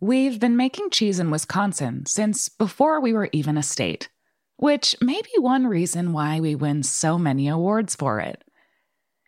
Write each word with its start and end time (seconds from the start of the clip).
We've 0.00 0.40
been 0.40 0.56
making 0.56 0.90
cheese 0.90 1.20
in 1.20 1.30
Wisconsin 1.30 2.04
since 2.06 2.48
before 2.48 3.00
we 3.00 3.12
were 3.12 3.28
even 3.32 3.56
a 3.56 3.62
state, 3.62 4.08
which 4.56 4.96
may 5.00 5.22
be 5.22 5.38
one 5.38 5.68
reason 5.68 6.12
why 6.12 6.40
we 6.40 6.56
win 6.56 6.82
so 6.82 7.16
many 7.16 7.46
awards 7.46 7.94
for 7.94 8.18
it. 8.18 8.42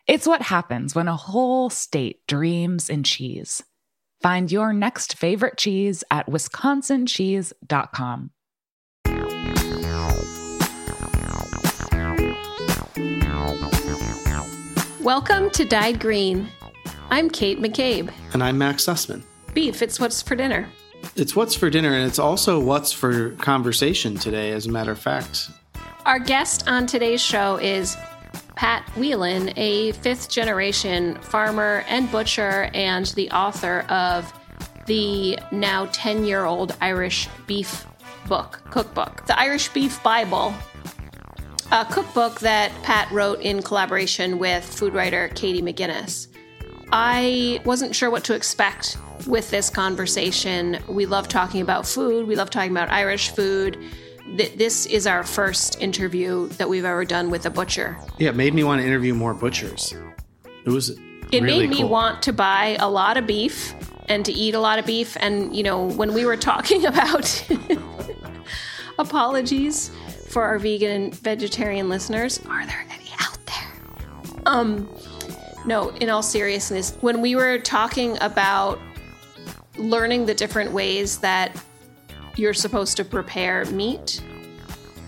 It's 0.09 0.27
what 0.27 0.43
happens 0.43 0.95
when 0.95 1.07
a 1.07 1.17
whole 1.17 1.71
state 1.71 2.27
dreams 2.27 2.91
in 2.91 3.05
cheese. 3.05 3.63
Find 4.21 4.51
your 4.51 4.73
next 4.73 5.17
favorite 5.17 5.57
cheese 5.57 6.03
at 6.11 6.27
wisconsincheese.com. 6.27 8.31
Welcome 15.01 15.51
to 15.51 15.65
Dyed 15.65 16.01
Green. 16.01 16.49
I'm 17.11 17.31
Kate 17.31 17.61
McCabe. 17.61 18.11
And 18.33 18.43
I'm 18.43 18.59
Max 18.59 18.85
Sussman. 18.85 19.23
Beef, 19.57 19.81
it's 19.81 19.99
what's 19.99 20.21
for 20.21 20.37
dinner. 20.37 20.69
It's 21.15 21.35
what's 21.35 21.55
for 21.55 21.71
dinner, 21.71 21.95
and 21.95 22.07
it's 22.07 22.19
also 22.19 22.61
what's 22.61 22.93
for 22.93 23.31
conversation 23.37 24.17
today, 24.17 24.53
as 24.53 24.67
a 24.67 24.71
matter 24.71 24.93
of 24.93 24.99
fact. 24.99 25.49
Our 26.05 26.19
guest 26.19 26.69
on 26.69 26.87
today's 26.87 27.23
show 27.23 27.57
is 27.57 27.97
Pat 28.55 28.87
Whelan, 28.97 29.55
a 29.57 29.93
fifth 29.93 30.29
generation 30.29 31.15
farmer 31.23 31.87
and 31.89 32.13
butcher, 32.13 32.69
and 32.75 33.07
the 33.07 33.31
author 33.31 33.87
of 33.89 34.31
the 34.85 35.39
now 35.51 35.89
10 35.91 36.27
year 36.27 36.45
old 36.45 36.77
Irish 36.83 37.27
beef 37.47 37.87
book, 38.29 38.61
cookbook, 38.71 39.25
the 39.25 39.41
Irish 39.41 39.71
Beef 39.71 40.03
Bible, 40.03 40.53
a 41.73 41.87
cookbook 41.87 42.41
that 42.41 42.73
Pat 42.83 43.11
wrote 43.11 43.41
in 43.41 43.63
collaboration 43.63 44.39
with 44.39 44.67
food 44.67 44.93
writer 44.93 45.29
Katy 45.35 45.63
McGuinness. 45.63 46.27
I 46.93 47.63
wasn't 47.65 47.97
sure 47.97 48.11
what 48.11 48.23
to 48.25 48.35
expect 48.35 48.99
with 49.27 49.51
this 49.51 49.71
conversation. 49.71 50.79
We 50.89 51.07
love 51.07 51.29
talking 51.29 51.61
about 51.61 51.87
food, 51.87 52.27
we 52.27 52.37
love 52.37 52.51
talking 52.51 52.71
about 52.71 52.91
Irish 52.91 53.31
food. 53.31 53.79
This 54.37 54.87
is 54.87 55.07
our 55.07 55.23
first 55.23 55.81
interview 55.81 56.49
that 56.59 56.69
we've 56.69 56.85
ever 56.85 57.05
done 57.05 57.31
with 57.31 57.47
a 57.47 57.51
butcher. 57.51 57.97
Yeah, 58.19 58.31
it 58.31 58.37
made 58.37 58.55
me 58.55 58.65
want 58.65 58.81
to 58.81 58.87
interview 58.87 59.15
more 59.15 59.35
butchers. 59.35 59.95
It 60.65 60.71
was 60.71 60.91
It 60.91 61.43
really 61.43 61.61
made 61.61 61.71
me 61.71 61.77
cool. 61.79 61.89
want 61.91 62.23
to 62.25 62.33
buy 62.33 62.77
a 62.81 62.91
lot 62.91 63.17
of 63.17 63.27
beef 63.27 63.73
and 64.09 64.25
to 64.25 64.33
eat 64.33 64.55
a 64.55 64.61
lot 64.61 64.81
of 64.81 64.87
beef. 64.87 65.17
And, 65.21 65.55
you 65.55 65.63
know, 65.63 65.85
when 65.87 66.13
we 66.13 66.25
were 66.25 66.37
talking 66.37 66.87
about 66.93 67.49
apologies 68.99 69.91
for 70.29 70.43
our 70.43 70.59
vegan 70.59 70.91
and 70.91 71.15
vegetarian 71.15 71.89
listeners, 71.89 72.41
are 72.49 72.67
there 72.67 72.85
any 72.91 73.11
out 73.21 73.39
there? 73.47 74.43
Um, 74.47 74.89
no, 75.67 75.91
in 75.91 76.11
all 76.11 76.23
seriousness, 76.23 76.97
when 77.01 77.21
we 77.21 77.37
were 77.37 77.59
talking 77.59 78.19
about 78.21 78.79
learning 79.79 80.27
the 80.27 80.35
different 80.35 80.73
ways 80.73 81.19
that 81.19 81.57
you're 82.37 82.55
supposed 82.55 82.97
to 82.99 83.05
prepare 83.05 83.65
meat, 83.67 84.23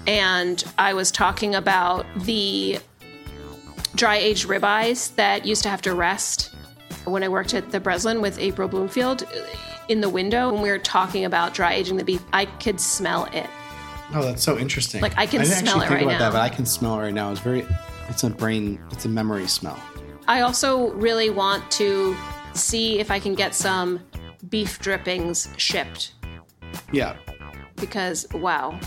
and 0.06 0.64
I 0.78 0.94
was 0.94 1.10
talking 1.10 1.54
about 1.54 2.06
the 2.16 2.78
dry 3.94 4.16
aged 4.16 4.48
ribeyes 4.48 5.14
that 5.16 5.44
used 5.44 5.62
to 5.64 5.68
have 5.68 5.82
to 5.82 5.94
rest 5.94 6.54
when 7.04 7.22
I 7.22 7.28
worked 7.28 7.54
at 7.54 7.70
the 7.70 7.80
Breslin 7.80 8.20
with 8.20 8.38
April 8.38 8.68
Bloomfield. 8.68 9.24
In 9.88 10.00
the 10.00 10.08
window, 10.08 10.52
when 10.52 10.62
we 10.62 10.70
were 10.70 10.78
talking 10.78 11.24
about 11.24 11.54
dry 11.54 11.74
aging 11.74 11.96
the 11.96 12.04
beef, 12.04 12.22
I 12.32 12.44
could 12.44 12.80
smell 12.80 13.24
it. 13.32 13.46
Oh, 14.14 14.22
that's 14.22 14.42
so 14.42 14.58
interesting. 14.58 15.00
Like, 15.02 15.16
I 15.18 15.26
can 15.26 15.40
I 15.40 15.44
didn't 15.44 15.58
smell 15.58 15.80
actually 15.80 15.84
it 15.84 15.88
think 15.88 15.90
right 15.90 16.02
about 16.02 16.12
now. 16.12 16.30
that, 16.30 16.32
but 16.32 16.40
I 16.42 16.48
can 16.48 16.66
smell 16.66 16.98
it 16.98 17.02
right 17.02 17.14
now. 17.14 17.30
It's 17.30 17.40
very, 17.40 17.66
it's 18.08 18.24
a 18.24 18.30
brain, 18.30 18.78
it's 18.90 19.04
a 19.04 19.08
memory 19.08 19.46
smell. 19.46 19.78
I 20.26 20.42
also 20.42 20.92
really 20.92 21.30
want 21.30 21.70
to 21.72 22.16
see 22.54 22.98
if 22.98 23.10
I 23.10 23.18
can 23.18 23.34
get 23.34 23.54
some 23.54 24.00
beef 24.50 24.78
drippings 24.80 25.48
shipped 25.56 26.12
Yeah, 26.92 27.16
because, 27.76 28.26
wow. 28.34 28.78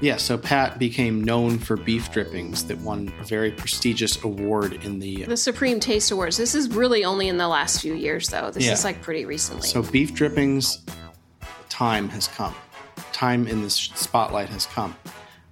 yeah. 0.00 0.16
So 0.16 0.36
Pat 0.38 0.78
became 0.78 1.22
known 1.24 1.58
for 1.58 1.76
beef 1.76 2.12
drippings 2.12 2.64
that 2.66 2.78
won 2.78 3.12
a 3.20 3.24
very 3.24 3.50
prestigious 3.50 4.22
award 4.24 4.84
in 4.84 4.98
the. 4.98 5.24
Uh, 5.24 5.28
the 5.28 5.36
Supreme 5.36 5.80
Taste 5.80 6.10
Awards. 6.10 6.36
This 6.36 6.54
is 6.54 6.68
really 6.74 7.04
only 7.04 7.28
in 7.28 7.36
the 7.36 7.48
last 7.48 7.80
few 7.82 7.94
years, 7.94 8.28
though. 8.28 8.50
This 8.50 8.64
Yeah. 8.66 8.72
is 8.72 8.84
like 8.84 9.02
pretty 9.02 9.24
recently. 9.24 9.66
So 9.66 9.82
beef 9.82 10.14
drippings, 10.14 10.78
time 11.68 12.08
has 12.10 12.28
come. 12.28 12.54
Time 13.12 13.46
in 13.46 13.62
this 13.62 13.74
spotlight 13.74 14.48
has 14.50 14.66
come. 14.66 14.94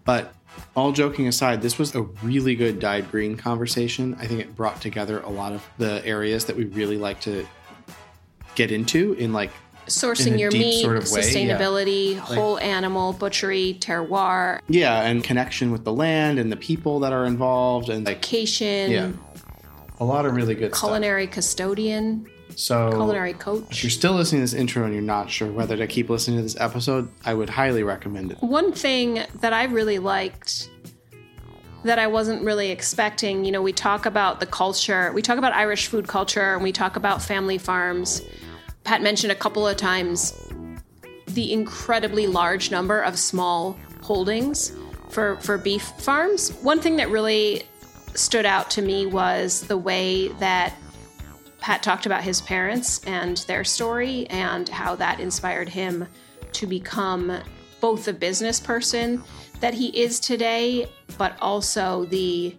But 0.05 0.35
all 0.77 0.93
joking 0.93 1.27
aside, 1.29 1.63
this 1.63 1.79
was 1.79 1.95
a 1.95 2.03
really 2.23 2.55
good 2.55 2.79
dyed 2.79 3.11
green 3.11 3.37
conversation. 3.37 4.17
I 4.21 4.27
think 4.27 4.41
it 4.41 4.55
brought 4.55 4.81
together 4.81 5.21
a 5.21 5.31
lot 5.31 5.53
of 5.53 5.65
the 5.79 6.05
areas 6.05 6.45
that 6.47 6.57
we 6.57 6.65
really 6.67 6.99
like 6.99 7.21
to 7.23 7.47
get 8.55 8.71
into 8.71 9.15
in 9.15 9.33
like 9.33 9.51
Sourcing 9.87 10.29
in 10.29 10.35
a 10.35 10.39
your 10.39 10.51
deep 10.51 10.61
meat, 10.61 10.83
sort 10.83 10.97
of 10.97 11.11
way, 11.11 11.21
yeah. 11.21 11.27
sustainability, 11.27 12.17
whole 12.17 12.59
animal, 12.59 13.13
butchery, 13.13 13.77
terroir, 13.81 14.61
yeah, 14.67 15.03
and 15.03 15.23
connection 15.23 15.71
with 15.71 15.85
the 15.85 15.93
land 15.93 16.39
and 16.39 16.51
the 16.51 16.57
people 16.57 17.01
that 17.01 17.13
are 17.13 17.27
involved 17.27 17.91
and 17.91 18.07
like 18.07 18.33
yeah, 18.61 19.13
a 20.01 20.05
lot 20.05 20.25
of 20.25 20.35
really 20.35 20.55
good 20.55 20.73
culinary 20.73 21.27
custodian. 21.27 22.27
So 22.57 22.91
culinary 22.93 23.33
if 23.33 23.39
coach. 23.41 23.83
you're 23.83 23.91
still 23.91 24.13
listening 24.13 24.41
to 24.41 24.45
this 24.45 24.55
intro 24.55 24.85
and 24.85 24.93
you're 24.93 25.03
not 25.03 25.29
sure 25.29 25.51
whether 25.51 25.77
to 25.77 25.87
keep 25.87 26.09
listening 26.09 26.39
to 26.39 26.43
this 26.43 26.59
episode, 26.59 27.11
I 27.25 27.35
would 27.35 27.51
highly 27.51 27.83
recommend 27.83 28.33
it. 28.33 28.39
One 28.41 28.73
thing 28.73 29.23
that 29.41 29.53
I 29.53 29.65
really 29.65 29.99
liked 29.99 30.71
that 31.85 31.99
I 31.99 32.07
wasn't 32.07 32.43
really 32.43 32.71
expecting, 32.71 33.45
you 33.45 33.53
know, 33.53 33.61
we 33.61 33.73
talk 33.73 34.07
about 34.07 34.41
the 34.41 34.47
culture, 34.47 35.13
we 35.13 35.21
talk 35.21 35.37
about 35.37 35.53
Irish 35.53 35.89
food 35.89 36.09
culture, 36.09 36.55
and 36.55 36.63
we 36.63 36.73
talk 36.73 36.97
about 36.97 37.23
family 37.23 37.59
farms. 37.59 38.23
Pat 38.85 39.03
mentioned 39.03 39.33
a 39.33 39.35
couple 39.35 39.67
of 39.67 39.77
times 39.77 40.35
the 41.29 41.53
incredibly 41.53 42.27
large 42.27 42.71
number 42.71 43.01
of 43.01 43.19
small 43.19 43.79
holdings 44.03 44.73
for, 45.09 45.37
for 45.37 45.59
beef 45.59 45.83
farms. 45.99 46.51
One 46.63 46.81
thing 46.81 46.97
that 46.97 47.11
really 47.11 47.63
stood 48.15 48.47
out 48.47 48.71
to 48.73 48.83
me 48.83 49.07
was 49.07 49.63
the 49.63 49.77
way 49.77 50.29
that 50.29 50.75
Pat 51.61 51.83
talked 51.83 52.05
about 52.05 52.23
his 52.23 52.43
parents 52.43 53.03
and 53.05 53.39
their 53.39 53.65
story 53.65 54.27
and 54.29 54.69
how 54.69 54.95
that 54.97 55.19
inspired 55.19 55.71
him 55.71 56.07
to 56.53 56.67
become 56.67 57.41
both 57.81 58.05
the 58.05 58.13
business 58.13 58.61
person 58.61 59.23
that 59.61 59.75
he 59.75 59.89
is 59.99 60.21
today, 60.21 60.87
but 61.17 61.37
also 61.41 62.05
the 62.07 62.55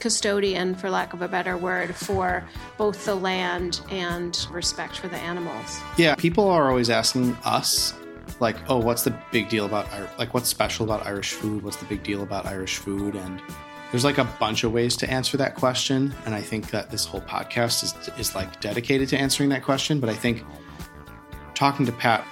custodian, 0.00 0.74
for 0.74 0.90
lack 0.90 1.12
of 1.12 1.22
a 1.22 1.28
better 1.28 1.56
word, 1.56 1.94
for 1.94 2.44
both 2.76 3.04
the 3.04 3.14
land 3.14 3.80
and 3.90 4.46
respect 4.50 4.98
for 4.98 5.08
the 5.08 5.16
animals. 5.16 5.80
Yeah, 5.96 6.14
people 6.14 6.48
are 6.48 6.68
always 6.68 6.90
asking 6.90 7.36
us, 7.44 7.94
like, 8.40 8.56
"Oh, 8.68 8.78
what's 8.78 9.02
the 9.02 9.16
big 9.32 9.48
deal 9.48 9.66
about 9.66 9.88
like 10.18 10.34
what's 10.34 10.48
special 10.48 10.84
about 10.84 11.06
Irish 11.06 11.32
food? 11.32 11.62
What's 11.62 11.76
the 11.76 11.86
big 11.86 12.02
deal 12.02 12.22
about 12.22 12.46
Irish 12.46 12.76
food?" 12.76 13.14
And 13.14 13.40
there's 13.90 14.04
like 14.04 14.18
a 14.18 14.24
bunch 14.38 14.64
of 14.64 14.72
ways 14.72 14.96
to 14.98 15.10
answer 15.10 15.36
that 15.38 15.54
question, 15.54 16.14
and 16.26 16.34
I 16.34 16.40
think 16.40 16.70
that 16.70 16.90
this 16.90 17.04
whole 17.04 17.22
podcast 17.22 17.82
is 17.82 17.94
is 18.18 18.34
like 18.34 18.60
dedicated 18.60 19.08
to 19.10 19.18
answering 19.18 19.48
that 19.50 19.64
question. 19.64 20.00
But 20.00 20.10
I 20.10 20.14
think 20.14 20.44
talking 21.54 21.86
to 21.86 21.92
Pat 21.92 22.24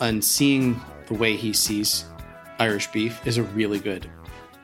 and 0.00 0.24
seeing 0.24 0.80
the 1.06 1.14
way 1.14 1.36
he 1.36 1.52
sees 1.52 2.04
Irish 2.58 2.90
beef 2.90 3.24
is 3.26 3.38
a 3.38 3.42
really 3.42 3.78
good 3.78 4.10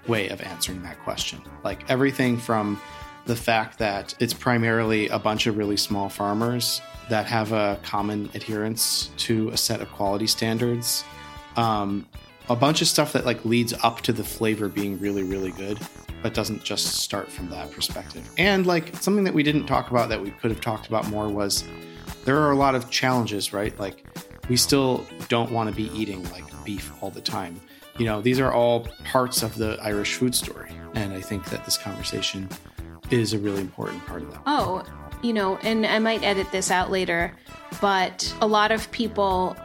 way 0.06 0.28
of 0.28 0.40
answering 0.40 0.82
that 0.82 0.98
question. 1.00 1.40
Like 1.64 1.88
everything 1.90 2.38
from 2.38 2.80
the 3.26 3.36
fact 3.36 3.78
that 3.78 4.14
it's 4.18 4.34
primarily 4.34 5.08
a 5.08 5.18
bunch 5.18 5.46
of 5.46 5.56
really 5.56 5.76
small 5.76 6.08
farmers 6.08 6.80
that 7.08 7.26
have 7.26 7.52
a 7.52 7.78
common 7.82 8.30
adherence 8.34 9.10
to 9.16 9.48
a 9.50 9.56
set 9.56 9.80
of 9.80 9.90
quality 9.92 10.26
standards. 10.26 11.04
Um, 11.56 12.06
a 12.48 12.56
bunch 12.56 12.82
of 12.82 12.88
stuff 12.88 13.12
that 13.12 13.24
like 13.24 13.44
leads 13.44 13.72
up 13.84 14.00
to 14.02 14.12
the 14.12 14.24
flavor 14.24 14.68
being 14.68 14.98
really, 14.98 15.22
really 15.22 15.52
good, 15.52 15.78
but 16.22 16.34
doesn't 16.34 16.64
just 16.64 16.86
start 16.96 17.30
from 17.30 17.48
that 17.50 17.70
perspective. 17.70 18.28
And 18.38 18.66
like 18.66 18.96
something 18.96 19.24
that 19.24 19.34
we 19.34 19.42
didn't 19.42 19.66
talk 19.66 19.90
about 19.90 20.08
that 20.08 20.20
we 20.20 20.30
could 20.30 20.50
have 20.50 20.60
talked 20.60 20.88
about 20.88 21.08
more 21.08 21.28
was 21.28 21.64
there 22.24 22.38
are 22.38 22.50
a 22.50 22.56
lot 22.56 22.74
of 22.74 22.90
challenges, 22.90 23.52
right? 23.52 23.78
Like 23.78 24.04
we 24.48 24.56
still 24.56 25.06
don't 25.28 25.52
want 25.52 25.70
to 25.70 25.74
be 25.74 25.84
eating 25.96 26.28
like 26.30 26.44
beef 26.64 26.92
all 27.00 27.10
the 27.10 27.20
time. 27.20 27.60
You 27.98 28.06
know, 28.06 28.20
these 28.20 28.40
are 28.40 28.52
all 28.52 28.88
parts 29.04 29.42
of 29.42 29.56
the 29.56 29.78
Irish 29.82 30.14
food 30.14 30.34
story. 30.34 30.70
And 30.94 31.12
I 31.12 31.20
think 31.20 31.44
that 31.46 31.64
this 31.64 31.76
conversation 31.76 32.48
is 33.10 33.32
a 33.32 33.38
really 33.38 33.60
important 33.60 34.04
part 34.06 34.22
of 34.22 34.30
that. 34.32 34.40
Oh, 34.46 34.84
you 35.22 35.32
know, 35.32 35.56
and 35.58 35.86
I 35.86 35.98
might 35.98 36.22
edit 36.22 36.50
this 36.50 36.70
out 36.70 36.90
later, 36.90 37.36
but 37.80 38.34
a 38.40 38.46
lot 38.46 38.72
of 38.72 38.90
people 38.90 39.56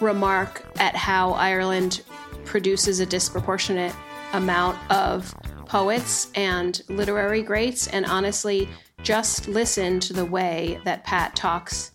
remark 0.00 0.64
at 0.78 0.96
how 0.96 1.32
Ireland 1.32 2.02
produces 2.44 3.00
a 3.00 3.06
disproportionate 3.06 3.94
amount 4.32 4.78
of 4.90 5.34
poets 5.66 6.30
and 6.34 6.82
literary 6.88 7.42
greats. 7.42 7.86
And 7.88 8.06
honestly, 8.06 8.68
just 9.02 9.48
listen 9.48 10.00
to 10.00 10.12
the 10.12 10.24
way 10.24 10.80
that 10.84 11.04
Pat 11.04 11.34
talks 11.34 11.92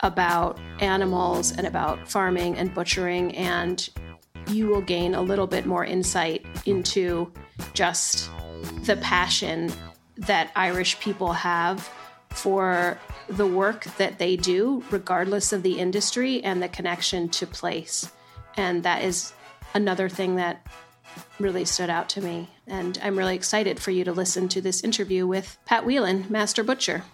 about 0.00 0.58
animals 0.80 1.52
and 1.52 1.66
about 1.66 2.08
farming 2.08 2.56
and 2.56 2.74
butchering, 2.74 3.34
and 3.36 3.88
you 4.48 4.66
will 4.68 4.80
gain 4.80 5.14
a 5.14 5.22
little 5.22 5.46
bit 5.46 5.66
more 5.66 5.84
insight 5.84 6.44
into 6.66 7.32
just 7.72 8.30
the 8.84 8.96
passion 8.96 9.72
that 10.16 10.50
Irish 10.54 10.98
people 11.00 11.32
have 11.32 11.88
for 12.30 12.98
the 13.28 13.46
work 13.46 13.84
that 13.96 14.18
they 14.18 14.36
do, 14.36 14.82
regardless 14.90 15.52
of 15.52 15.62
the 15.62 15.78
industry 15.78 16.42
and 16.42 16.62
the 16.62 16.68
connection 16.68 17.28
to 17.30 17.46
place. 17.46 18.10
And 18.56 18.82
that 18.82 19.02
is 19.02 19.32
another 19.74 20.08
thing 20.08 20.36
that 20.36 20.66
really 21.38 21.64
stood 21.64 21.90
out 21.90 22.08
to 22.10 22.20
me. 22.20 22.48
And 22.66 22.98
I'm 23.02 23.16
really 23.16 23.34
excited 23.34 23.80
for 23.80 23.90
you 23.90 24.04
to 24.04 24.12
listen 24.12 24.48
to 24.50 24.60
this 24.60 24.82
interview 24.82 25.26
with 25.26 25.58
Pat 25.64 25.84
Whelan, 25.84 26.26
Master 26.28 26.62
Butcher. 26.62 27.04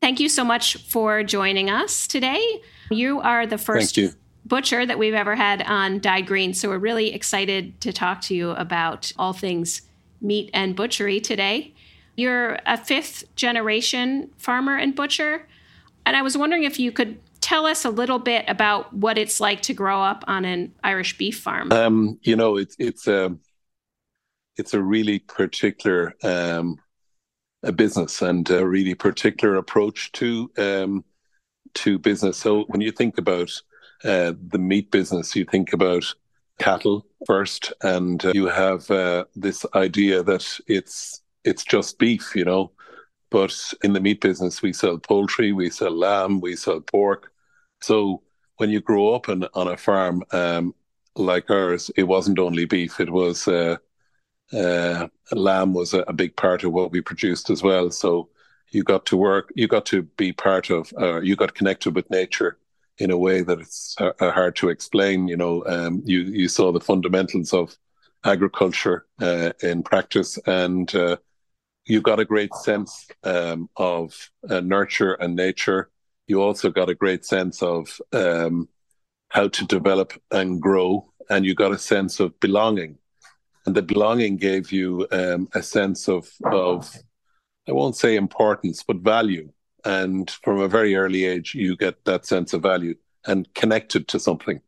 Thank 0.00 0.20
you 0.20 0.28
so 0.28 0.44
much 0.44 0.76
for 0.88 1.22
joining 1.22 1.70
us 1.70 2.06
today. 2.06 2.62
You 2.90 3.20
are 3.20 3.46
the 3.46 3.58
first 3.58 3.98
butcher 4.44 4.84
that 4.84 4.98
we've 4.98 5.14
ever 5.14 5.34
had 5.34 5.62
on 5.62 6.00
Dyed 6.00 6.26
Green. 6.26 6.54
So 6.54 6.68
we're 6.68 6.78
really 6.78 7.14
excited 7.14 7.80
to 7.80 7.92
talk 7.92 8.20
to 8.22 8.34
you 8.34 8.50
about 8.50 9.12
all 9.18 9.32
things 9.32 9.82
meat 10.20 10.50
and 10.52 10.76
butchery 10.76 11.20
today. 11.20 11.72
You're 12.16 12.58
a 12.66 12.76
fifth 12.76 13.24
generation 13.36 14.30
farmer 14.38 14.76
and 14.76 14.94
butcher. 14.94 15.46
And 16.06 16.16
I 16.16 16.22
was 16.22 16.36
wondering 16.36 16.64
if 16.64 16.78
you 16.78 16.92
could 16.92 17.18
tell 17.40 17.66
us 17.66 17.84
a 17.84 17.90
little 17.90 18.18
bit 18.18 18.44
about 18.48 18.92
what 18.94 19.18
it's 19.18 19.40
like 19.40 19.62
to 19.62 19.74
grow 19.74 20.00
up 20.02 20.24
on 20.26 20.44
an 20.44 20.72
Irish 20.82 21.18
beef 21.18 21.40
farm. 21.40 21.72
Um, 21.72 22.18
you 22.22 22.36
know, 22.36 22.56
it's 22.56 22.76
it's 22.78 23.06
a 23.06 23.26
um, 23.26 23.40
it's 24.56 24.74
a 24.74 24.80
really 24.80 25.18
particular 25.18 26.14
um, 26.22 26.78
a 27.62 27.72
business 27.72 28.22
and 28.22 28.48
a 28.50 28.66
really 28.66 28.94
particular 28.94 29.56
approach 29.56 30.12
to 30.12 30.50
um, 30.58 31.04
to 31.74 31.98
business. 31.98 32.38
So 32.38 32.64
when 32.64 32.80
you 32.80 32.92
think 32.92 33.18
about 33.18 33.50
uh, 34.04 34.34
the 34.48 34.58
meat 34.58 34.90
business, 34.90 35.34
you 35.34 35.44
think 35.44 35.72
about 35.72 36.04
cattle 36.58 37.06
first, 37.26 37.72
and 37.82 38.24
uh, 38.24 38.32
you 38.34 38.46
have 38.46 38.90
uh, 38.90 39.24
this 39.34 39.64
idea 39.74 40.22
that 40.22 40.46
it's 40.66 41.22
it's 41.44 41.64
just 41.64 41.98
beef, 41.98 42.34
you 42.36 42.44
know. 42.44 42.70
But 43.30 43.56
in 43.82 43.94
the 43.94 44.00
meat 44.00 44.20
business, 44.20 44.62
we 44.62 44.72
sell 44.72 44.98
poultry, 44.98 45.52
we 45.52 45.70
sell 45.70 45.90
lamb, 45.90 46.40
we 46.40 46.54
sell 46.54 46.80
pork. 46.80 47.32
So 47.80 48.22
when 48.58 48.70
you 48.70 48.80
grow 48.80 49.14
up 49.14 49.28
in, 49.28 49.46
on 49.54 49.68
a 49.68 49.76
farm 49.76 50.22
um, 50.32 50.74
like 51.16 51.50
ours, 51.50 51.90
it 51.96 52.04
wasn't 52.04 52.38
only 52.38 52.66
beef; 52.66 53.00
it 53.00 53.10
was 53.10 53.48
uh, 53.48 53.76
uh, 54.52 55.08
lamb 55.32 55.72
was 55.72 55.94
a, 55.94 56.00
a, 56.00 56.12
big 56.12 56.36
part 56.36 56.62
of 56.62 56.72
what 56.72 56.92
we 56.92 57.00
produced 57.00 57.48
as 57.50 57.62
well. 57.62 57.90
So 57.90 58.28
you 58.70 58.84
got 58.84 59.06
to 59.06 59.16
work, 59.16 59.50
you 59.54 59.66
got 59.66 59.86
to 59.86 60.02
be 60.02 60.32
part 60.32 60.70
of, 60.70 60.92
you 61.24 61.36
got 61.36 61.54
connected 61.54 61.94
with 61.94 62.10
nature 62.10 62.58
in 62.98 63.10
a 63.10 63.18
way 63.18 63.42
that 63.42 63.60
it's 63.60 63.96
hard 64.20 64.56
to 64.56 64.68
explain. 64.68 65.28
You 65.28 65.36
know, 65.36 65.64
um, 65.66 66.02
you 66.04 66.20
you 66.20 66.48
saw 66.48 66.72
the 66.72 66.80
fundamentals 66.80 67.52
of 67.52 67.76
agriculture 68.24 69.06
uh, 69.20 69.52
in 69.62 69.82
practice, 69.82 70.38
and 70.46 70.94
uh, 70.94 71.16
you 71.86 72.00
got 72.00 72.20
a 72.20 72.24
great 72.24 72.54
sense 72.54 73.06
um, 73.24 73.68
of 73.76 74.30
uh, 74.48 74.60
nurture 74.60 75.14
and 75.14 75.34
nature. 75.36 75.90
You 76.26 76.40
also 76.40 76.70
got 76.70 76.88
a 76.88 76.94
great 76.94 77.24
sense 77.24 77.62
of 77.62 78.00
um, 78.12 78.68
how 79.28 79.48
to 79.48 79.66
develop 79.66 80.12
and 80.30 80.60
grow, 80.60 81.12
and 81.28 81.44
you 81.44 81.54
got 81.54 81.72
a 81.72 81.78
sense 81.78 82.20
of 82.20 82.38
belonging. 82.40 82.98
And 83.66 83.74
the 83.74 83.82
belonging 83.82 84.36
gave 84.36 84.72
you 84.72 85.06
um, 85.10 85.48
a 85.54 85.62
sense 85.62 86.08
of 86.08 86.30
of 86.44 86.94
I 87.68 87.72
won't 87.72 87.96
say 87.96 88.16
importance, 88.16 88.82
but 88.82 88.98
value 88.98 89.50
and 89.84 90.30
from 90.42 90.60
a 90.60 90.68
very 90.68 90.94
early 90.94 91.24
age 91.24 91.54
you 91.54 91.76
get 91.76 92.04
that 92.04 92.26
sense 92.26 92.52
of 92.52 92.62
value 92.62 92.94
and 93.26 93.52
connected 93.54 94.08
to 94.08 94.18
something. 94.18 94.60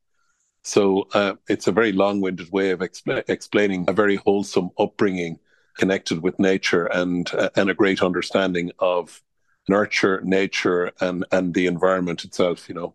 So 0.62 1.06
uh, 1.14 1.34
it's 1.48 1.66
a 1.66 1.72
very 1.72 1.92
long-winded 1.92 2.50
way 2.50 2.70
of 2.70 2.80
expl- 2.80 3.22
explaining 3.28 3.84
a 3.88 3.92
very 3.92 4.16
wholesome 4.16 4.70
upbringing 4.78 5.38
connected 5.76 6.22
with 6.22 6.38
nature 6.38 6.86
and 6.86 7.32
uh, 7.34 7.50
and 7.54 7.70
a 7.70 7.74
great 7.74 8.02
understanding 8.02 8.72
of 8.78 9.22
nurture 9.68 10.20
nature 10.24 10.92
and 11.00 11.24
and 11.30 11.54
the 11.54 11.66
environment 11.66 12.24
itself 12.24 12.68
you 12.68 12.74
know. 12.74 12.94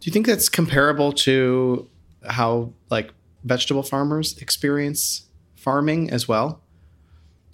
Do 0.00 0.06
you 0.06 0.12
think 0.12 0.26
that's 0.26 0.48
comparable 0.48 1.12
to 1.24 1.90
how 2.24 2.72
like 2.90 3.12
vegetable 3.44 3.82
farmers 3.82 4.38
experience 4.38 5.26
farming 5.56 6.10
as 6.10 6.28
well? 6.28 6.62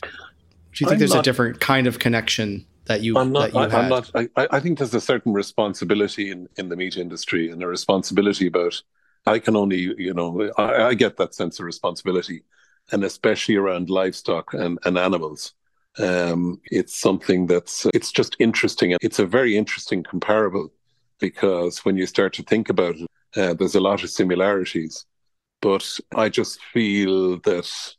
Do 0.03 0.09
you 0.81 0.87
think 0.87 0.93
I'm 0.93 0.99
there's 0.99 1.15
not, 1.15 1.21
a 1.21 1.23
different 1.23 1.61
kind 1.61 1.87
of 1.87 1.99
connection 1.99 2.67
that 2.87 3.03
you 3.03 3.17
I'm 3.17 3.33
not, 3.33 3.53
that 3.53 3.71
you 3.71 3.77
I, 3.77 3.83
am 3.83 3.89
not 3.89 4.11
I, 4.15 4.29
I 4.37 4.61
think 4.61 4.79
there's 4.79 4.95
a 4.95 5.01
certain 5.01 5.33
responsibility 5.33 6.31
in, 6.31 6.49
in 6.57 6.69
the 6.69 6.77
meat 6.77 6.97
industry 6.97 7.51
and 7.51 7.63
a 7.63 7.67
responsibility 7.67 8.47
about 8.47 8.81
I 9.27 9.39
can 9.39 9.57
only 9.57 9.79
you 9.79 10.15
know 10.15 10.51
I, 10.59 10.89
I 10.89 10.95
get 10.95 11.17
that 11.17 11.35
sense 11.35 11.59
of 11.59 11.67
responsibility 11.67 12.45
and 12.93 13.03
especially 13.05 13.57
around 13.57 13.89
livestock 13.89 14.53
and, 14.53 14.79
and 14.85 14.99
animals. 14.99 15.55
Um, 15.97 16.61
it's 16.73 16.99
something 16.99 17.47
that's 17.47 17.87
it's 17.95 18.11
just 18.11 18.37
interesting 18.41 18.97
it's 19.01 19.21
a 19.21 19.27
very 19.27 19.57
interesting 19.57 20.03
comparable 20.03 20.73
because 21.21 21.85
when 21.85 21.97
you 21.97 22.07
start 22.07 22.33
to 22.35 22.43
think 22.43 22.69
about 22.69 22.97
it 22.97 23.09
uh, 23.37 23.55
there's 23.55 23.75
a 23.75 23.81
lot 23.81 24.03
of 24.03 24.11
similarities. 24.11 25.07
But 25.61 25.99
I 26.15 26.29
just 26.29 26.61
feel 26.73 27.39
that 27.41 27.95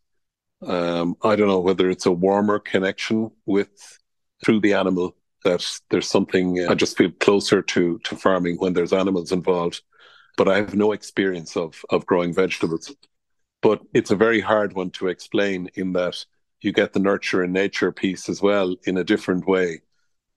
um, 0.61 1.17
I 1.23 1.35
don't 1.35 1.47
know 1.47 1.59
whether 1.59 1.89
it's 1.89 2.05
a 2.05 2.11
warmer 2.11 2.59
connection 2.59 3.31
with 3.45 3.99
through 4.43 4.61
the 4.61 4.73
animal 4.73 5.15
that 5.45 5.63
there's 5.89 6.09
something 6.09 6.67
I 6.67 6.73
just 6.73 6.97
feel 6.97 7.11
closer 7.11 7.61
to 7.61 7.99
to 7.99 8.15
farming 8.15 8.57
when 8.57 8.73
there's 8.73 8.93
animals 8.93 9.31
involved. 9.31 9.81
But 10.37 10.49
I 10.49 10.57
have 10.57 10.75
no 10.75 10.91
experience 10.91 11.55
of 11.55 11.85
of 11.89 12.05
growing 12.05 12.33
vegetables. 12.33 12.93
But 13.61 13.81
it's 13.93 14.11
a 14.11 14.15
very 14.15 14.41
hard 14.41 14.73
one 14.73 14.91
to 14.91 15.07
explain 15.07 15.69
in 15.75 15.93
that 15.93 16.25
you 16.61 16.73
get 16.73 16.93
the 16.93 16.99
nurture 16.99 17.43
and 17.43 17.53
nature 17.53 17.91
piece 17.91 18.27
as 18.27 18.41
well 18.41 18.75
in 18.85 18.97
a 18.97 19.03
different 19.03 19.47
way. 19.47 19.81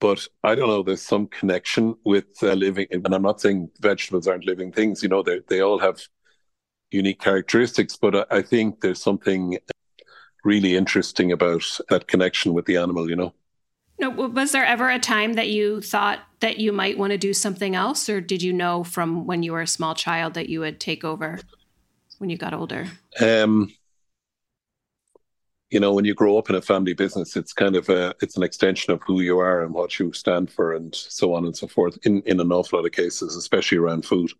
But 0.00 0.26
I 0.44 0.54
don't 0.54 0.68
know. 0.68 0.82
There's 0.82 1.02
some 1.02 1.26
connection 1.26 1.96
with 2.04 2.26
uh, 2.42 2.52
living, 2.52 2.86
and 2.90 3.12
I'm 3.14 3.22
not 3.22 3.40
saying 3.40 3.70
vegetables 3.80 4.28
aren't 4.28 4.46
living 4.46 4.72
things. 4.72 5.02
You 5.02 5.08
know, 5.08 5.22
they 5.22 5.40
they 5.48 5.60
all 5.60 5.78
have 5.78 6.00
unique 6.90 7.20
characteristics. 7.20 7.96
But 7.96 8.14
I, 8.14 8.38
I 8.38 8.42
think 8.42 8.80
there's 8.80 9.02
something 9.02 9.58
really 10.44 10.76
interesting 10.76 11.32
about 11.32 11.64
that 11.88 12.06
connection 12.08 12.52
with 12.54 12.66
the 12.66 12.76
animal. 12.76 13.08
You 13.10 13.16
know. 13.16 13.34
No, 13.98 14.10
was 14.10 14.52
there 14.52 14.64
ever 14.64 14.88
a 14.88 14.98
time 14.98 15.32
that 15.34 15.48
you 15.48 15.80
thought 15.80 16.20
that 16.40 16.58
you 16.58 16.72
might 16.72 16.98
want 16.98 17.10
to 17.10 17.18
do 17.18 17.34
something 17.34 17.74
else, 17.74 18.08
or 18.08 18.20
did 18.20 18.42
you 18.42 18.52
know 18.52 18.84
from 18.84 19.26
when 19.26 19.42
you 19.42 19.52
were 19.52 19.62
a 19.62 19.66
small 19.66 19.94
child 19.94 20.34
that 20.34 20.48
you 20.48 20.60
would 20.60 20.78
take 20.78 21.04
over 21.04 21.40
when 22.18 22.30
you 22.30 22.36
got 22.36 22.54
older? 22.54 22.86
Um, 23.20 23.72
you 25.70 25.80
know, 25.80 25.92
when 25.92 26.04
you 26.04 26.14
grow 26.14 26.38
up 26.38 26.48
in 26.48 26.56
a 26.56 26.62
family 26.62 26.94
business, 26.94 27.36
it's 27.36 27.52
kind 27.52 27.74
of 27.74 27.88
a 27.88 28.14
it's 28.22 28.36
an 28.36 28.44
extension 28.44 28.92
of 28.92 29.02
who 29.02 29.20
you 29.20 29.38
are 29.38 29.62
and 29.62 29.74
what 29.74 29.98
you 29.98 30.12
stand 30.12 30.50
for, 30.50 30.74
and 30.74 30.94
so 30.94 31.34
on 31.34 31.44
and 31.44 31.56
so 31.56 31.66
forth. 31.66 31.98
In 32.06 32.22
in 32.22 32.38
an 32.40 32.52
awful 32.52 32.78
lot 32.78 32.86
of 32.86 32.92
cases, 32.92 33.34
especially 33.34 33.78
around 33.78 34.04
food. 34.04 34.30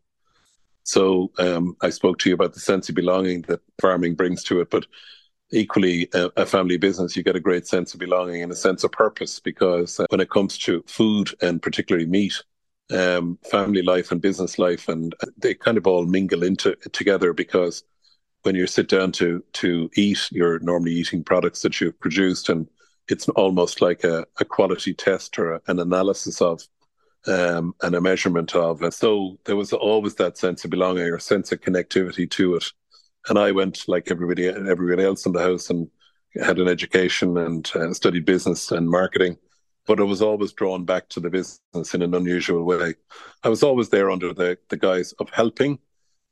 So 0.85 1.33
um, 1.39 1.77
I 1.83 1.91
spoke 1.91 2.19
to 2.21 2.31
you 2.31 2.35
about 2.35 2.55
the 2.55 2.61
sense 2.61 2.89
of 2.89 2.95
belonging 2.95 3.43
that 3.43 3.61
farming 3.79 4.15
brings 4.15 4.43
to 4.45 4.61
it, 4.61 4.71
but 4.71 4.87
equally 5.53 6.09
a, 6.15 6.31
a, 6.37 6.47
family 6.47 6.77
business, 6.77 7.17
you 7.17 7.23
get 7.23 7.37
a 7.37 7.41
great 7.41 7.67
sense 7.67 7.95
of 7.95 8.01
belonging 8.01 8.43
and 8.43 8.53
a 8.53 8.57
sense 8.57 8.85
of 8.85 8.93
purpose 8.93 9.41
because 9.41 9.99
uh, 9.99 10.07
when 10.11 10.21
it 10.21 10.31
comes 10.31 10.59
to 10.59 10.85
food 10.87 11.31
and 11.41 11.63
particularly 11.63 12.07
meat, 12.07 12.35
um, 12.93 13.39
family 13.51 13.83
life 13.83 14.13
and 14.13 14.21
business 14.21 14.59
life, 14.59 14.89
and 14.89 15.15
they 15.37 15.55
kind 15.55 15.79
of 15.79 15.87
all 15.87 16.07
mingle 16.07 16.43
into 16.43 16.75
together 16.93 17.33
because 17.33 17.85
when 18.43 18.55
you 18.55 18.67
sit 18.67 18.89
down 18.89 19.13
to 19.13 19.43
to 19.55 19.91
eat, 19.97 20.29
you're 20.31 20.59
normally 20.61 20.93
eating 20.93 21.25
products 21.25 21.63
that 21.63 21.81
you've 21.81 21.99
produced, 22.01 22.49
and 22.49 22.69
it's 23.09 23.29
almost 23.31 23.81
like 23.83 24.05
a, 24.05 24.27
a 24.41 24.45
quality 24.45 24.95
test 24.95 25.39
or 25.39 25.55
a, 25.55 25.61
an 25.67 25.81
analysis 25.81 26.41
of 26.41 26.63
um, 27.27 27.75
and 27.83 27.95
a 27.95 28.01
measurement 28.01 28.55
of. 28.55 28.83
And 28.83 28.93
so 28.93 29.39
there 29.45 29.57
was 29.57 29.73
always 29.73 30.15
that 30.17 30.39
sense 30.39 30.65
of 30.65 30.71
belonging 30.71 31.05
or 31.05 31.19
sense 31.19 31.53
of 31.53 31.61
connectivity 31.61 32.31
to 32.31 32.57
it. 32.57 32.73
And 33.29 33.39
I 33.39 33.53
went 33.53 33.89
like 33.89 34.11
everybody, 34.11 34.49
everybody 34.49 35.05
else 35.05 35.27
in 35.27 35.33
the 35.33 35.43
house, 35.43 35.71
and 35.71 35.89
had 36.35 36.59
an 36.59 36.69
education 36.69 37.37
and 37.39 37.71
uh, 37.75 37.93
studied 37.93 38.25
business 38.25 38.71
and 38.71 38.89
marketing. 38.89 39.37
But 39.87 40.01
I 40.01 40.05
was 40.05 40.21
always 40.21 40.53
drawn 40.53 40.85
back 40.85 41.09
to 41.11 41.21
the 41.21 41.31
business 41.31 41.95
in 41.95 42.03
an 42.03 42.15
unusual 42.15 42.65
way. 42.65 42.95
I 43.43 43.49
was 43.49 43.63
always 43.63 43.89
there 43.89 44.11
under 44.11 44.35
the, 44.35 44.59
the 44.69 44.77
guise 44.77 45.13
of 45.13 45.31
helping, 45.31 45.79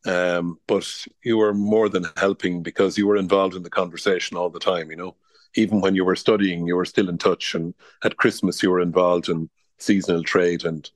um, 0.05 0.59
but 0.67 0.87
you 1.25 1.39
were 1.39 1.55
more 1.55 1.89
than 1.89 2.07
helping 2.17 2.63
because 2.63 2.99
you 2.99 3.07
were 3.07 3.17
involved 3.17 3.55
in 3.55 3.63
the 3.63 3.71
conversation 3.71 4.37
all 4.37 4.51
the 4.51 4.61
time. 4.61 4.91
You 4.91 4.97
know, 4.97 5.17
even 5.55 5.81
when 5.81 5.95
you 5.95 6.05
were 6.05 6.17
studying, 6.17 6.67
you 6.67 6.77
were 6.77 6.85
still 6.85 7.09
in 7.09 7.19
touch, 7.19 7.55
and 7.55 7.75
at 8.05 8.19
Christmas 8.19 8.63
you 8.63 8.71
were 8.71 8.81
involved 8.81 9.29
in 9.29 9.49
seasonal 9.79 10.23
trade, 10.23 10.65
and 10.65 10.91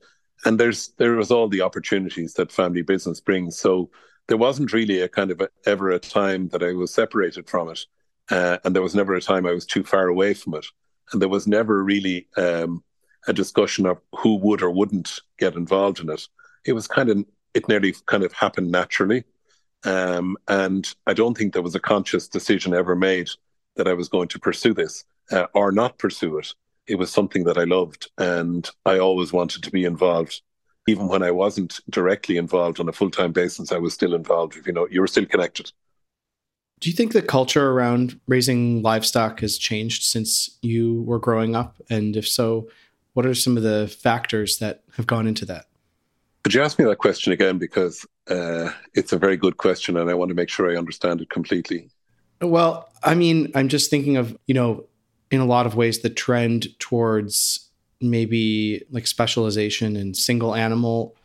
and 0.45 0.59
there's 0.59 0.89
there 0.97 1.13
was 1.13 1.31
all 1.31 1.47
the 1.47 1.61
opportunities 1.61 2.33
that 2.35 2.51
family 2.51 2.83
business 2.83 3.19
brings. 3.19 3.57
So 3.57 3.89
there 4.27 4.37
wasn't 4.37 4.73
really 4.73 5.01
a 5.01 5.09
kind 5.09 5.31
of 5.31 5.41
a, 5.41 5.49
ever 5.65 5.89
a 5.91 5.99
time 5.99 6.49
that 6.49 6.63
I 6.63 6.73
was 6.73 6.93
separated 6.93 7.49
from 7.49 7.69
it, 7.69 7.79
uh, 8.29 8.57
and 8.63 8.75
there 8.75 8.83
was 8.83 8.95
never 8.95 9.15
a 9.15 9.21
time 9.21 9.45
I 9.45 9.53
was 9.53 9.65
too 9.65 9.83
far 9.83 10.07
away 10.07 10.33
from 10.33 10.53
it, 10.55 10.65
and 11.11 11.21
there 11.21 11.29
was 11.29 11.47
never 11.47 11.83
really 11.83 12.27
um, 12.37 12.83
a 13.27 13.33
discussion 13.33 13.85
of 13.85 13.99
who 14.15 14.35
would 14.37 14.61
or 14.61 14.71
wouldn't 14.71 15.19
get 15.37 15.55
involved 15.55 15.99
in 15.99 16.09
it. 16.09 16.27
It 16.65 16.73
was 16.73 16.87
kind 16.87 17.09
of 17.09 17.25
it 17.53 17.67
nearly 17.67 17.93
kind 18.05 18.23
of 18.23 18.31
happened 18.33 18.71
naturally, 18.71 19.23
um, 19.83 20.37
and 20.47 20.93
I 21.07 21.13
don't 21.13 21.37
think 21.37 21.53
there 21.53 21.61
was 21.61 21.75
a 21.75 21.79
conscious 21.79 22.27
decision 22.27 22.73
ever 22.73 22.95
made 22.95 23.29
that 23.75 23.87
I 23.87 23.93
was 23.93 24.09
going 24.09 24.27
to 24.29 24.39
pursue 24.39 24.73
this 24.73 25.03
uh, 25.31 25.47
or 25.53 25.71
not 25.71 25.97
pursue 25.97 26.37
it. 26.37 26.53
It 26.87 26.95
was 26.95 27.11
something 27.11 27.43
that 27.45 27.57
I 27.57 27.63
loved, 27.63 28.09
and 28.17 28.69
I 28.85 28.99
always 28.99 29.33
wanted 29.33 29.63
to 29.63 29.71
be 29.71 29.85
involved 29.85 30.41
even 30.87 31.07
when 31.07 31.23
I 31.23 31.31
wasn't 31.31 31.79
directly 31.89 32.37
involved 32.37 32.79
on 32.79 32.89
a 32.89 32.93
full 32.93 33.11
time 33.11 33.31
basis, 33.31 33.71
I 33.71 33.77
was 33.77 33.93
still 33.93 34.13
involved. 34.13 34.57
You 34.65 34.73
know, 34.73 34.87
you 34.89 35.01
were 35.01 35.07
still 35.07 35.25
connected. 35.25 35.71
Do 36.79 36.89
you 36.89 36.95
think 36.95 37.13
the 37.13 37.21
culture 37.21 37.69
around 37.69 38.19
raising 38.27 38.81
livestock 38.81 39.41
has 39.41 39.57
changed 39.57 40.03
since 40.03 40.57
you 40.63 41.03
were 41.03 41.19
growing 41.19 41.55
up? 41.55 41.75
And 41.91 42.17
if 42.17 42.27
so, 42.27 42.69
what 43.13 43.25
are 43.25 43.35
some 43.35 43.55
of 43.55 43.61
the 43.61 43.87
factors 44.01 44.57
that 44.57 44.83
have 44.97 45.05
gone 45.05 45.27
into 45.27 45.45
that? 45.45 45.65
Could 46.43 46.55
you 46.55 46.63
ask 46.63 46.79
me 46.79 46.85
that 46.85 46.97
question 46.97 47.31
again? 47.33 47.59
Because 47.59 48.05
uh, 48.27 48.71
it's 48.95 49.13
a 49.13 49.19
very 49.19 49.37
good 49.37 49.57
question, 49.57 49.95
and 49.95 50.09
I 50.09 50.15
want 50.15 50.29
to 50.29 50.35
make 50.35 50.49
sure 50.49 50.71
I 50.71 50.77
understand 50.77 51.21
it 51.21 51.29
completely. 51.29 51.89
Well, 52.41 52.89
I 53.03 53.13
mean, 53.13 53.51
I'm 53.53 53.67
just 53.67 53.91
thinking 53.91 54.17
of, 54.17 54.35
you 54.47 54.55
know, 54.55 54.85
in 55.29 55.39
a 55.39 55.45
lot 55.45 55.67
of 55.67 55.75
ways, 55.75 55.99
the 55.99 56.09
trend 56.09 56.67
towards 56.79 57.69
maybe 58.01 58.83
like 58.91 59.07
specialization 59.07 59.95
in 59.95 60.13
single 60.13 60.55
animal 60.55 61.15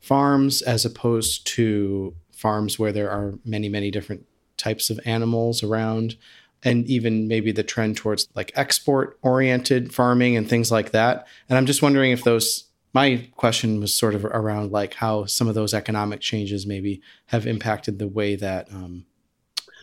farms 0.00 0.62
as 0.62 0.84
opposed 0.84 1.46
to 1.46 2.14
farms 2.32 2.78
where 2.78 2.92
there 2.92 3.10
are 3.10 3.34
many 3.44 3.68
many 3.68 3.90
different 3.90 4.26
types 4.56 4.90
of 4.90 5.00
animals 5.04 5.62
around. 5.62 6.16
And 6.64 6.86
even 6.86 7.28
maybe 7.28 7.52
the 7.52 7.62
trend 7.62 7.96
towards 7.96 8.28
like 8.34 8.50
export 8.56 9.16
oriented 9.22 9.94
farming 9.94 10.36
and 10.36 10.48
things 10.48 10.72
like 10.72 10.90
that. 10.90 11.26
And 11.48 11.56
i'm 11.56 11.66
just 11.66 11.82
wondering 11.82 12.10
if 12.10 12.24
those 12.24 12.68
my 12.94 13.28
question 13.36 13.80
was 13.80 13.94
sort 13.94 14.14
of 14.14 14.24
around 14.24 14.72
like 14.72 14.94
how 14.94 15.24
some 15.26 15.48
of 15.48 15.54
those 15.54 15.74
economic 15.74 16.20
changes 16.20 16.66
maybe 16.66 17.00
have 17.26 17.46
impacted 17.46 17.98
the 17.98 18.08
way 18.08 18.34
that 18.36 18.72
um 18.72 19.04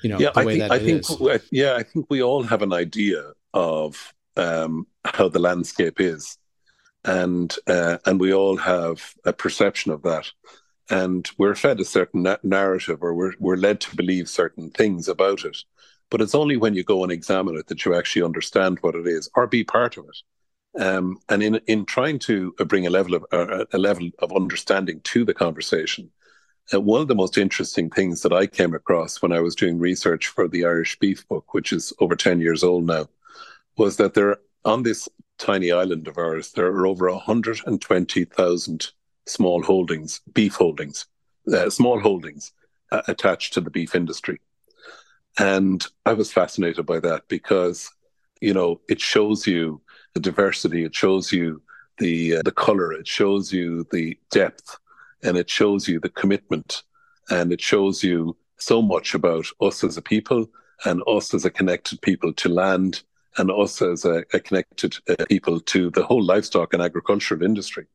you 0.04 0.10
know 0.10 0.20
yeah, 0.20 0.32
the 0.32 0.42
I 0.42 0.46
way 0.46 0.60
think, 0.60 0.70
that 0.70 0.72
I 0.72 0.80
think 0.80 1.42
yeah 1.52 1.76
i 1.76 1.84
think 1.84 2.08
we 2.10 2.22
all 2.22 2.44
have 2.44 2.62
an 2.62 2.74
idea 2.74 3.34
of 3.54 4.14
um, 4.38 4.88
how 5.04 5.30
the 5.30 5.40
landscape 5.40 6.00
is, 6.00 6.38
and 7.04 7.56
uh, 7.68 7.98
and 8.06 8.20
we 8.20 8.34
all 8.34 8.58
have 8.58 9.14
a 9.26 9.34
perception 9.34 9.92
of 9.92 10.02
that, 10.04 10.32
and 10.90 11.30
we're 11.38 11.56
fed 11.56 11.80
a 11.80 11.86
certain 11.86 12.24
na- 12.24 12.38
narrative, 12.44 13.00
or 13.02 13.14
we're 13.14 13.34
we're 13.40 13.58
led 13.58 13.80
to 13.82 13.96
believe 13.96 14.28
certain 14.30 14.70
things 14.72 15.08
about 15.08 15.46
it. 15.46 15.58
But 16.12 16.22
it's 16.22 16.36
only 16.36 16.58
when 16.58 16.76
you 16.76 16.84
go 16.84 17.04
and 17.04 17.12
examine 17.12 17.58
it 17.58 17.68
that 17.68 17.84
you 17.84 17.96
actually 17.96 18.24
understand 18.24 18.78
what 18.82 18.96
it 18.96 19.08
is, 19.08 19.30
or 19.36 19.48
be 19.48 19.64
part 19.64 19.98
of 19.98 20.06
it. 20.06 20.82
Um, 20.82 21.20
and 21.30 21.42
in 21.42 21.56
in 21.68 21.86
trying 21.86 22.20
to 22.20 22.52
bring 22.68 22.86
a 22.86 22.90
level 22.90 23.16
of 23.16 23.26
uh, 23.32 23.66
a 23.72 23.78
level 23.78 24.10
of 24.20 24.34
understanding 24.34 25.00
to 25.02 25.26
the 25.26 25.34
conversation, 25.34 26.12
uh, 26.74 26.82
one 26.82 27.02
of 27.02 27.08
the 27.08 27.16
most 27.16 27.38
interesting 27.38 27.90
things 27.90 28.22
that 28.22 28.34
I 28.34 28.46
came 28.46 28.74
across 28.76 29.22
when 29.22 29.32
I 29.32 29.40
was 29.40 29.56
doing 29.56 29.80
research 29.80 30.28
for 30.28 30.48
the 30.48 30.66
Irish 30.66 31.00
Beef 31.00 31.28
Book, 31.28 31.54
which 31.54 31.72
is 31.72 31.94
over 32.00 32.16
ten 32.16 32.42
years 32.42 32.64
old 32.64 32.86
now, 32.86 33.08
was 33.78 33.98
that 33.98 34.14
there 34.14 34.38
on 34.64 34.84
this 34.84 35.08
tiny 35.38 35.72
island 35.72 36.08
of 36.08 36.18
ours 36.18 36.52
there 36.54 36.68
are 36.68 36.88
over 36.88 37.10
120,000 37.12 38.92
small 39.28 39.64
holdings, 39.64 40.22
beef 40.34 40.56
holdings, 40.56 41.06
uh, 41.52 41.70
small 41.70 42.00
holdings 42.00 42.52
uh, 42.92 43.02
attached 43.08 43.54
to 43.54 43.62
the 43.62 43.70
beef 43.70 43.96
industry. 43.96 44.40
And 45.38 45.86
I 46.06 46.14
was 46.14 46.32
fascinated 46.32 46.86
by 46.86 47.00
that 47.02 47.28
because, 47.28 47.92
you 48.42 48.54
know, 48.54 48.80
it 48.88 49.02
shows 49.02 49.46
you 49.46 49.82
the 50.14 50.20
diversity, 50.20 50.86
it 50.86 50.96
shows 50.96 51.32
you 51.32 51.62
the 51.98 52.38
uh, 52.38 52.42
the 52.44 52.52
color, 52.52 52.94
it 52.94 53.08
shows 53.08 53.52
you 53.52 53.86
the 53.92 54.18
depth, 54.32 54.78
and 55.24 55.38
it 55.38 55.50
shows 55.50 55.88
you 55.88 56.00
the 56.00 56.10
commitment, 56.10 56.84
and 57.30 57.52
it 57.52 57.62
shows 57.62 58.04
you 58.04 58.38
so 58.58 58.82
much 58.82 59.14
about 59.14 59.46
us 59.60 59.84
as 59.84 59.98
a 59.98 60.02
people 60.02 60.48
and 60.86 61.02
us 61.08 61.34
as 61.34 61.44
a 61.46 61.50
connected 61.50 62.02
people 62.02 62.32
to 62.34 62.50
land 62.50 63.04
and 63.38 63.52
us 63.52 63.82
as 63.82 64.06
a, 64.06 64.24
a 64.34 64.40
connected 64.40 64.98
uh, 65.10 65.26
people 65.30 65.60
to 65.60 65.90
the 65.92 66.04
whole 66.04 66.24
livestock 66.24 66.74
and 66.74 66.82
agricultural 66.82 67.44
industry. 67.44 67.86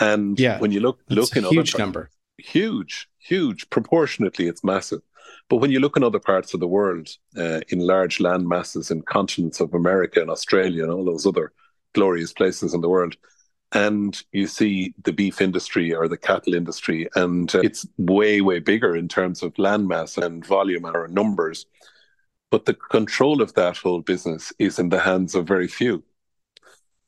And 0.00 0.38
yeah, 0.38 0.58
when 0.58 0.72
you 0.72 0.80
look 0.80 1.00
look 1.08 1.36
in 1.36 1.44
huge 1.44 1.74
other 1.74 1.82
number, 1.84 2.10
huge, 2.38 3.08
huge, 3.18 3.68
proportionately, 3.70 4.46
it's 4.48 4.64
massive. 4.64 5.02
But 5.48 5.56
when 5.56 5.70
you 5.70 5.80
look 5.80 5.96
in 5.96 6.04
other 6.04 6.18
parts 6.18 6.54
of 6.54 6.60
the 6.60 6.68
world, 6.68 7.08
uh, 7.36 7.60
in 7.68 7.80
large 7.80 8.20
land 8.20 8.48
masses 8.48 8.90
in 8.90 9.02
continents 9.02 9.60
of 9.60 9.74
America 9.74 10.20
and 10.20 10.30
Australia 10.30 10.82
and 10.82 10.92
all 10.92 11.04
those 11.04 11.26
other 11.26 11.52
glorious 11.94 12.32
places 12.32 12.74
in 12.74 12.80
the 12.80 12.88
world, 12.88 13.16
and 13.72 14.22
you 14.32 14.46
see 14.46 14.94
the 15.04 15.12
beef 15.12 15.40
industry 15.40 15.94
or 15.94 16.08
the 16.08 16.16
cattle 16.16 16.54
industry, 16.54 17.08
and 17.14 17.54
uh, 17.54 17.60
it's 17.60 17.86
way, 17.98 18.40
way 18.40 18.58
bigger 18.60 18.96
in 18.96 19.08
terms 19.08 19.42
of 19.42 19.58
land 19.58 19.88
mass 19.88 20.18
and 20.18 20.44
volume 20.44 20.84
or 20.86 21.08
numbers 21.08 21.66
but 22.52 22.66
the 22.66 22.74
control 22.74 23.40
of 23.40 23.54
that 23.54 23.78
whole 23.78 24.02
business 24.02 24.52
is 24.58 24.78
in 24.78 24.90
the 24.90 25.00
hands 25.00 25.34
of 25.34 25.48
very 25.48 25.66
few. 25.66 26.04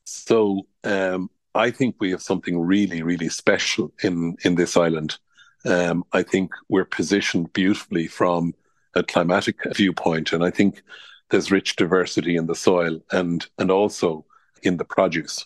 So 0.03 0.65
um, 0.83 1.29
I 1.53 1.69
think 1.69 1.97
we 1.99 2.09
have 2.09 2.23
something 2.23 2.59
really, 2.59 3.03
really 3.03 3.29
special 3.29 3.93
in 4.01 4.37
in 4.43 4.55
this 4.55 4.75
island. 4.75 5.19
Um, 5.63 6.03
I 6.11 6.23
think 6.23 6.51
we're 6.67 6.97
positioned 6.97 7.53
beautifully 7.53 8.07
from 8.07 8.55
a 8.95 9.03
climatic 9.03 9.57
viewpoint, 9.75 10.33
and 10.33 10.43
I 10.43 10.49
think 10.49 10.81
there's 11.29 11.51
rich 11.51 11.75
diversity 11.75 12.35
in 12.37 12.47
the 12.47 12.55
soil 12.55 12.99
and 13.11 13.47
and 13.59 13.69
also 13.69 14.25
in 14.63 14.77
the 14.77 14.85
produce. 14.85 15.45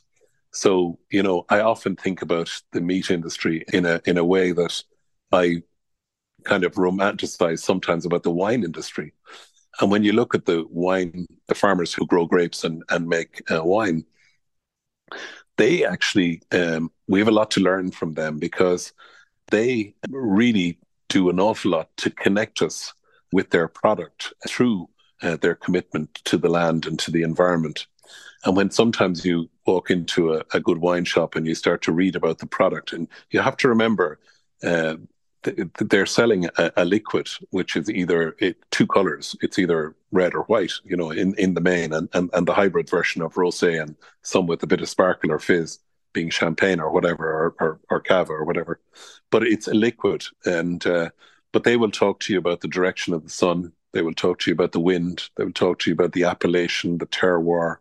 So 0.52 0.98
you 1.12 1.24
know, 1.24 1.46
I 1.50 1.60
often 1.60 1.98
think 1.98 2.22
about 2.22 2.50
the 2.72 2.82
meat 2.82 3.12
industry 3.12 3.66
in 3.74 3.86
a 3.86 4.02
in 4.06 4.18
a 4.18 4.24
way 4.24 4.54
that 4.54 4.82
I 5.34 5.64
kind 6.46 6.64
of 6.64 6.76
romanticize 6.76 7.60
sometimes 7.60 8.06
about 8.06 8.24
the 8.24 8.32
wine 8.32 8.64
industry. 8.64 9.14
And 9.80 9.90
when 9.92 10.04
you 10.04 10.12
look 10.12 10.36
at 10.36 10.46
the 10.46 10.66
wine, 10.70 11.26
the 11.48 11.56
farmers 11.56 11.94
who 11.94 12.06
grow 12.06 12.26
grapes 12.26 12.64
and, 12.64 12.84
and 12.90 13.08
make 13.08 13.42
uh, 13.52 13.64
wine, 13.64 14.06
they 15.58 15.86
actually, 15.86 16.42
um, 16.52 16.92
we 17.08 17.20
have 17.20 17.28
a 17.28 17.32
lot 17.32 17.52
to 17.52 17.62
learn 17.62 17.92
from 17.92 18.14
them 18.14 18.40
because 18.40 18.94
they 19.52 19.96
really 20.10 20.80
do 21.08 21.30
an 21.30 21.40
awful 21.40 21.72
lot 21.72 21.90
to 21.98 22.10
connect 22.10 22.62
us 22.62 22.94
with 23.32 23.50
their 23.50 23.68
product 23.68 24.34
through 24.48 24.90
uh, 25.22 25.38
their 25.38 25.56
commitment 25.56 26.14
to 26.26 26.38
the 26.38 26.50
land 26.50 26.86
and 26.86 27.00
to 27.00 27.12
the 27.12 27.24
environment. 27.24 27.88
And 28.46 28.56
when 28.56 28.72
sometimes 28.72 29.26
you 29.26 29.50
walk 29.66 29.92
into 29.92 30.34
a, 30.34 30.44
a, 30.54 30.60
good 30.60 30.78
wine 30.78 31.04
shop 31.04 31.36
and 31.36 31.46
you 31.46 31.56
start 31.56 31.82
to 31.84 31.92
read 31.92 32.16
about 32.16 32.40
the 32.40 32.46
product, 32.46 32.94
and 32.94 33.08
you 33.32 33.42
have 33.42 33.58
to 33.58 33.68
remember 33.68 34.20
uh, 34.64 34.96
they're 35.80 36.06
selling 36.06 36.46
a, 36.58 36.72
a, 36.76 36.84
liquid 36.84 37.30
which 37.52 37.78
is 37.78 37.90
either 37.90 38.36
it, 38.40 38.58
two 38.72 38.86
colors 38.86 39.38
it's 39.42 39.58
either 39.58 39.96
red 40.12 40.36
or 40.36 40.44
white 40.44 40.74
you 40.84 40.98
know 40.98 41.12
in, 41.12 41.34
in 41.36 41.54
the 41.54 41.62
main 41.62 41.94
and, 41.94 42.10
and, 42.14 42.30
and 42.34 42.46
the 42.46 42.54
hybrid 42.54 42.90
version 42.90 43.22
of 43.22 43.36
rosé 43.36 43.82
and 43.82 43.96
some 44.22 44.48
with 44.48 44.62
a 44.64 44.68
bit 44.68 44.82
of 44.82 44.90
sparkle 44.90 45.32
or 45.32 45.40
fizz 45.40 45.80
being 46.14 46.30
champagne 46.30 46.80
or 46.80 46.92
whatever, 46.92 47.26
or, 47.26 47.56
or, 47.60 47.80
or 47.90 48.00
cava 48.00 48.34
or 48.34 48.46
whatever. 48.46 48.80
But 49.32 49.44
it's 49.44 49.68
a 49.68 49.74
liquid. 49.74 50.24
And, 50.46 50.86
uh, 50.86 51.10
but 51.52 51.64
they 51.64 51.78
will 51.78 51.92
talk 51.92 52.20
to 52.22 52.34
you 52.34 52.40
about 52.40 52.62
the 52.62 52.68
direction 52.68 53.14
of 53.14 53.24
the 53.24 53.30
sun. 53.30 53.72
They 53.92 54.02
will 54.02 54.14
talk 54.14 54.40
to 54.40 54.52
you 54.52 54.54
about 54.54 54.72
the 54.72 54.80
wind. 54.80 55.30
They 55.36 55.44
will 55.44 55.54
talk 55.54 55.80
to 55.80 55.90
you 55.90 55.94
about 55.94 56.14
the 56.14 56.24
appellation, 56.24 56.98
the 56.98 57.08
terroir. 57.08 57.78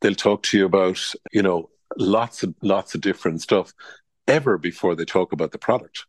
They'll 0.00 0.14
talk 0.14 0.42
to 0.44 0.58
you 0.58 0.66
about, 0.66 1.00
you 1.32 1.42
know, 1.42 1.70
lots 1.96 2.42
of 2.42 2.54
lots 2.62 2.94
of 2.94 3.00
different 3.00 3.40
stuff 3.40 3.72
ever 4.26 4.58
before 4.58 4.94
they 4.94 5.04
talk 5.04 5.32
about 5.32 5.52
the 5.52 5.58
product. 5.58 6.04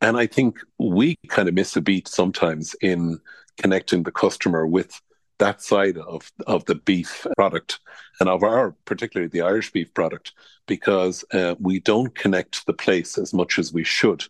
And 0.00 0.16
I 0.16 0.26
think 0.26 0.58
we 0.78 1.16
kind 1.28 1.48
of 1.48 1.54
miss 1.54 1.76
a 1.76 1.80
beat 1.80 2.08
sometimes 2.08 2.74
in 2.80 3.20
connecting 3.58 4.02
the 4.02 4.12
customer 4.12 4.66
with 4.66 5.00
that 5.38 5.62
side 5.62 5.98
of, 5.98 6.30
of 6.46 6.64
the 6.66 6.74
beef 6.74 7.26
product 7.36 7.80
and 8.20 8.28
of 8.28 8.42
our, 8.42 8.74
particularly 8.84 9.28
the 9.28 9.40
Irish 9.40 9.72
beef 9.72 9.92
product, 9.94 10.32
because 10.66 11.24
uh, 11.32 11.54
we 11.58 11.80
don't 11.80 12.14
connect 12.14 12.66
the 12.66 12.72
place 12.72 13.18
as 13.18 13.32
much 13.32 13.58
as 13.58 13.72
we 13.72 13.84
should 13.84 14.24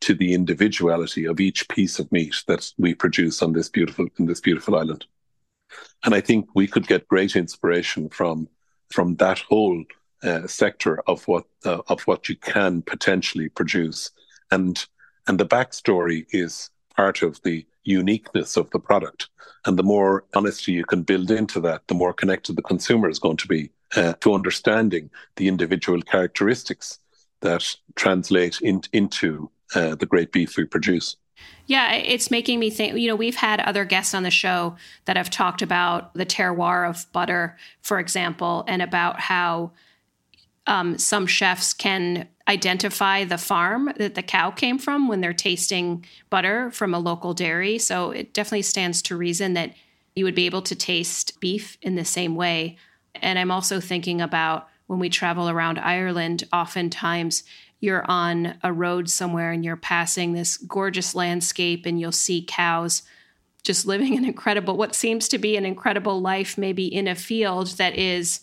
to 0.00 0.14
the 0.14 0.34
individuality 0.34 1.24
of 1.24 1.40
each 1.40 1.68
piece 1.68 1.98
of 1.98 2.10
meat 2.12 2.34
that 2.46 2.70
we 2.78 2.94
produce 2.94 3.42
on 3.42 3.52
this 3.52 3.68
beautiful 3.68 4.06
in 4.18 4.26
this 4.26 4.40
beautiful 4.40 4.76
island. 4.76 5.06
And 6.04 6.14
I 6.14 6.20
think 6.20 6.48
we 6.54 6.66
could 6.66 6.86
get 6.86 7.08
great 7.08 7.34
inspiration 7.34 8.08
from 8.10 8.48
from 8.90 9.16
that 9.16 9.38
whole 9.38 9.84
uh, 10.22 10.46
sector 10.46 11.00
of 11.06 11.26
what 11.26 11.44
uh, 11.64 11.80
of 11.88 12.02
what 12.02 12.28
you 12.28 12.36
can 12.36 12.82
potentially 12.82 13.48
produce, 13.48 14.10
and 14.50 14.84
and 15.26 15.38
the 15.38 15.46
backstory 15.46 16.26
is 16.30 16.70
part 16.94 17.22
of 17.22 17.40
the 17.42 17.66
uniqueness 17.84 18.56
of 18.56 18.70
the 18.70 18.78
product. 18.78 19.28
And 19.64 19.78
the 19.78 19.82
more 19.82 20.24
honesty 20.34 20.72
you 20.72 20.84
can 20.84 21.02
build 21.02 21.30
into 21.30 21.60
that, 21.60 21.86
the 21.88 21.94
more 21.94 22.12
connected 22.12 22.56
the 22.56 22.62
consumer 22.62 23.08
is 23.08 23.18
going 23.18 23.36
to 23.38 23.48
be 23.48 23.70
uh, 23.96 24.14
to 24.20 24.34
understanding 24.34 25.10
the 25.36 25.48
individual 25.48 26.02
characteristics 26.02 26.98
that 27.40 27.76
translate 27.94 28.60
in, 28.60 28.82
into 28.92 29.50
uh, 29.74 29.94
the 29.94 30.06
great 30.06 30.32
beef 30.32 30.56
we 30.56 30.64
produce. 30.64 31.16
Yeah, 31.66 31.92
it's 31.94 32.30
making 32.30 32.60
me 32.60 32.70
think. 32.70 32.96
You 32.96 33.08
know, 33.08 33.16
we've 33.16 33.36
had 33.36 33.60
other 33.60 33.84
guests 33.84 34.14
on 34.14 34.22
the 34.22 34.30
show 34.30 34.76
that 35.04 35.16
have 35.16 35.30
talked 35.30 35.62
about 35.62 36.14
the 36.14 36.24
terroir 36.24 36.88
of 36.88 37.06
butter, 37.12 37.56
for 37.82 37.98
example, 37.98 38.64
and 38.66 38.80
about 38.80 39.20
how 39.20 39.72
um, 40.66 40.98
some 40.98 41.26
chefs 41.26 41.74
can 41.74 42.28
identify 42.48 43.24
the 43.24 43.38
farm 43.38 43.92
that 43.96 44.14
the 44.14 44.22
cow 44.22 44.50
came 44.50 44.78
from 44.78 45.08
when 45.08 45.20
they're 45.20 45.32
tasting 45.32 46.04
butter 46.30 46.70
from 46.70 46.94
a 46.94 46.98
local 46.98 47.34
dairy. 47.34 47.78
So 47.78 48.12
it 48.12 48.32
definitely 48.32 48.62
stands 48.62 49.02
to 49.02 49.16
reason 49.16 49.54
that 49.54 49.74
you 50.14 50.24
would 50.24 50.34
be 50.34 50.46
able 50.46 50.62
to 50.62 50.74
taste 50.74 51.40
beef 51.40 51.76
in 51.82 51.96
the 51.96 52.04
same 52.04 52.36
way. 52.36 52.76
And 53.14 53.38
I'm 53.38 53.50
also 53.50 53.80
thinking 53.80 54.20
about 54.20 54.68
when 54.86 54.98
we 54.98 55.08
travel 55.08 55.48
around 55.48 55.78
Ireland, 55.78 56.44
oftentimes 56.52 57.42
you're 57.80 58.08
on 58.08 58.56
a 58.62 58.72
road 58.72 59.10
somewhere 59.10 59.52
and 59.52 59.64
you're 59.64 59.76
passing 59.76 60.32
this 60.32 60.56
gorgeous 60.56 61.14
landscape 61.14 61.84
and 61.84 62.00
you'll 62.00 62.12
see 62.12 62.44
cows 62.46 63.02
just 63.62 63.86
living 63.86 64.16
an 64.16 64.24
incredible, 64.24 64.76
what 64.76 64.94
seems 64.94 65.28
to 65.28 65.38
be 65.38 65.56
an 65.56 65.66
incredible 65.66 66.20
life, 66.20 66.56
maybe 66.56 66.86
in 66.86 67.08
a 67.08 67.16
field 67.16 67.66
that 67.78 67.98
is 67.98 68.40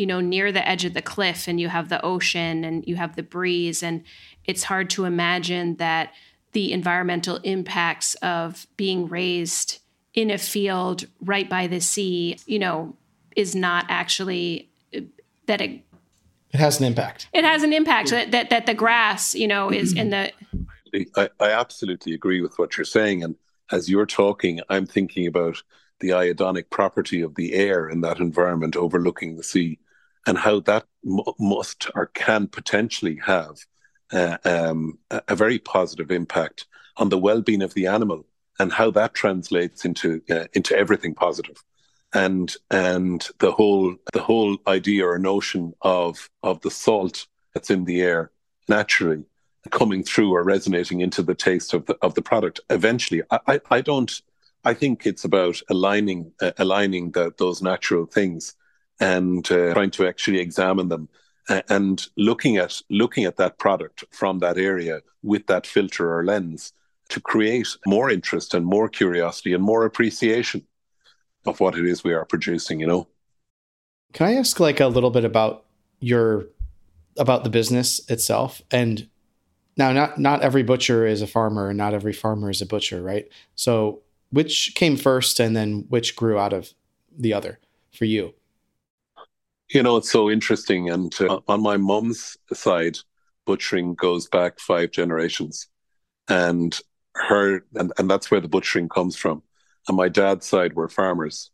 you 0.00 0.06
know 0.06 0.20
near 0.20 0.50
the 0.50 0.66
edge 0.66 0.86
of 0.86 0.94
the 0.94 1.02
cliff 1.02 1.46
and 1.46 1.60
you 1.60 1.68
have 1.68 1.90
the 1.90 2.02
ocean 2.02 2.64
and 2.64 2.86
you 2.86 2.96
have 2.96 3.16
the 3.16 3.22
breeze. 3.22 3.82
And 3.82 4.02
it's 4.46 4.64
hard 4.64 4.88
to 4.90 5.04
imagine 5.04 5.76
that 5.76 6.14
the 6.52 6.72
environmental 6.72 7.36
impacts 7.44 8.14
of 8.16 8.66
being 8.76 9.08
raised 9.08 9.78
in 10.14 10.30
a 10.30 10.38
field 10.38 11.06
right 11.20 11.48
by 11.48 11.68
the 11.68 11.80
sea 11.80 12.36
you 12.46 12.58
know 12.58 12.96
is 13.36 13.54
not 13.54 13.84
actually 13.88 14.70
uh, 14.96 15.00
that 15.46 15.60
it 15.60 15.82
it 16.52 16.58
has 16.58 16.80
an 16.80 16.86
impact. 16.86 17.28
It 17.32 17.44
has 17.44 17.62
an 17.62 17.72
impact. 17.72 18.10
That 18.10 18.32
that, 18.32 18.50
that 18.50 18.66
the 18.66 18.74
grass 18.74 19.34
you 19.34 19.46
know 19.46 19.70
is 19.70 19.92
in 19.92 20.10
the 20.10 20.32
I, 21.16 21.28
I 21.38 21.50
absolutely 21.50 22.14
agree 22.14 22.40
with 22.40 22.58
what 22.58 22.76
you're 22.76 22.84
saying. 22.84 23.22
And 23.22 23.36
as 23.72 23.88
you're 23.88 24.06
talking 24.06 24.60
i'm 24.68 24.86
thinking 24.86 25.26
about 25.26 25.62
the 26.00 26.12
iodonic 26.12 26.70
property 26.70 27.20
of 27.20 27.34
the 27.34 27.52
air 27.54 27.88
in 27.88 28.00
that 28.00 28.18
environment 28.18 28.76
overlooking 28.76 29.36
the 29.36 29.42
sea 29.42 29.78
and 30.26 30.38
how 30.38 30.60
that 30.60 30.84
m- 31.04 31.20
must 31.38 31.90
or 31.94 32.06
can 32.06 32.46
potentially 32.46 33.18
have 33.24 33.58
uh, 34.12 34.36
um, 34.44 34.98
a 35.10 35.36
very 35.36 35.58
positive 35.58 36.10
impact 36.10 36.66
on 36.96 37.08
the 37.08 37.18
well-being 37.18 37.62
of 37.62 37.74
the 37.74 37.86
animal 37.86 38.26
and 38.58 38.72
how 38.72 38.90
that 38.90 39.14
translates 39.14 39.84
into 39.84 40.20
uh, 40.30 40.46
into 40.52 40.76
everything 40.76 41.14
positive. 41.14 41.62
And 42.12 42.54
and 42.70 43.26
the 43.38 43.52
whole 43.52 43.96
the 44.12 44.22
whole 44.22 44.58
idea 44.66 45.06
or 45.06 45.18
notion 45.18 45.72
of 45.82 46.28
of 46.42 46.60
the 46.62 46.70
salt 46.70 47.26
that's 47.54 47.70
in 47.70 47.84
the 47.84 48.02
air 48.02 48.32
naturally 48.68 49.24
coming 49.70 50.02
through 50.02 50.32
or 50.32 50.42
resonating 50.42 51.00
into 51.00 51.22
the 51.22 51.34
taste 51.34 51.74
of 51.74 51.86
the 51.86 51.96
of 52.02 52.14
the 52.14 52.22
product 52.22 52.60
eventually 52.70 53.22
i 53.30 53.38
i, 53.46 53.60
I 53.70 53.80
don't 53.82 54.22
I 54.64 54.74
think 54.74 55.06
it's 55.06 55.24
about 55.24 55.60
aligning 55.70 56.32
uh, 56.40 56.52
aligning 56.58 57.12
the, 57.12 57.32
those 57.38 57.62
natural 57.62 58.06
things 58.06 58.54
and 59.00 59.50
uh, 59.50 59.72
trying 59.72 59.90
to 59.90 60.06
actually 60.06 60.38
examine 60.38 60.88
them 60.88 61.08
and 61.68 62.08
looking 62.16 62.56
at 62.58 62.80
looking 62.90 63.24
at 63.24 63.36
that 63.36 63.58
product 63.58 64.04
from 64.10 64.38
that 64.38 64.56
area 64.56 65.00
with 65.22 65.46
that 65.46 65.66
filter 65.66 66.14
or 66.16 66.24
lens 66.24 66.72
to 67.08 67.20
create 67.20 67.66
more 67.86 68.10
interest 68.10 68.54
and 68.54 68.64
more 68.64 68.88
curiosity 68.88 69.52
and 69.52 69.62
more 69.62 69.84
appreciation 69.84 70.64
of 71.46 71.58
what 71.58 71.76
it 71.76 71.84
is 71.86 72.04
we 72.04 72.12
are 72.12 72.24
producing 72.24 72.80
you 72.80 72.86
know? 72.86 73.08
Can 74.12 74.28
i 74.28 74.34
ask 74.34 74.60
like 74.60 74.80
a 74.80 74.86
little 74.86 75.10
bit 75.10 75.24
about 75.24 75.64
your 75.98 76.46
about 77.18 77.44
the 77.44 77.50
business 77.50 78.00
itself? 78.08 78.62
And 78.70 79.08
now 79.76 79.92
not 79.92 80.18
not 80.18 80.42
every 80.42 80.62
butcher 80.62 81.06
is 81.06 81.22
a 81.22 81.26
farmer 81.26 81.68
and 81.68 81.78
not 81.78 81.94
every 81.94 82.12
farmer 82.12 82.50
is 82.50 82.62
a 82.62 82.66
butcher 82.66 83.02
right? 83.02 83.28
So 83.54 84.02
which 84.30 84.74
came 84.76 84.96
first 84.96 85.40
and 85.40 85.56
then 85.56 85.86
which 85.88 86.14
grew 86.14 86.38
out 86.38 86.52
of 86.52 86.72
the 87.16 87.34
other 87.34 87.58
for 87.92 88.04
you 88.04 88.34
you 89.72 89.82
know, 89.82 89.96
it's 89.96 90.10
so 90.10 90.30
interesting. 90.30 90.90
And 90.90 91.14
uh, 91.20 91.40
on 91.48 91.62
my 91.62 91.76
mom's 91.76 92.36
side, 92.52 92.98
butchering 93.46 93.94
goes 93.94 94.28
back 94.28 94.58
five 94.58 94.90
generations. 94.90 95.68
And 96.28 96.78
her, 97.14 97.64
and, 97.74 97.92
and 97.98 98.10
that's 98.10 98.30
where 98.30 98.40
the 98.40 98.48
butchering 98.48 98.88
comes 98.88 99.16
from. 99.16 99.42
On 99.88 99.96
my 99.96 100.08
dad's 100.08 100.46
side 100.46 100.74
were 100.74 100.88
farmers. 100.88 101.50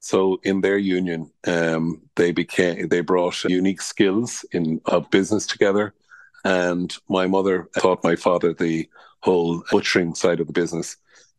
So 0.00 0.40
in 0.42 0.62
their 0.62 0.78
union, 0.78 1.30
um, 1.46 2.02
they 2.16 2.32
became 2.32 2.88
they 2.88 3.02
brought 3.02 3.44
unique 3.44 3.82
skills 3.82 4.44
in 4.50 4.80
of 4.86 5.10
business 5.10 5.46
together, 5.46 5.94
and 6.42 6.96
my 7.08 7.26
mother 7.26 7.68
taught 7.78 8.02
my 8.02 8.16
father 8.16 8.54
the 8.54 8.88
whole 9.20 9.62
butchering 9.70 10.14
side 10.14 10.40
of 10.40 10.46
the 10.46 10.54
business, 10.54 10.96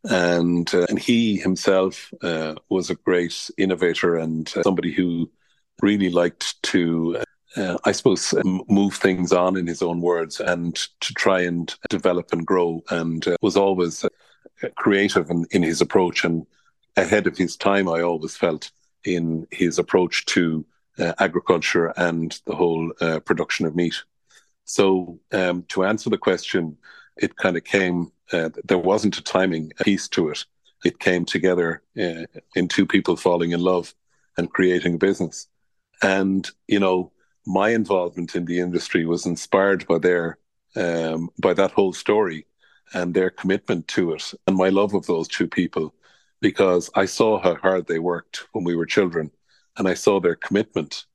and 0.08 0.72
uh, 0.72 0.86
and 0.88 1.00
he 1.00 1.38
himself 1.38 2.12
uh, 2.22 2.54
was 2.68 2.88
a 2.88 2.94
great 2.94 3.50
innovator 3.58 4.16
and 4.16 4.52
uh, 4.56 4.62
somebody 4.62 4.92
who 4.92 5.28
really 5.82 6.08
liked 6.08 6.62
to, 6.62 7.18
uh, 7.56 7.76
I 7.84 7.92
suppose, 7.92 8.32
move 8.44 8.94
things 8.94 9.32
on 9.32 9.56
in 9.56 9.66
his 9.66 9.82
own 9.82 10.00
words 10.00 10.40
and 10.40 10.74
to 11.00 11.14
try 11.14 11.40
and 11.40 11.74
develop 11.90 12.32
and 12.32 12.46
grow, 12.46 12.82
and 12.90 13.26
uh, 13.26 13.36
was 13.42 13.56
always 13.56 14.04
uh, 14.04 14.08
creative 14.76 15.28
in, 15.28 15.44
in 15.50 15.62
his 15.62 15.80
approach 15.80 16.24
and 16.24 16.46
ahead 16.96 17.26
of 17.26 17.36
his 17.36 17.56
time. 17.56 17.88
I 17.88 18.02
always 18.02 18.36
felt 18.36 18.70
in 19.04 19.46
his 19.50 19.78
approach 19.78 20.24
to 20.26 20.64
uh, 20.98 21.12
agriculture 21.18 21.92
and 21.96 22.40
the 22.46 22.54
whole 22.54 22.92
uh, 23.00 23.20
production 23.20 23.66
of 23.66 23.74
meat. 23.74 23.96
So, 24.64 25.18
um, 25.32 25.64
to 25.68 25.84
answer 25.84 26.10
the 26.10 26.18
question, 26.18 26.76
it 27.16 27.36
kind 27.36 27.56
of 27.56 27.64
came. 27.64 28.12
Uh, 28.32 28.50
there 28.64 28.78
wasn't 28.78 29.18
a 29.18 29.22
timing 29.22 29.72
piece 29.82 30.08
to 30.08 30.30
it. 30.30 30.44
It 30.84 30.98
came 30.98 31.24
together 31.24 31.82
uh, 32.00 32.24
in 32.54 32.68
two 32.68 32.86
people 32.86 33.16
falling 33.16 33.52
in 33.52 33.60
love 33.60 33.94
and 34.36 34.50
creating 34.50 34.94
a 34.94 34.98
business. 34.98 35.48
And, 36.02 36.48
you 36.68 36.80
know, 36.80 37.12
my 37.46 37.70
involvement 37.70 38.34
in 38.34 38.44
the 38.44 38.60
industry 38.60 39.06
was 39.06 39.26
inspired 39.26 39.86
by 39.86 39.98
their, 39.98 40.38
um, 40.76 41.30
by 41.40 41.54
that 41.54 41.72
whole 41.72 41.92
story 41.92 42.46
and 42.94 43.14
their 43.14 43.30
commitment 43.30 43.88
to 43.88 44.12
it 44.12 44.34
and 44.46 44.56
my 44.56 44.68
love 44.68 44.94
of 44.94 45.06
those 45.06 45.28
two 45.28 45.48
people 45.48 45.94
because 46.40 46.90
I 46.94 47.06
saw 47.06 47.40
how 47.40 47.54
hard 47.54 47.86
they 47.86 47.98
worked 47.98 48.44
when 48.52 48.64
we 48.64 48.74
were 48.74 48.86
children 48.86 49.30
and 49.78 49.88
I 49.88 49.94
saw 49.94 50.20
their 50.20 50.34
commitment. 50.34 51.06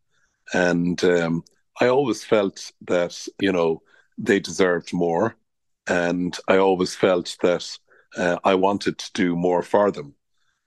And 0.53 1.03
um, 1.03 1.43
I 1.79 1.87
always 1.87 2.23
felt 2.23 2.71
that, 2.87 3.27
you 3.39 3.51
know, 3.51 3.83
they 4.17 4.39
deserved 4.39 4.93
more. 4.93 5.35
And 5.87 6.35
I 6.47 6.57
always 6.57 6.95
felt 6.95 7.37
that 7.41 7.77
uh, 8.17 8.39
I 8.43 8.55
wanted 8.55 8.97
to 8.97 9.11
do 9.13 9.35
more 9.35 9.61
for 9.61 9.91
them. 9.91 10.15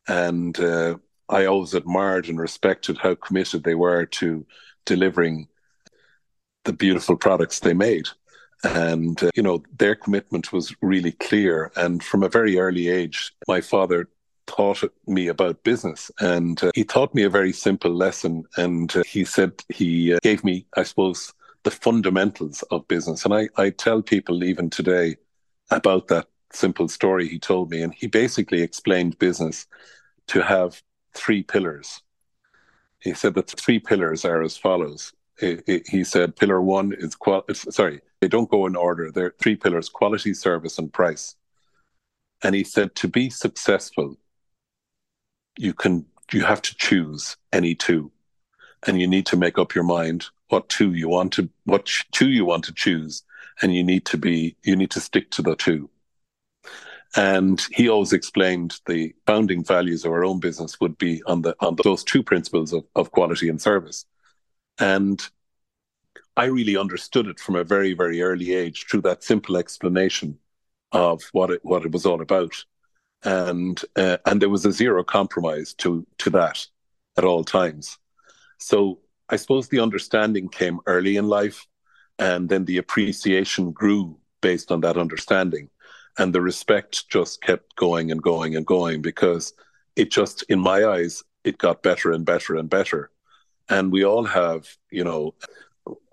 And 0.06 0.58
uh, 0.60 0.98
I 1.30 1.46
always 1.46 1.74
admired 1.74 2.28
and 2.28 2.38
respected 2.38 2.98
how 2.98 3.14
committed 3.14 3.64
they 3.64 3.74
were 3.74 4.04
to 4.06 4.44
delivering 4.84 5.48
the 6.64 6.72
beautiful 6.72 7.16
products 7.16 7.60
they 7.60 7.72
made. 7.74 8.08
And, 8.62 9.22
uh, 9.22 9.30
you 9.34 9.42
know, 9.42 9.62
their 9.78 9.94
commitment 9.94 10.52
was 10.52 10.74
really 10.82 11.12
clear. 11.12 11.72
And 11.76 12.02
from 12.02 12.22
a 12.22 12.28
very 12.28 12.58
early 12.58 12.88
age, 12.88 13.32
my 13.48 13.60
father 13.60 14.08
taught 14.46 14.82
me 15.06 15.28
about 15.28 15.62
business. 15.62 16.10
And 16.20 16.62
uh, 16.62 16.72
he 16.74 16.84
taught 16.84 17.14
me 17.14 17.22
a 17.22 17.30
very 17.30 17.52
simple 17.52 17.92
lesson. 17.92 18.44
And 18.56 18.94
uh, 18.94 19.02
he 19.06 19.24
said 19.24 19.52
he 19.68 20.12
uh, 20.12 20.18
gave 20.22 20.44
me, 20.44 20.66
I 20.76 20.82
suppose, 20.82 21.32
the 21.62 21.70
fundamentals 21.70 22.62
of 22.70 22.88
business. 22.88 23.24
And 23.24 23.32
I, 23.32 23.48
I 23.56 23.70
tell 23.70 24.02
people 24.02 24.44
even 24.44 24.68
today 24.68 25.16
about 25.70 26.08
that 26.08 26.26
simple 26.52 26.88
story 26.88 27.28
he 27.28 27.38
told 27.38 27.70
me. 27.70 27.82
And 27.82 27.94
he 27.94 28.08
basically 28.08 28.60
explained 28.60 29.18
business 29.18 29.66
to 30.26 30.42
have 30.42 30.82
three 31.14 31.42
pillars. 31.42 32.02
He 33.00 33.14
said 33.14 33.34
that 33.34 33.48
the 33.48 33.56
three 33.56 33.78
pillars 33.78 34.24
are 34.24 34.42
as 34.42 34.56
follows. 34.56 35.12
He 35.38 36.04
said 36.04 36.36
pillar 36.36 36.60
one 36.60 36.92
is 36.92 37.14
qual. 37.14 37.44
Sorry, 37.52 38.00
they 38.20 38.28
don't 38.28 38.50
go 38.50 38.66
in 38.66 38.76
order. 38.76 39.10
There 39.10 39.26
are 39.26 39.34
three 39.38 39.56
pillars: 39.56 39.88
quality, 39.88 40.34
service, 40.34 40.78
and 40.78 40.92
price. 40.92 41.36
And 42.42 42.54
he 42.54 42.62
said 42.62 42.94
to 42.96 43.08
be 43.08 43.30
successful, 43.30 44.16
you 45.58 45.72
can 45.72 46.04
you 46.32 46.44
have 46.44 46.60
to 46.62 46.76
choose 46.76 47.36
any 47.52 47.74
two, 47.74 48.10
and 48.86 49.00
you 49.00 49.06
need 49.06 49.26
to 49.26 49.36
make 49.36 49.58
up 49.58 49.74
your 49.74 49.84
mind 49.84 50.26
what 50.48 50.68
two 50.68 50.92
you 50.92 51.08
want 51.08 51.32
to 51.34 51.48
what 51.64 51.86
two 52.12 52.28
you 52.28 52.44
want 52.44 52.64
to 52.64 52.74
choose, 52.74 53.22
and 53.62 53.74
you 53.74 53.82
need 53.82 54.04
to 54.06 54.18
be 54.18 54.56
you 54.62 54.76
need 54.76 54.90
to 54.90 55.00
stick 55.00 55.30
to 55.30 55.42
the 55.42 55.56
two. 55.56 55.88
And 57.16 57.60
he 57.72 57.88
always 57.88 58.12
explained 58.12 58.78
the 58.86 59.14
founding 59.26 59.64
values 59.64 60.04
of 60.04 60.12
our 60.12 60.24
own 60.24 60.38
business 60.38 60.78
would 60.80 60.96
be 60.96 61.22
on 61.24 61.42
the 61.42 61.56
on 61.60 61.76
those 61.82 62.04
two 62.04 62.22
principles 62.22 62.72
of, 62.72 62.84
of 62.94 63.10
quality 63.10 63.48
and 63.48 63.60
service. 63.60 64.06
And 64.78 65.20
I 66.36 66.44
really 66.44 66.76
understood 66.76 67.26
it 67.26 67.40
from 67.40 67.56
a 67.56 67.64
very, 67.64 67.94
very 67.94 68.22
early 68.22 68.54
age 68.54 68.86
through 68.86 69.02
that 69.02 69.24
simple 69.24 69.56
explanation 69.56 70.38
of 70.92 71.22
what 71.32 71.50
it 71.50 71.60
what 71.64 71.84
it 71.84 71.92
was 71.92 72.06
all 72.06 72.22
about. 72.22 72.64
And 73.24 73.80
uh, 73.96 74.18
and 74.24 74.40
there 74.40 74.48
was 74.48 74.64
a 74.64 74.72
zero 74.72 75.02
compromise 75.02 75.74
to 75.74 76.06
to 76.18 76.30
that 76.30 76.64
at 77.16 77.24
all 77.24 77.44
times. 77.44 77.98
So 78.58 79.00
I 79.28 79.36
suppose 79.36 79.68
the 79.68 79.80
understanding 79.80 80.48
came 80.48 80.78
early 80.86 81.16
in 81.16 81.26
life, 81.26 81.66
and 82.18 82.48
then 82.48 82.64
the 82.64 82.78
appreciation 82.78 83.72
grew 83.72 84.16
based 84.40 84.70
on 84.70 84.80
that 84.82 84.96
understanding 84.96 85.70
and 86.18 86.34
the 86.34 86.40
respect 86.40 87.08
just 87.08 87.42
kept 87.42 87.76
going 87.76 88.10
and 88.10 88.22
going 88.22 88.56
and 88.56 88.66
going 88.66 89.02
because 89.02 89.52
it 89.96 90.10
just 90.10 90.42
in 90.44 90.58
my 90.58 90.84
eyes 90.84 91.22
it 91.44 91.58
got 91.58 91.82
better 91.82 92.12
and 92.12 92.24
better 92.24 92.56
and 92.56 92.68
better. 92.68 93.10
And 93.68 93.92
we 93.92 94.04
all 94.04 94.24
have 94.24 94.66
you 94.90 95.04
know 95.04 95.34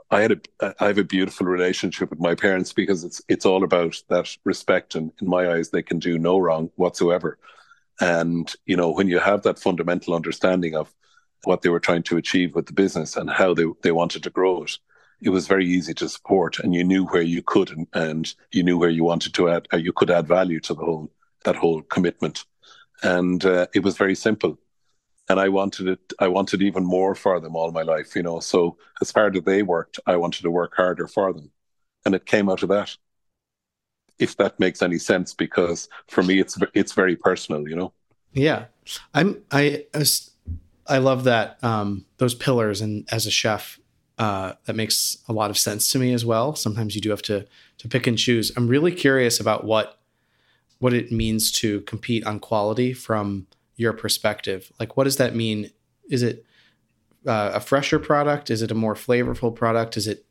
i 0.09 0.21
had 0.21 0.31
a 0.31 0.75
i 0.79 0.87
have 0.87 0.97
a 0.97 1.03
beautiful 1.03 1.45
relationship 1.47 2.09
with 2.09 2.19
my 2.19 2.33
parents 2.33 2.71
because 2.71 3.03
it's 3.03 3.21
it's 3.27 3.45
all 3.45 3.63
about 3.63 4.01
that 4.09 4.35
respect. 4.43 4.95
And 4.95 5.11
in 5.21 5.27
my 5.27 5.51
eyes 5.51 5.69
they 5.69 5.83
can 5.83 5.99
do 5.99 6.17
no 6.17 6.37
wrong 6.37 6.69
whatsoever. 6.75 7.37
And 7.99 8.53
you 8.65 8.77
know 8.77 8.91
when 8.91 9.07
you 9.07 9.19
have 9.19 9.43
that 9.43 9.59
fundamental 9.59 10.13
understanding 10.13 10.75
of 10.75 10.93
what 11.43 11.61
they 11.61 11.69
were 11.69 11.79
trying 11.79 12.03
to 12.03 12.17
achieve 12.17 12.55
with 12.55 12.65
the 12.65 12.73
business 12.73 13.15
and 13.15 13.29
how 13.29 13.53
they, 13.53 13.65
they 13.83 13.91
wanted 13.91 14.23
to 14.23 14.29
grow 14.29 14.63
it 14.63 14.77
it 15.21 15.29
was 15.29 15.47
very 15.47 15.65
easy 15.65 15.93
to 15.95 16.09
support 16.09 16.59
and 16.59 16.75
you 16.75 16.83
knew 16.83 17.05
where 17.05 17.23
you 17.23 17.41
could 17.41 17.71
and, 17.71 17.87
and 17.93 18.33
you 18.51 18.63
knew 18.63 18.77
where 18.77 18.89
you 18.89 19.03
wanted 19.03 19.33
to 19.33 19.49
add 19.49 19.67
uh, 19.73 19.77
you 19.77 19.91
could 19.91 20.11
add 20.11 20.27
value 20.27 20.59
to 20.59 20.73
the 20.73 20.83
whole 20.83 21.11
that 21.43 21.55
whole 21.55 21.81
commitment. 21.83 22.45
And 23.03 23.43
uh, 23.45 23.67
it 23.73 23.83
was 23.83 23.97
very 23.97 24.15
simple. 24.15 24.57
And 25.29 25.39
i 25.39 25.49
wanted 25.49 25.87
it 25.87 26.13
i 26.19 26.27
wanted 26.27 26.61
even 26.61 26.85
more 26.85 27.13
for 27.13 27.39
them 27.39 27.55
all 27.55 27.71
my 27.71 27.81
life 27.81 28.15
you 28.15 28.23
know. 28.23 28.39
So 28.39 28.77
as 29.01 29.11
hard 29.11 29.35
as 29.35 29.43
they 29.43 29.61
worked 29.63 29.99
i 30.05 30.15
wanted 30.15 30.43
to 30.43 30.51
work 30.51 30.73
harder 30.75 31.07
for 31.07 31.33
them. 31.33 31.51
And 32.05 32.15
it 32.15 32.25
came 32.25 32.49
out 32.49 32.63
of 32.63 32.69
that 32.69 32.95
if 34.19 34.37
that 34.37 34.59
makes 34.59 34.81
any 34.81 34.97
sense 34.97 35.33
because 35.33 35.89
for 36.07 36.23
me 36.23 36.39
it's 36.39 36.57
it's 36.73 36.93
very 36.93 37.15
personal 37.15 37.67
you 37.67 37.75
know? 37.75 37.93
Yeah. 38.33 38.65
I'm 39.13 39.43
i 39.51 39.85
i 40.87 40.97
love 40.97 41.25
that 41.25 41.61
um 41.63 42.05
those 42.17 42.35
pillars 42.35 42.81
and 42.81 43.05
as 43.11 43.25
a 43.25 43.31
chef 43.31 43.79
uh, 44.17 44.53
that 44.65 44.75
makes 44.75 45.17
a 45.27 45.33
lot 45.33 45.49
of 45.49 45.57
sense 45.57 45.89
to 45.91 45.99
me 45.99 46.13
as 46.13 46.25
well. 46.25 46.55
Sometimes 46.55 46.95
you 46.95 47.01
do 47.01 47.09
have 47.11 47.21
to 47.23 47.45
to 47.77 47.87
pick 47.87 48.07
and 48.07 48.17
choose. 48.17 48.51
I'm 48.55 48.67
really 48.67 48.91
curious 48.91 49.39
about 49.39 49.63
what 49.63 49.99
what 50.79 50.93
it 50.93 51.11
means 51.11 51.51
to 51.51 51.81
compete 51.81 52.25
on 52.25 52.39
quality 52.39 52.93
from 52.93 53.47
your 53.75 53.93
perspective. 53.93 54.71
Like, 54.79 54.97
what 54.97 55.05
does 55.05 55.17
that 55.17 55.35
mean? 55.35 55.71
Is 56.09 56.23
it 56.23 56.45
uh, 57.25 57.51
a 57.53 57.59
fresher 57.59 57.99
product? 57.99 58.49
Is 58.49 58.61
it 58.61 58.71
a 58.71 58.75
more 58.75 58.95
flavorful 58.95 59.53
product? 59.55 59.97
Is 59.97 60.07
it 60.07 60.25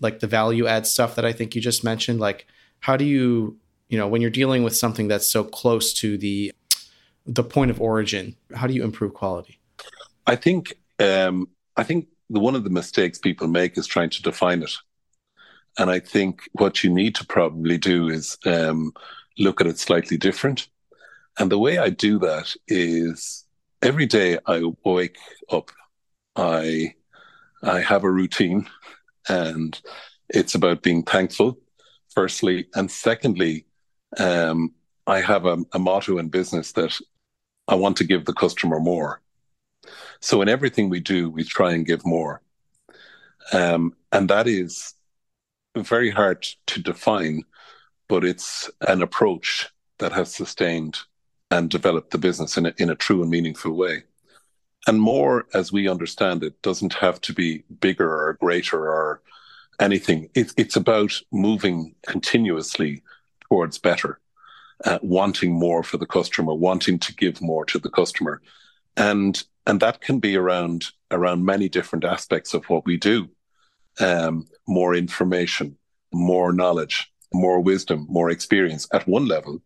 like 0.00 0.20
the 0.20 0.26
value 0.26 0.66
add 0.66 0.86
stuff 0.86 1.14
that 1.16 1.24
I 1.24 1.32
think 1.32 1.54
you 1.54 1.60
just 1.60 1.84
mentioned? 1.84 2.20
Like, 2.20 2.46
how 2.80 2.96
do 2.96 3.04
you, 3.04 3.56
you 3.88 3.98
know, 3.98 4.08
when 4.08 4.20
you're 4.20 4.30
dealing 4.30 4.62
with 4.62 4.76
something 4.76 5.08
that's 5.08 5.28
so 5.28 5.44
close 5.44 5.92
to 5.94 6.18
the 6.18 6.52
the 7.28 7.42
point 7.42 7.72
of 7.72 7.80
origin, 7.80 8.36
how 8.54 8.66
do 8.68 8.74
you 8.74 8.84
improve 8.84 9.14
quality? 9.14 9.58
I 10.26 10.36
think 10.36 10.74
um, 10.98 11.48
I 11.76 11.82
think 11.82 12.08
the, 12.30 12.40
one 12.40 12.54
of 12.54 12.64
the 12.64 12.70
mistakes 12.70 13.18
people 13.18 13.48
make 13.48 13.78
is 13.78 13.86
trying 13.86 14.10
to 14.10 14.22
define 14.22 14.62
it. 14.62 14.72
And 15.78 15.90
I 15.90 16.00
think 16.00 16.42
what 16.52 16.82
you 16.82 16.90
need 16.90 17.14
to 17.16 17.26
probably 17.26 17.78
do 17.78 18.08
is 18.08 18.38
um, 18.46 18.92
look 19.38 19.60
at 19.60 19.66
it 19.66 19.78
slightly 19.78 20.16
different. 20.16 20.68
And 21.38 21.50
the 21.50 21.58
way 21.58 21.78
I 21.78 21.90
do 21.90 22.18
that 22.20 22.54
is 22.66 23.44
every 23.82 24.06
day 24.06 24.38
I 24.46 24.62
wake 24.84 25.18
up, 25.50 25.70
I 26.34 26.94
I 27.62 27.80
have 27.80 28.04
a 28.04 28.10
routine, 28.10 28.68
and 29.28 29.78
it's 30.28 30.54
about 30.54 30.82
being 30.82 31.02
thankful, 31.02 31.58
firstly, 32.14 32.68
and 32.74 32.90
secondly, 32.90 33.66
um, 34.18 34.72
I 35.06 35.20
have 35.20 35.46
a, 35.46 35.58
a 35.72 35.78
motto 35.78 36.18
in 36.18 36.28
business 36.28 36.72
that 36.72 36.98
I 37.68 37.74
want 37.74 37.96
to 37.98 38.04
give 38.04 38.24
the 38.24 38.32
customer 38.32 38.78
more. 38.78 39.20
So 40.20 40.42
in 40.42 40.48
everything 40.48 40.88
we 40.88 41.00
do, 41.00 41.30
we 41.30 41.44
try 41.44 41.72
and 41.72 41.86
give 41.86 42.04
more. 42.04 42.42
Um, 43.52 43.94
and 44.12 44.28
that 44.30 44.46
is 44.46 44.94
very 45.76 46.10
hard 46.10 46.46
to 46.68 46.82
define, 46.82 47.42
but 48.08 48.24
it's 48.24 48.70
an 48.80 49.02
approach 49.02 49.68
that 49.98 50.12
has 50.12 50.34
sustained 50.34 50.98
and 51.50 51.70
developed 51.70 52.10
the 52.10 52.18
business 52.18 52.56
in 52.56 52.66
a, 52.66 52.74
in 52.78 52.90
a 52.90 52.94
true 52.94 53.22
and 53.22 53.30
meaningful 53.30 53.72
way. 53.72 54.02
And 54.86 55.00
more, 55.00 55.46
as 55.54 55.72
we 55.72 55.88
understand 55.88 56.42
it, 56.42 56.60
doesn't 56.62 56.94
have 56.94 57.20
to 57.22 57.32
be 57.32 57.64
bigger 57.80 58.08
or 58.08 58.34
greater 58.34 58.78
or 58.78 59.22
anything. 59.80 60.28
It, 60.34 60.52
it's 60.56 60.76
about 60.76 61.20
moving 61.32 61.94
continuously 62.06 63.02
towards 63.48 63.78
better, 63.78 64.20
uh, 64.84 64.98
wanting 65.02 65.52
more 65.52 65.82
for 65.82 65.98
the 65.98 66.06
customer, 66.06 66.54
wanting 66.54 66.98
to 67.00 67.14
give 67.14 67.40
more 67.42 67.64
to 67.66 67.78
the 67.78 67.90
customer. 67.90 68.40
And 68.96 69.42
and 69.66 69.80
that 69.80 70.00
can 70.00 70.20
be 70.20 70.36
around 70.36 70.86
around 71.10 71.44
many 71.44 71.68
different 71.68 72.04
aspects 72.04 72.54
of 72.54 72.64
what 72.66 72.86
we 72.86 72.96
do. 72.96 73.28
Um, 73.98 74.46
more 74.66 74.94
information 74.94 75.76
more 76.12 76.52
knowledge 76.52 77.12
more 77.32 77.60
wisdom 77.60 78.06
more 78.08 78.30
experience 78.30 78.86
at 78.92 79.06
one 79.06 79.26
level. 79.26 79.62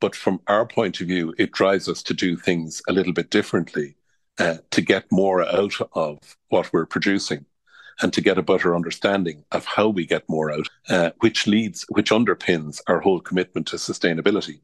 But 0.00 0.16
from 0.16 0.40
our 0.48 0.66
point 0.66 1.00
of 1.00 1.08
view 1.08 1.34
it 1.38 1.52
drives 1.52 1.88
us 1.88 2.02
to 2.04 2.14
do 2.14 2.36
things 2.36 2.82
a 2.88 2.92
little 2.92 3.12
bit 3.12 3.30
differently 3.30 3.96
uh, 4.38 4.56
to 4.70 4.80
get 4.80 5.10
more 5.12 5.42
out 5.42 5.74
of 5.92 6.18
what 6.48 6.72
we're 6.72 6.86
producing 6.86 7.44
and 8.02 8.12
to 8.12 8.20
get 8.20 8.38
a 8.38 8.42
better 8.42 8.74
understanding 8.74 9.44
of 9.52 9.64
how 9.64 9.88
we 9.88 10.04
get 10.04 10.28
more 10.28 10.50
out 10.50 10.68
uh, 10.88 11.10
which 11.20 11.46
leads 11.46 11.84
which 11.90 12.10
underpins 12.10 12.80
our 12.88 13.00
whole 13.00 13.20
commitment 13.20 13.66
to 13.68 13.76
sustainability. 13.76 14.60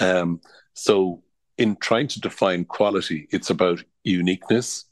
Um, 0.00 0.40
so 0.72 1.22
in 1.58 1.76
trying 1.76 2.08
to 2.08 2.20
define 2.20 2.64
quality, 2.64 3.28
it's 3.30 3.50
about 3.50 3.82
uniqueness. 4.04 4.84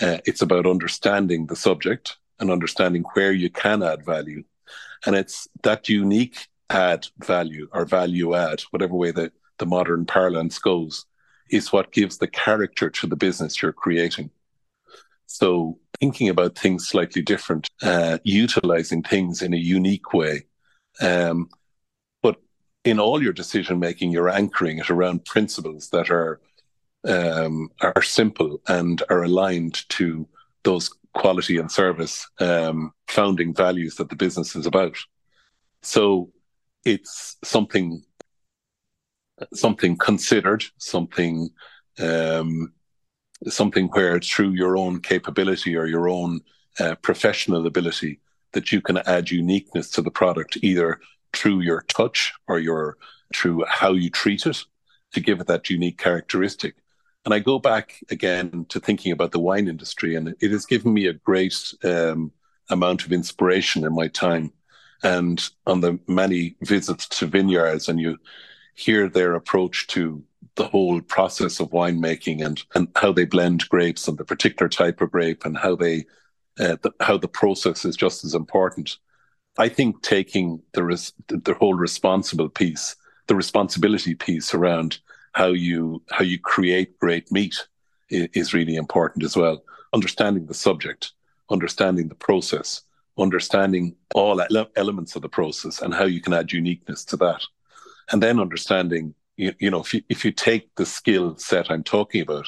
Uh, 0.00 0.18
it's 0.24 0.40
about 0.40 0.66
understanding 0.66 1.46
the 1.46 1.56
subject 1.56 2.16
and 2.40 2.50
understanding 2.50 3.04
where 3.12 3.32
you 3.32 3.50
can 3.50 3.82
add 3.82 4.04
value. 4.04 4.42
And 5.04 5.14
it's 5.16 5.48
that 5.62 5.88
unique 5.88 6.48
add 6.70 7.08
value 7.18 7.68
or 7.72 7.84
value 7.84 8.34
add, 8.34 8.60
whatever 8.70 8.94
way 8.94 9.10
the, 9.10 9.30
the 9.58 9.66
modern 9.66 10.06
parlance 10.06 10.58
goes, 10.58 11.04
is 11.50 11.72
what 11.72 11.92
gives 11.92 12.18
the 12.18 12.26
character 12.26 12.88
to 12.88 13.06
the 13.06 13.16
business 13.16 13.60
you're 13.60 13.72
creating. 13.72 14.30
So 15.26 15.78
thinking 16.00 16.28
about 16.28 16.58
things 16.58 16.88
slightly 16.88 17.22
different, 17.22 17.68
uh, 17.82 18.18
utilizing 18.24 19.02
things 19.02 19.42
in 19.42 19.52
a 19.52 19.58
unique 19.58 20.12
way, 20.14 20.46
um, 21.00 21.48
in 22.84 22.98
all 22.98 23.22
your 23.22 23.32
decision 23.32 23.78
making, 23.78 24.10
you're 24.10 24.28
anchoring 24.28 24.78
it 24.78 24.90
around 24.90 25.24
principles 25.24 25.90
that 25.90 26.10
are 26.10 26.40
um, 27.04 27.68
are 27.80 28.02
simple 28.02 28.60
and 28.68 29.02
are 29.10 29.24
aligned 29.24 29.88
to 29.88 30.28
those 30.62 30.88
quality 31.14 31.58
and 31.58 31.70
service 31.70 32.28
um, 32.38 32.92
founding 33.08 33.52
values 33.54 33.96
that 33.96 34.08
the 34.08 34.16
business 34.16 34.54
is 34.54 34.66
about. 34.66 34.96
So 35.82 36.30
it's 36.84 37.36
something 37.42 38.02
something 39.52 39.96
considered, 39.96 40.64
something 40.78 41.50
um, 41.98 42.72
something 43.48 43.88
where 43.88 44.20
through 44.20 44.50
your 44.50 44.76
own 44.76 45.00
capability 45.00 45.76
or 45.76 45.86
your 45.86 46.08
own 46.08 46.40
uh, 46.78 46.94
professional 46.96 47.66
ability 47.66 48.20
that 48.52 48.70
you 48.70 48.80
can 48.80 48.98
add 48.98 49.30
uniqueness 49.30 49.90
to 49.90 50.02
the 50.02 50.10
product, 50.10 50.58
either 50.62 51.00
through 51.32 51.60
your 51.60 51.82
touch 51.82 52.32
or 52.48 52.58
your 52.58 52.96
through 53.34 53.64
how 53.66 53.92
you 53.92 54.10
treat 54.10 54.46
it 54.46 54.64
to 55.12 55.20
give 55.20 55.40
it 55.40 55.46
that 55.46 55.70
unique 55.70 55.98
characteristic. 55.98 56.74
And 57.24 57.32
I 57.32 57.38
go 57.38 57.58
back 57.58 58.00
again 58.10 58.66
to 58.68 58.80
thinking 58.80 59.12
about 59.12 59.32
the 59.32 59.38
wine 59.38 59.68
industry, 59.68 60.16
and 60.16 60.34
it 60.40 60.50
has 60.50 60.66
given 60.66 60.92
me 60.92 61.06
a 61.06 61.12
great 61.12 61.72
um, 61.84 62.32
amount 62.68 63.04
of 63.04 63.12
inspiration 63.12 63.84
in 63.84 63.94
my 63.94 64.08
time. 64.08 64.52
And 65.04 65.42
on 65.66 65.80
the 65.80 65.98
many 66.06 66.56
visits 66.62 67.08
to 67.08 67.26
vineyards, 67.26 67.88
and 67.88 68.00
you 68.00 68.18
hear 68.74 69.08
their 69.08 69.34
approach 69.34 69.86
to 69.88 70.22
the 70.56 70.66
whole 70.68 71.00
process 71.00 71.60
of 71.60 71.70
winemaking 71.70 72.44
and, 72.44 72.62
and 72.74 72.88
how 72.96 73.12
they 73.12 73.24
blend 73.24 73.68
grapes 73.68 74.08
and 74.08 74.18
the 74.18 74.24
particular 74.24 74.68
type 74.68 75.00
of 75.00 75.10
grape 75.10 75.44
and 75.44 75.56
how 75.56 75.76
they 75.76 76.04
uh, 76.60 76.76
the, 76.82 76.92
how 77.00 77.16
the 77.16 77.28
process 77.28 77.84
is 77.84 77.96
just 77.96 78.24
as 78.24 78.34
important. 78.34 78.98
I 79.58 79.68
think 79.68 80.02
taking 80.02 80.62
the 80.72 80.82
res- 80.82 81.12
the 81.28 81.54
whole 81.54 81.74
responsible 81.74 82.48
piece, 82.48 82.96
the 83.26 83.34
responsibility 83.34 84.14
piece 84.14 84.54
around 84.54 84.98
how 85.32 85.48
you 85.48 86.02
how 86.10 86.24
you 86.24 86.38
create 86.38 86.98
great 86.98 87.30
meat 87.30 87.66
is, 88.10 88.52
really 88.52 88.76
important 88.76 89.24
as 89.24 89.36
well. 89.36 89.62
Understanding 89.94 90.46
the 90.46 90.54
subject, 90.54 91.12
understanding 91.50 92.08
the 92.08 92.14
process, 92.14 92.82
understanding 93.18 93.94
all 94.14 94.40
ele- 94.40 94.70
elements 94.76 95.16
of 95.16 95.22
the 95.22 95.28
process 95.28 95.80
and 95.80 95.94
how 95.94 96.04
you 96.04 96.20
can 96.20 96.34
add 96.34 96.52
uniqueness 96.52 97.04
to 97.06 97.16
that, 97.16 97.42
and 98.10 98.22
then 98.22 98.40
understanding 98.40 99.14
you, 99.36 99.52
you 99.58 99.70
know 99.70 99.80
if 99.80 99.94
you 99.94 100.02
if 100.08 100.24
you 100.24 100.32
take 100.32 100.74
the 100.76 100.86
skill 100.86 101.36
set 101.36 101.70
I'm 101.70 101.82
talking 101.82 102.22
about, 102.22 102.46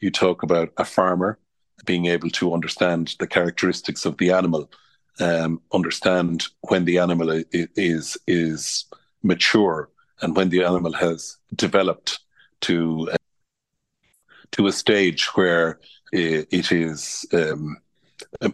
you 0.00 0.10
talk 0.10 0.42
about 0.42 0.70
a 0.76 0.84
farmer 0.84 1.38
being 1.84 2.06
able 2.06 2.30
to 2.30 2.54
understand 2.54 3.16
the 3.18 3.26
characteristics 3.26 4.04
of 4.04 4.16
the 4.18 4.30
animal, 4.30 4.70
um, 5.20 5.60
understand 5.72 6.44
when 6.68 6.84
the 6.84 6.98
animal 6.98 7.42
is 7.52 8.16
is 8.26 8.84
mature 9.22 9.90
and 10.20 10.36
when 10.36 10.48
the 10.48 10.64
animal 10.64 10.92
has 10.92 11.36
developed 11.54 12.20
to 12.62 13.10
uh, 13.12 13.16
to 14.52 14.66
a 14.66 14.72
stage 14.72 15.26
where 15.34 15.80
it 16.12 16.70
is 16.70 17.24
um, 17.32 17.76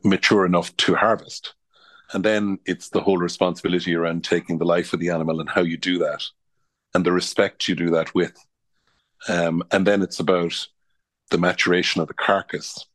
mature 0.05 0.47
enough 0.47 0.77
to 0.77 0.95
harvest. 0.95 1.55
And 2.13 2.25
then 2.25 2.59
it's 2.65 2.89
the 2.89 3.01
whole 3.01 3.19
responsibility 3.19 3.95
around 3.95 4.25
taking 4.25 4.59
the 4.59 4.65
life 4.65 4.93
of 4.93 5.01
the 5.01 5.11
animal 5.11 5.41
and 5.41 5.49
how 5.49 5.63
you 5.63 5.77
do 5.77 5.99
that 5.99 6.23
and 6.95 7.05
the 7.05 7.13
respect 7.13 7.69
you 7.69 7.75
do 7.75 7.91
that 7.91 8.15
with. 8.15 8.35
Um, 9.29 9.63
and 9.73 9.87
then 9.87 10.03
it's 10.03 10.21
about 10.21 10.67
the 11.31 11.39
maturation 11.39 12.01
of 12.01 12.09
the 12.09 12.15
carcass 12.15 12.87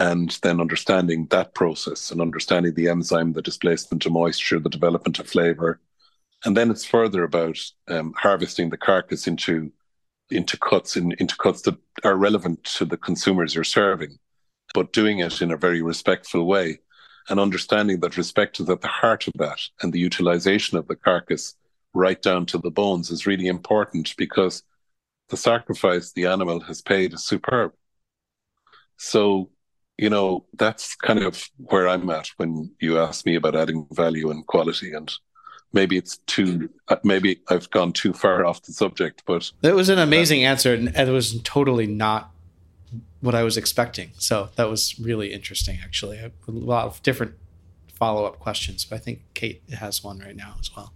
and 0.00 0.38
then 0.42 0.60
understanding 0.60 1.26
that 1.30 1.54
process 1.54 2.10
and 2.10 2.20
understanding 2.20 2.74
the 2.74 2.88
enzyme, 2.88 3.32
the 3.32 3.42
displacement 3.42 4.04
of 4.06 4.12
moisture, 4.12 4.58
the 4.58 4.68
development 4.68 5.18
of 5.18 5.28
flavor. 5.28 5.80
And 6.44 6.56
then 6.56 6.70
it's 6.70 6.84
further 6.84 7.22
about 7.22 7.58
um, 7.88 8.12
harvesting 8.16 8.70
the 8.70 8.76
carcass 8.76 9.26
into 9.26 9.72
into 10.30 10.58
cuts 10.58 10.96
in, 10.96 11.12
into 11.18 11.36
cuts 11.36 11.62
that 11.62 11.76
are 12.02 12.16
relevant 12.16 12.64
to 12.64 12.84
the 12.84 12.96
consumers 12.96 13.54
you're 13.54 13.62
serving, 13.62 14.18
but 14.72 14.92
doing 14.92 15.18
it 15.18 15.42
in 15.42 15.52
a 15.52 15.56
very 15.56 15.82
respectful 15.82 16.46
way 16.46 16.78
and 17.28 17.40
understanding 17.40 18.00
that 18.00 18.16
respect 18.16 18.60
is 18.60 18.68
at 18.68 18.80
the 18.80 18.88
heart 18.88 19.26
of 19.26 19.32
that 19.38 19.60
and 19.82 19.92
the 19.92 19.98
utilization 19.98 20.76
of 20.76 20.86
the 20.88 20.96
carcass 20.96 21.54
right 21.94 22.20
down 22.20 22.44
to 22.46 22.58
the 22.58 22.70
bones 22.70 23.10
is 23.10 23.26
really 23.26 23.46
important 23.46 24.14
because 24.16 24.62
the 25.28 25.36
sacrifice 25.36 26.12
the 26.12 26.26
animal 26.26 26.60
has 26.60 26.82
paid 26.82 27.14
is 27.14 27.24
superb. 27.24 27.72
So 28.96 29.50
you 29.98 30.10
know, 30.10 30.44
that's 30.54 30.96
kind 30.96 31.20
of 31.20 31.48
where 31.56 31.88
I'm 31.88 32.08
at 32.10 32.28
when 32.36 32.70
you 32.80 32.98
ask 32.98 33.24
me 33.24 33.36
about 33.36 33.54
adding 33.54 33.86
value 33.92 34.30
and 34.30 34.46
quality. 34.46 34.92
And 34.92 35.12
maybe 35.72 35.96
it's 35.96 36.18
too, 36.26 36.68
uh, 36.88 36.96
maybe 37.04 37.40
I've 37.48 37.70
gone 37.70 37.92
too 37.92 38.12
far 38.12 38.44
off 38.44 38.62
the 38.62 38.72
subject, 38.72 39.22
but 39.26 39.50
that 39.60 39.74
was 39.74 39.88
an 39.88 39.98
amazing 39.98 40.44
uh, 40.44 40.48
answer. 40.48 40.74
And 40.74 40.88
it 40.96 41.12
was 41.12 41.40
totally 41.42 41.86
not 41.86 42.30
what 43.20 43.34
I 43.34 43.42
was 43.42 43.56
expecting. 43.56 44.10
So 44.18 44.50
that 44.56 44.68
was 44.68 44.98
really 44.98 45.32
interesting, 45.32 45.78
actually. 45.82 46.18
A 46.18 46.32
lot 46.46 46.86
of 46.86 47.02
different 47.02 47.34
follow 47.94 48.24
up 48.24 48.38
questions, 48.38 48.84
but 48.84 48.96
I 48.96 48.98
think 48.98 49.20
Kate 49.34 49.62
has 49.78 50.02
one 50.02 50.18
right 50.18 50.36
now 50.36 50.54
as 50.60 50.74
well. 50.76 50.92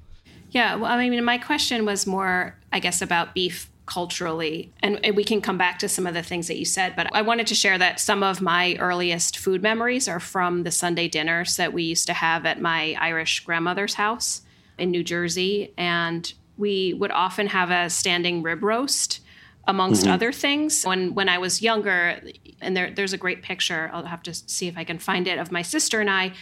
Yeah. 0.51 0.75
Well, 0.75 0.91
I 0.91 1.09
mean, 1.09 1.25
my 1.25 1.39
question 1.39 1.85
was 1.85 2.07
more, 2.07 2.57
I 2.73 2.81
guess, 2.81 3.01
about 3.01 3.35
beef 3.35 3.71
culturally. 3.89 4.71
And, 4.81 5.01
and, 5.03 5.17
we 5.17 5.25
can 5.25 5.41
come 5.41 5.57
back 5.57 5.79
to 5.79 5.89
some 5.89 6.07
of 6.07 6.13
the 6.13 6.23
things 6.23 6.47
that 6.47 6.59
you 6.59 6.65
said, 6.67 6.95
but 6.95 7.09
I 7.13 7.23
wanted 7.23 7.47
to 7.49 7.55
share 7.55 7.79
that 7.79 7.99
some 7.99 8.23
of 8.23 8.41
my 8.43 8.77
earliest 8.77 9.39
food 9.39 9.63
memories 9.63 10.07
are 10.07 10.21
from 10.21 10.63
the 10.63 10.71
Sunday 10.71 11.09
dinners 11.09 11.57
that 11.57 11.73
we 11.73 11.83
used 11.83 12.07
to 12.07 12.13
have 12.13 12.45
at 12.45 12.61
my 12.61 12.95
Irish 13.01 13.41
grandmother's 13.41 13.95
house 13.95 14.43
in 14.77 14.91
New 14.91 15.03
Jersey. 15.03 15.73
And 15.79 16.31
we 16.59 16.95
would 16.95 17.11
often 17.11 17.47
have 17.47 17.71
a 17.71 17.89
standing 17.89 18.43
rib 18.43 18.63
roast 18.63 19.21
amongst 19.67 20.03
mm-hmm. 20.03 20.13
other 20.13 20.33
things. 20.33 20.85
When 20.85 21.15
when 21.15 21.29
I 21.29 21.39
was 21.39 21.63
younger, 21.63 22.21
and 22.61 22.77
there, 22.77 22.91
there's 22.91 23.15
a 23.15 23.19
great 23.19 23.43
picture, 23.43 23.91
I'll 23.93 24.05
have 24.05 24.23
to 24.25 24.35
see 24.35 24.69
if 24.69 24.77
I 24.77 24.85
can 24.85 24.99
find 24.99 25.27
it, 25.27 25.39
of 25.39 25.51
my 25.51 25.63
sister 25.63 26.01
and 26.01 26.11
I. 26.11 26.33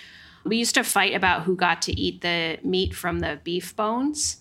We 0.45 0.57
used 0.57 0.75
to 0.75 0.85
fight 0.85 1.15
about 1.15 1.43
who 1.43 1.57
got 1.57 1.83
to 1.83 2.01
eat 2.01 2.21
the 2.21 2.59
meat 2.63 2.95
from 2.95 3.21
the 3.21 3.41
beef 3.45 3.75
bones 3.75 4.39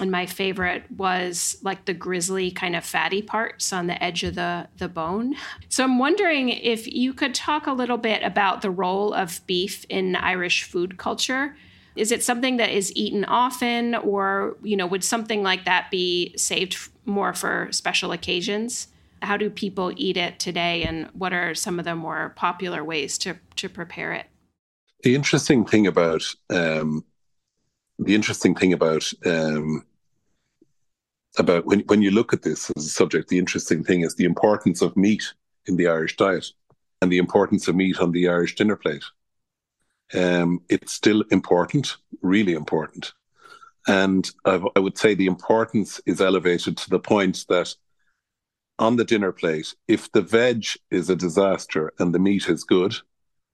and 0.00 0.10
my 0.10 0.26
favorite 0.26 0.84
was 0.96 1.58
like 1.62 1.84
the 1.84 1.94
grizzly 1.94 2.50
kind 2.50 2.74
of 2.74 2.84
fatty 2.84 3.22
parts 3.22 3.72
on 3.72 3.86
the 3.86 4.02
edge 4.02 4.24
of 4.24 4.34
the 4.34 4.68
the 4.78 4.88
bone. 4.88 5.34
So 5.68 5.84
I'm 5.84 5.98
wondering 5.98 6.48
if 6.48 6.86
you 6.86 7.12
could 7.12 7.34
talk 7.34 7.66
a 7.66 7.72
little 7.72 7.98
bit 7.98 8.22
about 8.22 8.62
the 8.62 8.70
role 8.70 9.12
of 9.12 9.40
beef 9.46 9.84
in 9.88 10.16
Irish 10.16 10.64
food 10.64 10.98
culture. 10.98 11.56
Is 11.96 12.12
it 12.12 12.22
something 12.22 12.56
that 12.56 12.70
is 12.70 12.94
eaten 12.96 13.24
often 13.24 13.94
or, 13.96 14.56
you 14.62 14.76
know, 14.76 14.86
would 14.86 15.04
something 15.04 15.42
like 15.42 15.64
that 15.64 15.90
be 15.90 16.34
saved 16.36 16.78
more 17.04 17.34
for 17.34 17.68
special 17.72 18.12
occasions? 18.12 18.88
How 19.22 19.36
do 19.36 19.50
people 19.50 19.92
eat 19.96 20.16
it 20.16 20.38
today 20.38 20.84
and 20.84 21.08
what 21.12 21.32
are 21.32 21.54
some 21.54 21.78
of 21.78 21.84
the 21.84 21.94
more 21.94 22.32
popular 22.36 22.82
ways 22.82 23.18
to 23.18 23.36
to 23.56 23.68
prepare 23.68 24.12
it? 24.12 24.26
The 25.02 25.14
interesting 25.14 25.64
thing 25.64 25.86
about 25.86 26.22
um, 26.48 27.04
the 27.98 28.14
interesting 28.14 28.54
thing 28.54 28.72
about 28.72 29.12
um, 29.26 29.84
about 31.38 31.66
when 31.66 31.80
when 31.80 32.02
you 32.02 32.10
look 32.10 32.32
at 32.32 32.42
this 32.42 32.70
as 32.76 32.86
a 32.86 32.88
subject, 32.88 33.28
the 33.28 33.38
interesting 33.38 33.84
thing 33.84 34.02
is 34.02 34.14
the 34.14 34.24
importance 34.24 34.82
of 34.82 34.96
meat 34.96 35.32
in 35.66 35.76
the 35.76 35.88
Irish 35.88 36.16
diet 36.16 36.46
and 37.00 37.10
the 37.10 37.18
importance 37.18 37.68
of 37.68 37.76
meat 37.76 37.98
on 38.00 38.12
the 38.12 38.28
Irish 38.28 38.54
dinner 38.54 38.76
plate. 38.76 39.04
Um, 40.12 40.60
it's 40.68 40.92
still 40.92 41.22
important, 41.30 41.96
really 42.20 42.54
important, 42.54 43.12
and 43.86 44.28
I've, 44.44 44.64
I 44.74 44.80
would 44.80 44.98
say 44.98 45.14
the 45.14 45.26
importance 45.26 46.00
is 46.04 46.20
elevated 46.20 46.76
to 46.78 46.90
the 46.90 46.98
point 46.98 47.44
that 47.48 47.74
on 48.80 48.96
the 48.96 49.04
dinner 49.04 49.30
plate, 49.30 49.74
if 49.86 50.10
the 50.10 50.22
veg 50.22 50.64
is 50.90 51.10
a 51.10 51.16
disaster 51.16 51.92
and 51.98 52.14
the 52.14 52.18
meat 52.18 52.48
is 52.48 52.64
good, 52.64 52.96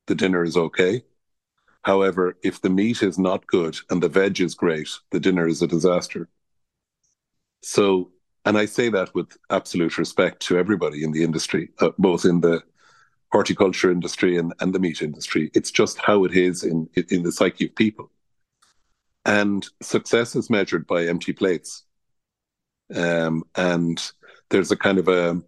the 0.06 0.14
dinner 0.14 0.44
is 0.44 0.56
okay. 0.56 1.02
However, 1.82 2.36
if 2.42 2.60
the 2.60 2.70
meat 2.70 3.02
is 3.02 3.18
not 3.18 3.46
good 3.46 3.76
and 3.90 4.02
the 4.02 4.08
veg 4.08 4.40
is 4.40 4.54
great, 4.54 4.88
the 5.10 5.20
dinner 5.20 5.46
is 5.46 5.62
a 5.62 5.66
disaster. 5.66 6.28
So, 7.62 8.10
and 8.44 8.56
I 8.56 8.66
say 8.66 8.88
that 8.90 9.14
with 9.14 9.36
absolute 9.50 9.98
respect 9.98 10.40
to 10.42 10.58
everybody 10.58 11.02
in 11.02 11.12
the 11.12 11.24
industry, 11.24 11.70
uh, 11.80 11.90
both 11.98 12.24
in 12.24 12.40
the 12.40 12.62
horticulture 13.32 13.90
industry 13.90 14.38
and, 14.38 14.52
and 14.60 14.74
the 14.74 14.78
meat 14.78 15.02
industry. 15.02 15.50
It's 15.54 15.70
just 15.70 15.98
how 15.98 16.24
it 16.24 16.32
is 16.32 16.62
in, 16.62 16.88
in 17.10 17.22
the 17.22 17.32
psyche 17.32 17.66
of 17.66 17.74
people. 17.74 18.10
And 19.24 19.66
success 19.82 20.36
is 20.36 20.48
measured 20.48 20.86
by 20.86 21.06
empty 21.06 21.32
plates. 21.32 21.82
Um, 22.94 23.42
and 23.56 24.00
there's 24.50 24.70
a 24.70 24.76
kind 24.76 24.98
of 24.98 25.08
a 25.08 25.42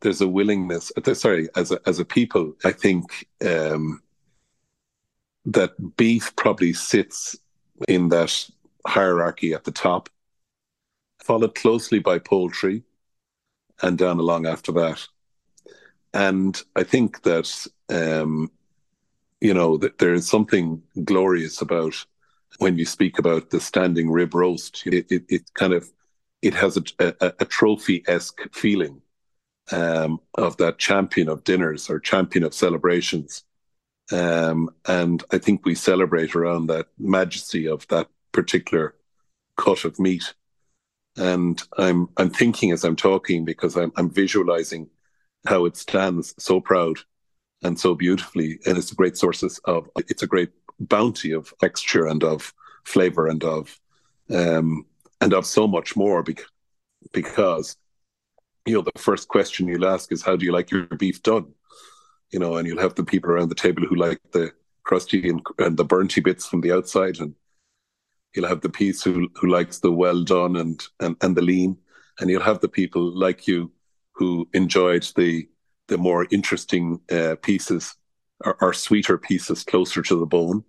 there's 0.00 0.20
a 0.20 0.28
willingness 0.28 0.92
uh, 0.96 1.14
sorry 1.14 1.48
as 1.56 1.70
a, 1.70 1.80
as 1.86 1.98
a 1.98 2.04
people 2.04 2.52
i 2.64 2.70
think 2.70 3.26
um, 3.46 4.02
that 5.46 5.72
beef 5.96 6.34
probably 6.36 6.72
sits 6.72 7.36
in 7.88 8.08
that 8.10 8.48
hierarchy 8.86 9.54
at 9.54 9.64
the 9.64 9.72
top 9.72 10.08
followed 11.24 11.54
closely 11.54 11.98
by 11.98 12.18
poultry, 12.18 12.82
and 13.82 13.98
down 13.98 14.18
along 14.18 14.46
after 14.46 14.72
that. 14.72 15.06
And 16.12 16.60
I 16.76 16.84
think 16.84 17.22
that 17.22 17.66
um, 17.88 18.50
you 19.40 19.54
know 19.54 19.76
that 19.78 19.98
there 19.98 20.14
is 20.14 20.28
something 20.28 20.82
glorious 21.02 21.60
about 21.60 21.94
when 22.58 22.78
you 22.78 22.84
speak 22.84 23.18
about 23.18 23.50
the 23.50 23.60
standing 23.60 24.10
rib 24.10 24.34
roast. 24.34 24.86
It, 24.86 25.06
it, 25.10 25.24
it 25.28 25.54
kind 25.54 25.72
of 25.72 25.90
it 26.42 26.54
has 26.54 26.76
a, 26.76 27.14
a, 27.20 27.32
a 27.40 27.44
trophy 27.44 28.04
esque 28.06 28.42
feeling 28.52 29.00
um, 29.72 30.20
of 30.34 30.56
that 30.58 30.78
champion 30.78 31.28
of 31.28 31.42
dinners 31.42 31.88
or 31.88 31.98
champion 31.98 32.44
of 32.44 32.54
celebrations. 32.54 33.44
Um, 34.12 34.68
and 34.86 35.24
I 35.32 35.38
think 35.38 35.64
we 35.64 35.74
celebrate 35.74 36.36
around 36.36 36.66
that 36.66 36.88
majesty 36.98 37.66
of 37.66 37.88
that 37.88 38.08
particular 38.32 38.94
cut 39.56 39.84
of 39.86 39.98
meat 39.98 40.34
and 41.16 41.62
I'm 41.78 42.08
I'm 42.16 42.30
thinking 42.30 42.72
as 42.72 42.84
I'm 42.84 42.96
talking 42.96 43.44
because 43.44 43.76
I'm 43.76 43.92
I'm 43.96 44.10
visualizing 44.10 44.88
how 45.46 45.66
it 45.66 45.76
stands 45.76 46.34
so 46.38 46.60
proud 46.60 46.98
and 47.62 47.78
so 47.78 47.94
beautifully, 47.94 48.58
and 48.66 48.76
it's 48.76 48.92
a 48.92 48.96
great 48.96 49.16
source 49.16 49.42
of 49.64 49.88
it's 49.96 50.22
a 50.22 50.26
great 50.26 50.50
bounty 50.80 51.32
of 51.32 51.52
texture 51.60 52.06
and 52.06 52.22
of 52.24 52.52
flavor 52.84 53.26
and 53.26 53.44
of 53.44 53.80
um, 54.30 54.84
and 55.20 55.32
of 55.32 55.46
so 55.46 55.66
much 55.66 55.96
more 55.96 56.22
because 56.22 56.46
because 57.12 57.76
you 58.66 58.74
know 58.74 58.82
the 58.82 58.98
first 58.98 59.28
question 59.28 59.68
you'll 59.68 59.86
ask 59.86 60.10
is 60.10 60.22
how 60.22 60.36
do 60.36 60.44
you 60.44 60.52
like 60.52 60.70
your 60.70 60.86
beef 60.86 61.22
done? 61.22 61.52
You 62.30 62.38
know 62.38 62.56
and 62.56 62.66
you'll 62.66 62.80
have 62.80 62.94
the 62.96 63.04
people 63.04 63.30
around 63.30 63.50
the 63.50 63.54
table 63.54 63.84
who 63.86 63.94
like 63.94 64.20
the 64.32 64.52
crusty 64.82 65.28
and, 65.28 65.42
and 65.58 65.76
the 65.76 65.84
burnty 65.84 66.22
bits 66.22 66.46
from 66.46 66.60
the 66.60 66.72
outside, 66.72 67.18
and 67.20 67.34
you'll 68.34 68.48
have 68.48 68.60
the 68.60 68.68
piece 68.68 69.02
who 69.02 69.28
who 69.34 69.48
likes 69.48 69.78
the 69.78 69.92
well 69.92 70.22
done 70.22 70.56
and 70.56 70.82
and, 71.00 71.16
and 71.20 71.36
the 71.36 71.42
lean, 71.42 71.76
and 72.18 72.30
you'll 72.30 72.42
have 72.42 72.60
the 72.60 72.68
people 72.68 73.16
like 73.16 73.46
you 73.46 73.70
who 74.12 74.48
enjoyed 74.52 75.06
the 75.16 75.48
the 75.88 75.98
more 75.98 76.26
interesting 76.30 77.00
uh, 77.10 77.36
pieces 77.42 77.94
or, 78.44 78.56
or, 78.60 78.72
sweeter 78.72 79.18
pieces 79.18 79.64
closer 79.64 80.00
to 80.00 80.18
the 80.18 80.26
bone. 80.26 80.64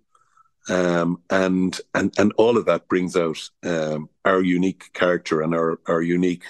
Um, 0.68 1.22
and 1.30 1.80
and 1.94 2.12
and 2.18 2.32
all 2.36 2.58
of 2.58 2.66
that 2.66 2.88
brings 2.88 3.16
out 3.16 3.38
um, 3.62 4.10
our 4.24 4.42
unique 4.42 4.92
character 4.92 5.40
and 5.42 5.54
our 5.54 5.80
our 5.86 6.02
unique, 6.02 6.44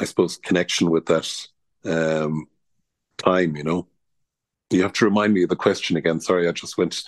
I 0.00 0.04
suppose, 0.04 0.36
connection 0.36 0.90
with 0.90 1.06
that 1.06 1.46
um, 1.84 2.46
time. 3.18 3.56
You 3.56 3.64
know, 3.64 3.88
you 4.70 4.82
have 4.82 4.92
to 4.94 5.04
remind 5.04 5.34
me 5.34 5.42
of 5.42 5.48
the 5.48 5.56
question 5.56 5.96
again. 5.96 6.20
Sorry, 6.20 6.48
I 6.48 6.52
just 6.52 6.78
went. 6.78 7.02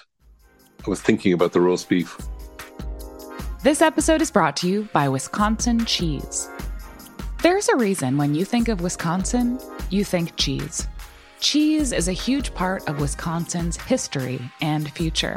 I 0.84 0.90
was 0.90 1.00
thinking 1.00 1.32
about 1.32 1.52
the 1.52 1.60
roast 1.60 1.88
beef. 1.88 2.16
This 3.68 3.82
episode 3.82 4.22
is 4.22 4.30
brought 4.30 4.56
to 4.56 4.66
you 4.66 4.88
by 4.94 5.10
Wisconsin 5.10 5.84
Cheese. 5.84 6.48
There's 7.42 7.68
a 7.68 7.76
reason 7.76 8.16
when 8.16 8.34
you 8.34 8.46
think 8.46 8.68
of 8.68 8.80
Wisconsin, 8.80 9.60
you 9.90 10.04
think 10.04 10.34
cheese. 10.36 10.88
Cheese 11.38 11.92
is 11.92 12.08
a 12.08 12.14
huge 12.14 12.54
part 12.54 12.88
of 12.88 12.98
Wisconsin's 12.98 13.76
history 13.76 14.40
and 14.62 14.90
future. 14.92 15.36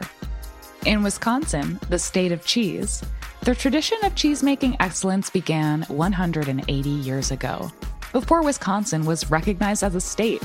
In 0.86 1.04
Wisconsin, 1.04 1.78
the 1.90 2.00
state 2.00 2.32
of 2.32 2.46
cheese, 2.46 3.04
the 3.42 3.54
tradition 3.54 3.98
of 4.06 4.16
cheese-making 4.16 4.78
excellence 4.80 5.30
began 5.30 5.82
180 5.90 6.90
years 6.90 7.32
ago, 7.32 7.70
before 8.14 8.44
Wisconsin 8.44 9.04
was 9.04 9.30
recognized 9.30 9.84
as 9.84 9.96
a 9.96 10.00
state. 10.00 10.42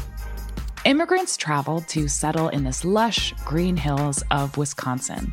Immigrants 0.85 1.37
traveled 1.37 1.87
to 1.87 2.09
settle 2.09 2.49
in 2.49 2.64
this 2.64 2.85
lush 2.85 3.33
green 3.44 3.77
hills 3.77 4.25
of 4.33 4.57
Wisconsin 4.57 5.33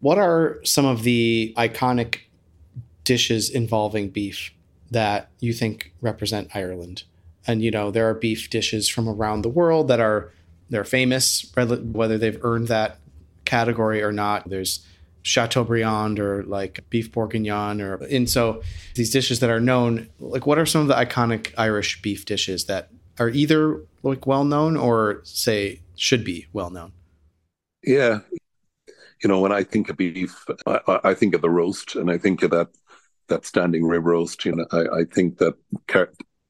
What 0.00 0.18
are 0.18 0.58
some 0.64 0.86
of 0.86 1.02
the 1.02 1.54
iconic 1.56 2.20
dishes 3.04 3.50
involving 3.50 4.10
beef 4.10 4.52
that 4.90 5.30
you 5.40 5.52
think 5.52 5.92
represent 6.00 6.54
Ireland? 6.54 7.04
And 7.46 7.62
you 7.62 7.70
know, 7.70 7.90
there 7.90 8.08
are 8.08 8.14
beef 8.14 8.50
dishes 8.50 8.88
from 8.88 9.08
around 9.08 9.42
the 9.42 9.48
world 9.48 9.88
that 9.88 10.00
are 10.00 10.32
they're 10.70 10.84
famous, 10.84 11.50
whether 11.54 12.18
they've 12.18 12.44
earned 12.44 12.68
that 12.68 12.98
category 13.44 14.02
or 14.02 14.12
not. 14.12 14.48
There's 14.48 14.84
Chateaubriand 15.22 16.20
or 16.20 16.42
like 16.44 16.84
beef 16.90 17.10
bourguignon 17.12 17.80
or 17.80 17.96
and 18.04 18.30
so 18.30 18.62
these 18.94 19.10
dishes 19.10 19.40
that 19.40 19.50
are 19.50 19.60
known 19.60 20.08
like 20.20 20.46
what 20.46 20.58
are 20.58 20.64
some 20.64 20.82
of 20.82 20.88
the 20.88 20.94
iconic 20.94 21.52
Irish 21.58 22.00
beef 22.00 22.24
dishes 22.24 22.64
that 22.66 22.88
are 23.18 23.28
either 23.28 23.82
like 24.02 24.26
well 24.26 24.44
known 24.44 24.76
or 24.76 25.20
say 25.24 25.80
should 25.96 26.24
be 26.24 26.46
well 26.52 26.70
known? 26.70 26.92
Yeah, 27.82 28.20
you 29.22 29.28
know, 29.28 29.40
when 29.40 29.52
I 29.52 29.62
think 29.62 29.88
of 29.88 29.96
beef, 29.96 30.44
I, 30.66 31.00
I, 31.04 31.14
think 31.14 31.34
of 31.34 31.40
the 31.40 31.50
roast, 31.50 31.96
and 31.96 32.10
I 32.10 32.18
think 32.18 32.42
of 32.42 32.50
that 32.50 32.68
that 33.28 33.44
standing 33.44 33.84
rib 33.84 34.06
roast. 34.06 34.44
You 34.44 34.56
know, 34.56 34.66
I, 34.72 35.00
I 35.00 35.04
think 35.04 35.38
that 35.38 35.54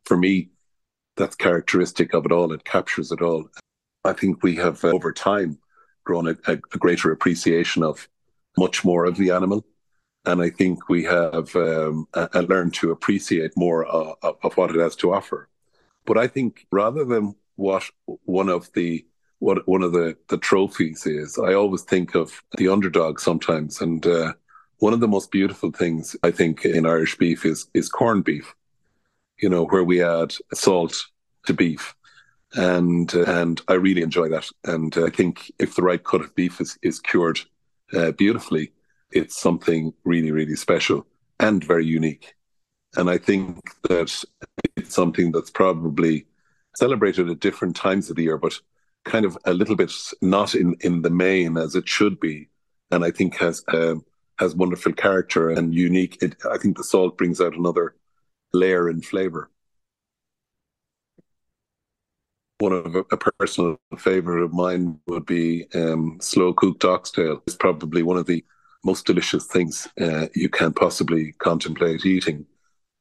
for 0.05 0.17
me, 0.17 0.51
that's 1.17 1.35
characteristic 1.35 2.15
of 2.15 2.25
it 2.27 2.33
all. 2.33 2.53
It 2.53 2.65
captures 2.65 3.13
it 3.13 3.23
all. 3.23 3.49
I 4.05 4.13
think 4.13 4.43
we 4.43 4.57
have 4.57 4.85
uh, 4.85 4.89
over 4.89 5.13
time 5.13 5.59
grown 6.05 6.29
a, 6.29 6.37
a, 6.47 6.53
a, 6.53 6.79
greater 6.79 7.13
appreciation 7.13 7.83
of 7.83 8.09
much 8.57 8.85
more 8.85 9.05
of 9.05 9.17
the 9.17 9.31
animal, 9.31 9.65
and 10.25 10.43
I 10.43 10.51
think 10.51 10.89
we 10.89 11.05
have 11.05 11.55
um, 11.57 12.07
learned 12.35 12.75
to 12.75 12.93
appreciate 12.93 13.53
more 13.57 13.87
uh, 13.87 14.15
of 14.23 14.57
what 14.57 14.71
it 14.71 14.81
has 14.81 14.97
to 14.97 15.13
offer. 15.13 15.49
But 16.07 16.17
I 16.19 16.27
think 16.27 16.67
rather 16.71 17.05
than 17.05 17.35
what 17.57 17.85
one 18.25 18.49
of 18.49 18.73
the 18.73 19.05
what 19.39 19.67
one 19.69 19.83
of 19.83 19.93
the 19.93 20.17
the 20.29 20.39
trophies 20.39 21.07
is. 21.07 21.39
I 21.39 21.55
always 21.55 21.83
think 21.83 22.15
of 22.15 22.43
the 22.57 22.69
underdog 22.69 23.21
sometimes, 23.21 23.81
and 23.81 24.05
uh, 24.07 24.33
one 24.79 24.93
of 24.93 25.01
the 25.01 25.09
most 25.09 25.31
beautiful 25.31 25.71
things 25.71 26.17
I 26.23 26.31
think 26.31 26.65
in 26.65 26.87
Irish 26.87 27.17
beef 27.17 27.45
is 27.45 27.69
is 27.75 27.89
corned 27.89 28.25
beef. 28.25 28.55
You 29.41 29.49
know, 29.49 29.67
where 29.67 29.85
we 29.85 30.03
add 30.03 30.35
salt 30.53 31.07
to 31.47 31.55
beef, 31.55 31.95
and 32.55 33.15
uh, 33.15 33.25
and 33.27 33.61
I 33.69 33.75
really 33.75 34.03
enjoy 34.03 34.29
that. 34.31 34.49
And 34.65 34.97
uh, 34.97 35.07
I 35.07 35.11
think 35.11 35.53
if 35.59 35.75
the 35.75 35.83
right 35.83 36.03
cut 36.03 36.21
of 36.21 36.35
beef 36.35 36.61
is 36.61 36.79
is 36.83 37.01
cured 37.01 37.41
uh, 37.93 38.13
beautifully, 38.13 38.73
it's 39.13 39.41
something 39.41 39.93
really 40.05 40.33
really 40.33 40.57
special 40.57 41.07
and 41.41 41.63
very 41.63 41.87
unique. 41.87 42.35
And 42.97 43.09
I 43.11 43.19
think 43.19 43.71
that 43.89 44.25
it's 44.77 44.95
something 44.95 45.31
that's 45.31 45.51
probably 45.51 46.27
celebrated 46.75 47.29
at 47.29 47.41
different 47.41 47.77
times 47.77 48.11
of 48.11 48.17
the 48.17 48.23
year, 48.25 48.39
but 48.39 48.59
kind 49.09 49.25
of 49.25 49.37
a 49.45 49.55
little 49.55 49.77
bit 49.77 49.93
not 50.23 50.55
in 50.55 50.77
in 50.81 51.03
the 51.03 51.11
main 51.11 51.57
as 51.57 51.75
it 51.75 51.89
should 51.89 52.21
be, 52.21 52.49
and 52.91 53.05
I 53.05 53.11
think 53.11 53.37
has 53.37 53.65
um, 53.73 54.05
has 54.39 54.55
wonderful 54.55 54.93
character 54.93 55.51
and 55.51 55.75
unique. 55.75 56.23
It, 56.23 56.37
I 56.51 56.59
think 56.59 56.77
the 56.77 56.85
salt 56.85 57.19
brings 57.19 57.41
out 57.41 57.55
another 57.57 57.97
layer 58.53 58.89
in 58.89 59.01
flavor. 59.03 59.51
One 62.61 62.73
of 62.73 62.95
a, 62.95 63.05
a 63.13 63.17
personal 63.17 63.79
favorite 63.99 64.43
of 64.43 64.53
mine 64.53 64.99
would 65.07 65.27
be 65.27 65.67
um, 65.75 66.19
slow 66.21 66.53
cooked 66.53 66.85
oxtail. 66.85 67.43
It's 67.47 67.57
probably 67.57 68.03
one 68.03 68.17
of 68.17 68.27
the 68.27 68.45
most 68.85 69.07
delicious 69.07 69.47
things 69.47 69.89
uh, 70.01 70.27
you 70.35 70.49
can 70.49 70.73
possibly 70.73 71.33
contemplate 71.39 72.05
eating. 72.05 72.47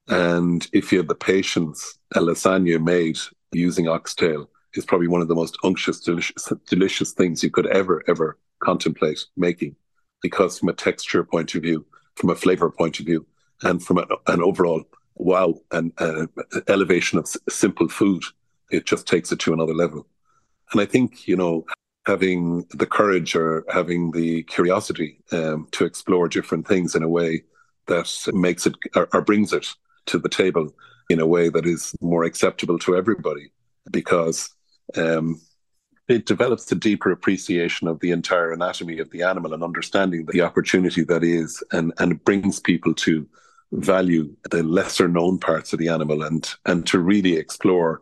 And 0.07 0.67
if 0.73 0.91
you 0.91 0.99
have 0.99 1.07
the 1.07 1.15
patience, 1.15 1.99
a 2.15 2.19
lasagna 2.19 2.81
made 2.83 3.17
using 3.51 3.87
oxtail 3.87 4.49
is 4.77 4.85
probably 4.85 5.07
one 5.07 5.21
of 5.21 5.27
the 5.27 5.35
most 5.35 5.57
unctuous, 5.63 5.99
delicious, 5.99 6.51
delicious 6.67 7.13
things 7.13 7.43
you 7.43 7.49
could 7.49 7.67
ever, 7.67 8.03
ever 8.07 8.37
contemplate 8.59 9.19
making. 9.35 9.75
Because 10.21 10.59
from 10.59 10.69
a 10.69 10.73
texture 10.73 11.23
point 11.23 11.53
of 11.55 11.61
view, 11.61 11.85
from 12.15 12.29
a 12.29 12.35
flavor 12.35 12.69
point 12.71 12.99
of 12.99 13.05
view, 13.05 13.25
and 13.63 13.83
from 13.83 13.97
an, 13.99 14.05
an 14.27 14.41
overall 14.41 14.83
wow 15.15 15.53
and 15.71 15.91
uh, 15.97 16.27
elevation 16.67 17.19
of 17.19 17.27
simple 17.49 17.87
food, 17.87 18.23
it 18.71 18.85
just 18.85 19.07
takes 19.07 19.31
it 19.31 19.39
to 19.39 19.53
another 19.53 19.73
level. 19.73 20.07
And 20.71 20.81
I 20.81 20.85
think, 20.85 21.27
you 21.27 21.35
know, 21.35 21.65
having 22.05 22.65
the 22.73 22.85
courage 22.85 23.35
or 23.35 23.65
having 23.69 24.11
the 24.11 24.43
curiosity 24.43 25.19
um, 25.31 25.67
to 25.71 25.85
explore 25.85 26.27
different 26.27 26.67
things 26.67 26.95
in 26.95 27.03
a 27.03 27.09
way 27.09 27.43
that 27.87 28.07
makes 28.33 28.65
it 28.65 28.75
or, 28.95 29.09
or 29.13 29.21
brings 29.21 29.53
it 29.53 29.67
to 30.07 30.17
the 30.17 30.29
table 30.29 30.73
in 31.09 31.19
a 31.19 31.27
way 31.27 31.49
that 31.49 31.65
is 31.65 31.95
more 32.01 32.23
acceptable 32.23 32.79
to 32.79 32.95
everybody 32.95 33.51
because 33.91 34.49
um, 34.95 35.41
it 36.07 36.25
develops 36.25 36.71
a 36.71 36.75
deeper 36.75 37.11
appreciation 37.11 37.87
of 37.87 37.99
the 37.99 38.11
entire 38.11 38.53
anatomy 38.53 38.99
of 38.99 39.09
the 39.11 39.23
animal 39.23 39.53
and 39.53 39.63
understanding 39.63 40.25
the 40.25 40.41
opportunity 40.41 41.03
that 41.03 41.23
is, 41.23 41.63
and 41.71 41.93
and 41.97 42.23
brings 42.23 42.59
people 42.59 42.93
to 42.93 43.27
value 43.73 44.33
the 44.49 44.63
lesser 44.63 45.07
known 45.07 45.37
parts 45.37 45.73
of 45.73 45.79
the 45.79 45.89
animal 45.89 46.23
and 46.23 46.55
and 46.65 46.87
to 46.87 46.99
really 46.99 47.35
explore 47.35 48.01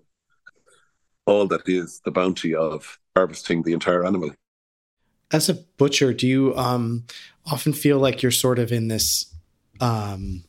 all 1.25 1.47
that 1.47 1.67
is 1.67 2.01
the 2.05 2.11
bounty 2.11 2.53
of 2.53 2.99
harvesting 3.15 3.63
the 3.63 3.73
entire 3.73 4.05
animal. 4.05 4.31
As 5.31 5.49
a 5.49 5.55
butcher, 5.55 6.13
do 6.13 6.27
you 6.27 6.55
um, 6.55 7.05
often 7.47 7.73
feel 7.73 7.97
like 7.97 8.21
you're 8.21 8.31
sort 8.31 8.59
of 8.59 8.71
in 8.71 8.89
this? 8.89 9.33
Um, 9.81 10.43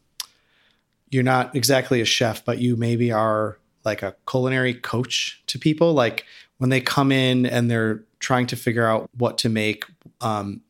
you're 1.09 1.23
not 1.23 1.57
exactly 1.57 2.01
a 2.03 2.05
chef, 2.05 2.45
but 2.45 2.59
you 2.59 2.77
maybe 2.77 3.11
are 3.11 3.59
like 3.87 4.03
a 4.03 4.15
culinary 4.29 4.75
coach 4.75 5.43
to 5.47 5.59
people. 5.59 5.95
Like 5.95 6.27
when 6.59 6.69
they 6.69 6.81
come 6.81 7.13
in 7.13 7.47
and 7.47 7.71
they're 7.71 8.03
trying 8.19 8.47
to 8.49 8.57
figure 8.57 8.87
out 8.87 9.09
what 9.17 9.39
to 9.39 9.49
make 9.49 9.85
um, 10.21 10.61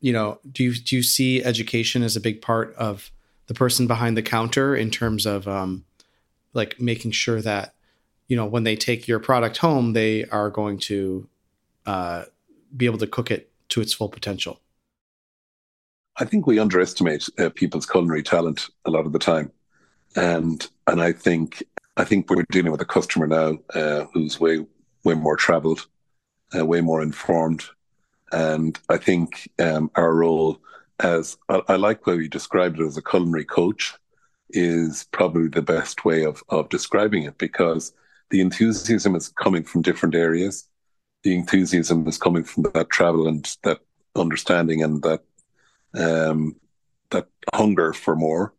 you 0.00 0.12
know 0.12 0.38
do 0.50 0.64
you 0.64 0.74
do 0.74 0.96
you 0.96 1.02
see 1.02 1.42
education 1.42 2.02
as 2.02 2.14
a 2.14 2.20
big 2.20 2.40
part 2.40 2.74
of 2.76 3.10
the 3.46 3.54
person 3.54 3.86
behind 3.86 4.16
the 4.16 4.22
counter 4.22 4.76
in 4.76 4.90
terms 4.90 5.26
of 5.26 5.48
um, 5.48 5.84
like 6.52 6.80
making 6.80 7.10
sure 7.10 7.40
that 7.40 7.74
you 8.28 8.36
know 8.36 8.46
when 8.46 8.64
they 8.64 8.76
take 8.76 9.08
your 9.08 9.18
product 9.18 9.56
home 9.58 9.92
they 9.92 10.24
are 10.26 10.50
going 10.50 10.78
to 10.78 11.26
uh, 11.86 12.24
be 12.76 12.86
able 12.86 12.98
to 12.98 13.06
cook 13.06 13.30
it 13.30 13.50
to 13.68 13.80
its 13.80 13.92
full 13.92 14.08
potential? 14.08 14.60
I 16.16 16.24
think 16.24 16.46
we 16.46 16.58
underestimate 16.58 17.28
uh, 17.38 17.50
people's 17.50 17.86
culinary 17.86 18.22
talent 18.22 18.68
a 18.84 18.90
lot 18.90 19.06
of 19.06 19.12
the 19.12 19.18
time. 19.18 19.50
And 20.16 20.68
and 20.86 21.02
i 21.02 21.12
think 21.12 21.64
I 21.96 22.04
think 22.04 22.28
we're 22.28 22.44
dealing 22.50 22.72
with 22.72 22.80
a 22.80 22.86
customer 22.86 23.26
now 23.26 23.58
uh, 23.74 24.06
who's 24.12 24.40
way 24.40 24.66
way 25.04 25.14
more 25.14 25.36
travelled, 25.36 25.86
uh, 26.56 26.64
way 26.64 26.80
more 26.80 27.02
informed. 27.02 27.64
And 28.32 28.78
I 28.88 28.96
think 28.96 29.50
um, 29.58 29.90
our 29.94 30.14
role 30.14 30.58
as 31.00 31.36
I, 31.48 31.60
I 31.68 31.76
like 31.76 32.06
where 32.06 32.20
you 32.20 32.28
described 32.28 32.80
it 32.80 32.86
as 32.86 32.96
a 32.96 33.02
culinary 33.02 33.44
coach 33.44 33.94
is 34.50 35.06
probably 35.12 35.48
the 35.48 35.62
best 35.62 36.04
way 36.04 36.24
of 36.24 36.42
of 36.48 36.68
describing 36.68 37.24
it 37.24 37.38
because 37.38 37.92
the 38.30 38.40
enthusiasm 38.40 39.14
is 39.14 39.28
coming 39.28 39.62
from 39.62 39.82
different 39.82 40.14
areas. 40.14 40.68
The 41.22 41.36
enthusiasm 41.36 42.06
is 42.08 42.18
coming 42.18 42.44
from 42.44 42.64
that 42.74 42.90
travel 42.90 43.28
and 43.28 43.44
that 43.62 43.80
understanding 44.16 44.82
and 44.82 45.02
that 45.02 45.22
um, 45.94 46.56
that 47.10 47.28
hunger 47.54 47.92
for 47.92 48.16
more. 48.16 48.52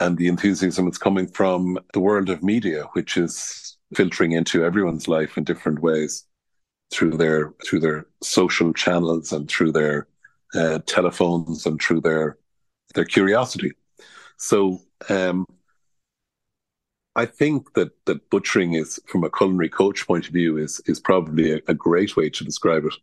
And 0.00 0.16
the 0.16 0.28
enthusiasm 0.28 0.88
is 0.88 0.98
coming 0.98 1.26
from 1.28 1.78
the 1.92 2.00
world 2.00 2.30
of 2.30 2.42
media, 2.42 2.84
which 2.94 3.16
is 3.16 3.76
filtering 3.94 4.32
into 4.32 4.64
everyone's 4.64 5.08
life 5.08 5.36
in 5.36 5.44
different 5.44 5.80
ways 5.80 6.24
through 6.90 7.16
their 7.16 7.52
through 7.64 7.80
their 7.80 8.06
social 8.22 8.72
channels 8.72 9.32
and 9.32 9.48
through 9.48 9.72
their 9.72 10.08
uh, 10.54 10.80
telephones 10.86 11.66
and 11.66 11.80
through 11.80 12.00
their 12.00 12.38
their 12.94 13.04
curiosity. 13.04 13.72
So 14.36 14.80
um, 15.08 15.46
I 17.14 17.26
think 17.26 17.74
that 17.74 17.90
that 18.06 18.30
butchering 18.30 18.74
is, 18.74 18.98
from 19.06 19.24
a 19.24 19.30
culinary 19.30 19.68
coach 19.68 20.06
point 20.06 20.26
of 20.26 20.32
view, 20.32 20.56
is 20.56 20.80
is 20.86 20.98
probably 20.98 21.52
a, 21.52 21.60
a 21.68 21.74
great 21.74 22.16
way 22.16 22.30
to 22.30 22.44
describe 22.44 22.84
it. 22.86 22.94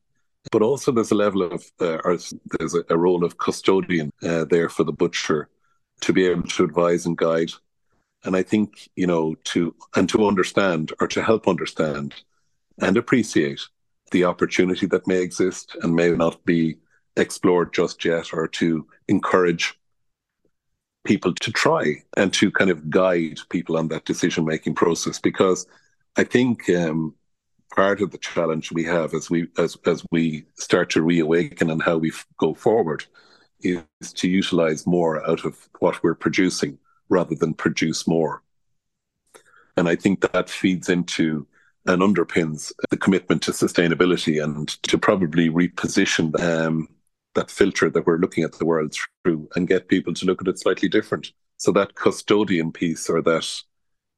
But 0.52 0.62
also, 0.62 0.92
there's 0.92 1.12
a 1.12 1.16
level 1.16 1.44
of, 1.44 1.64
uh, 1.82 2.00
or 2.06 2.18
there's 2.58 2.74
a, 2.74 2.84
a, 2.90 2.98
role 2.98 3.26
of 3.26 3.38
custodian 3.38 4.14
uh, 4.24 4.46
there 4.46 4.70
for 4.70 4.86
the 4.86 4.94
butcher 4.94 5.50
to 6.02 6.14
be 6.14 6.26
able 6.26 6.44
to 6.44 6.64
advise 6.64 7.06
and 7.06 7.18
guide. 7.18 7.52
And 8.24 8.36
I 8.36 8.44
think 8.44 8.90
you 8.96 9.08
know 9.08 9.36
to 9.46 9.76
and 9.96 10.10
to 10.10 10.28
understand 10.28 10.94
or 11.00 11.08
to 11.08 11.24
help 11.24 11.48
understand 11.48 12.16
and 12.80 12.98
appreciate 12.98 13.62
the 14.12 14.26
opportunity 14.26 14.86
that 14.88 15.08
may 15.08 15.22
exist 15.22 15.76
and 15.82 15.96
may 15.96 16.12
not 16.12 16.44
be 16.46 16.78
explored 17.16 17.74
just 17.74 18.06
yet, 18.06 18.34
or 18.34 18.48
to 18.48 18.88
encourage 19.08 19.78
people 21.04 21.34
to 21.34 21.52
try 21.52 21.96
and 22.18 22.34
to 22.34 22.52
kind 22.52 22.70
of 22.70 22.90
guide 22.90 23.40
people 23.50 23.78
on 23.78 23.88
that 23.88 24.06
decision 24.06 24.46
making 24.46 24.76
process 24.76 25.20
because 25.20 25.66
I 26.18 26.24
think 26.26 26.70
um, 26.70 27.16
part 27.74 28.02
of 28.02 28.12
the 28.12 28.18
challenge 28.18 28.72
we 28.72 28.84
have 28.84 29.14
as 29.14 29.30
we 29.30 29.48
as 29.58 29.78
as 29.86 30.04
we 30.12 30.46
start 30.56 30.90
to 30.92 31.02
reawaken 31.02 31.70
and 31.70 31.82
how 31.82 31.98
we 31.98 32.10
f- 32.10 32.28
go 32.38 32.54
forward 32.54 33.06
is 33.62 34.14
to 34.14 34.30
utilize 34.30 34.86
more 34.86 35.28
out 35.30 35.46
of 35.46 35.70
what 35.80 36.02
we're 36.04 36.16
producing 36.16 36.78
rather 37.10 37.36
than 37.36 37.54
produce 37.54 38.08
more. 38.08 38.44
And 39.76 39.88
I 39.88 39.96
think 39.96 40.22
that 40.32 40.50
feeds 40.50 40.90
into 40.90 41.48
and 41.86 42.02
underpins 42.02 42.74
the 42.90 42.98
commitment 42.98 43.42
to 43.44 43.52
sustainability 43.52 44.44
and 44.44 44.68
to 44.84 44.98
probably 44.98 45.50
reposition 45.50 46.38
um, 46.42 46.90
that 47.36 47.52
filter 47.52 47.90
that 47.90 48.06
we're 48.06 48.18
looking 48.18 48.44
at 48.44 48.54
the 48.54 48.66
world 48.66 48.94
through 49.24 49.48
and 49.56 49.68
get 49.68 49.88
people 49.88 50.14
to 50.14 50.26
look 50.26 50.42
at 50.42 50.48
it 50.48 50.60
slightly 50.60 50.90
different. 50.90 51.32
So 51.58 51.72
that 51.72 51.96
custodian 51.96 52.72
piece 52.72 53.10
or 53.10 53.22
that 53.22 53.48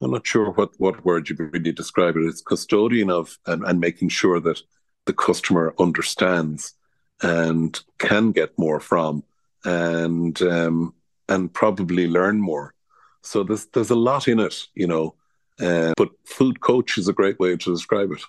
I'm 0.02 0.12
not 0.12 0.26
sure 0.26 0.52
what, 0.52 0.72
what 0.80 1.06
word 1.06 1.30
you 1.30 1.36
really 1.38 1.72
describe 1.72 2.16
it. 2.16 2.24
It's 2.24 2.42
custodian 2.42 3.10
of 3.10 3.38
and, 3.46 3.64
and 3.64 3.80
making 3.80 4.10
sure 4.10 4.40
that 4.40 4.62
the 5.06 5.14
customer 5.14 5.74
understands 5.78 6.74
and 7.22 7.80
can 7.98 8.32
get 8.32 8.58
more 8.58 8.80
from 8.80 9.24
and 9.66 10.42
um, 10.42 10.94
and 11.28 11.54
probably 11.54 12.08
learn 12.08 12.40
more. 12.40 12.74
So 13.22 13.44
there's 13.44 13.66
there's 13.68 13.90
a 13.90 13.96
lot 13.96 14.28
in 14.28 14.40
it, 14.40 14.68
you 14.76 14.88
know. 14.88 15.16
Uh, 15.60 15.94
but 15.98 16.10
food 16.26 16.62
coach 16.62 16.98
is 16.98 17.10
a 17.10 17.14
great 17.14 17.38
way 17.38 17.58
to 17.58 17.74
describe 17.74 18.12
it. 18.12 18.22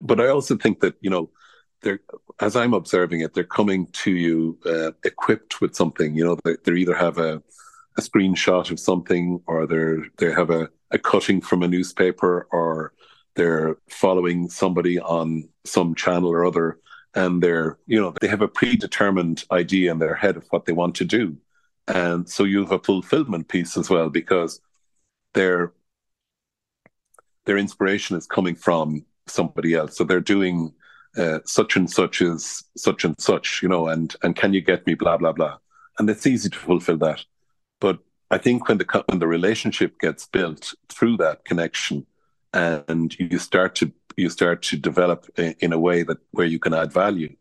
But 0.00 0.20
I 0.20 0.28
also 0.28 0.56
think 0.56 0.80
that 0.80 0.96
you 1.00 1.10
know 1.10 1.30
they're 1.82 2.00
as 2.40 2.56
I'm 2.56 2.74
observing 2.74 3.20
it, 3.20 3.34
they're 3.34 3.44
coming 3.44 3.86
to 3.86 4.10
you 4.10 4.58
uh, 4.66 4.92
equipped 5.04 5.60
with 5.60 5.74
something. 5.74 6.14
You 6.14 6.24
know, 6.24 6.36
they, 6.44 6.56
they 6.64 6.80
either 6.80 6.94
have 6.94 7.18
a, 7.18 7.42
a 7.96 8.00
screenshot 8.00 8.70
of 8.70 8.80
something, 8.80 9.40
or 9.46 9.66
they're 9.66 10.04
they 10.18 10.32
have 10.32 10.50
a, 10.50 10.68
a 10.90 10.98
cutting 10.98 11.40
from 11.40 11.62
a 11.62 11.68
newspaper, 11.68 12.48
or 12.50 12.92
they're 13.34 13.76
following 13.88 14.48
somebody 14.48 14.98
on 14.98 15.48
some 15.64 15.94
channel 15.94 16.30
or 16.30 16.44
other, 16.44 16.78
and 17.14 17.42
they're 17.42 17.78
you 17.86 18.00
know 18.00 18.14
they 18.20 18.28
have 18.28 18.42
a 18.42 18.48
predetermined 18.48 19.44
idea 19.50 19.90
in 19.90 19.98
their 19.98 20.14
head 20.14 20.36
of 20.36 20.46
what 20.50 20.64
they 20.64 20.72
want 20.72 20.94
to 20.96 21.04
do, 21.04 21.36
and 21.88 22.28
so 22.28 22.44
you 22.44 22.60
have 22.60 22.72
a 22.72 22.78
fulfillment 22.78 23.48
piece 23.48 23.76
as 23.76 23.90
well 23.90 24.08
because 24.08 24.60
their 25.34 25.72
their 27.44 27.58
inspiration 27.58 28.16
is 28.16 28.26
coming 28.26 28.54
from 28.54 29.04
somebody 29.26 29.74
else. 29.74 29.96
So 29.96 30.04
they're 30.04 30.20
doing 30.20 30.72
uh, 31.16 31.40
such 31.44 31.76
and 31.76 31.90
such 31.90 32.20
is 32.22 32.64
such 32.76 33.04
and 33.04 33.14
such, 33.20 33.62
you 33.62 33.68
know, 33.68 33.88
and 33.88 34.14
and 34.22 34.36
can 34.36 34.52
you 34.54 34.60
get 34.60 34.86
me 34.86 34.94
blah 34.94 35.16
blah 35.16 35.32
blah, 35.32 35.58
and 35.98 36.08
it's 36.08 36.26
easy 36.26 36.50
to 36.50 36.58
fulfill 36.58 36.98
that. 36.98 37.24
But 37.80 37.98
I 38.30 38.38
think 38.38 38.68
when 38.68 38.78
the 38.78 39.04
when 39.08 39.18
the 39.18 39.26
relationship 39.26 39.98
gets 40.00 40.26
built 40.26 40.74
through 40.88 41.18
that 41.18 41.44
connection, 41.44 42.06
and 42.54 43.14
you 43.18 43.38
start 43.38 43.74
to 43.76 43.92
you 44.16 44.28
start 44.28 44.62
to 44.62 44.76
develop 44.76 45.26
in 45.38 45.72
a 45.72 45.78
way 45.78 46.02
that 46.02 46.18
where 46.32 46.46
you 46.46 46.58
can 46.58 46.74
add 46.74 46.92
value, 46.92 47.34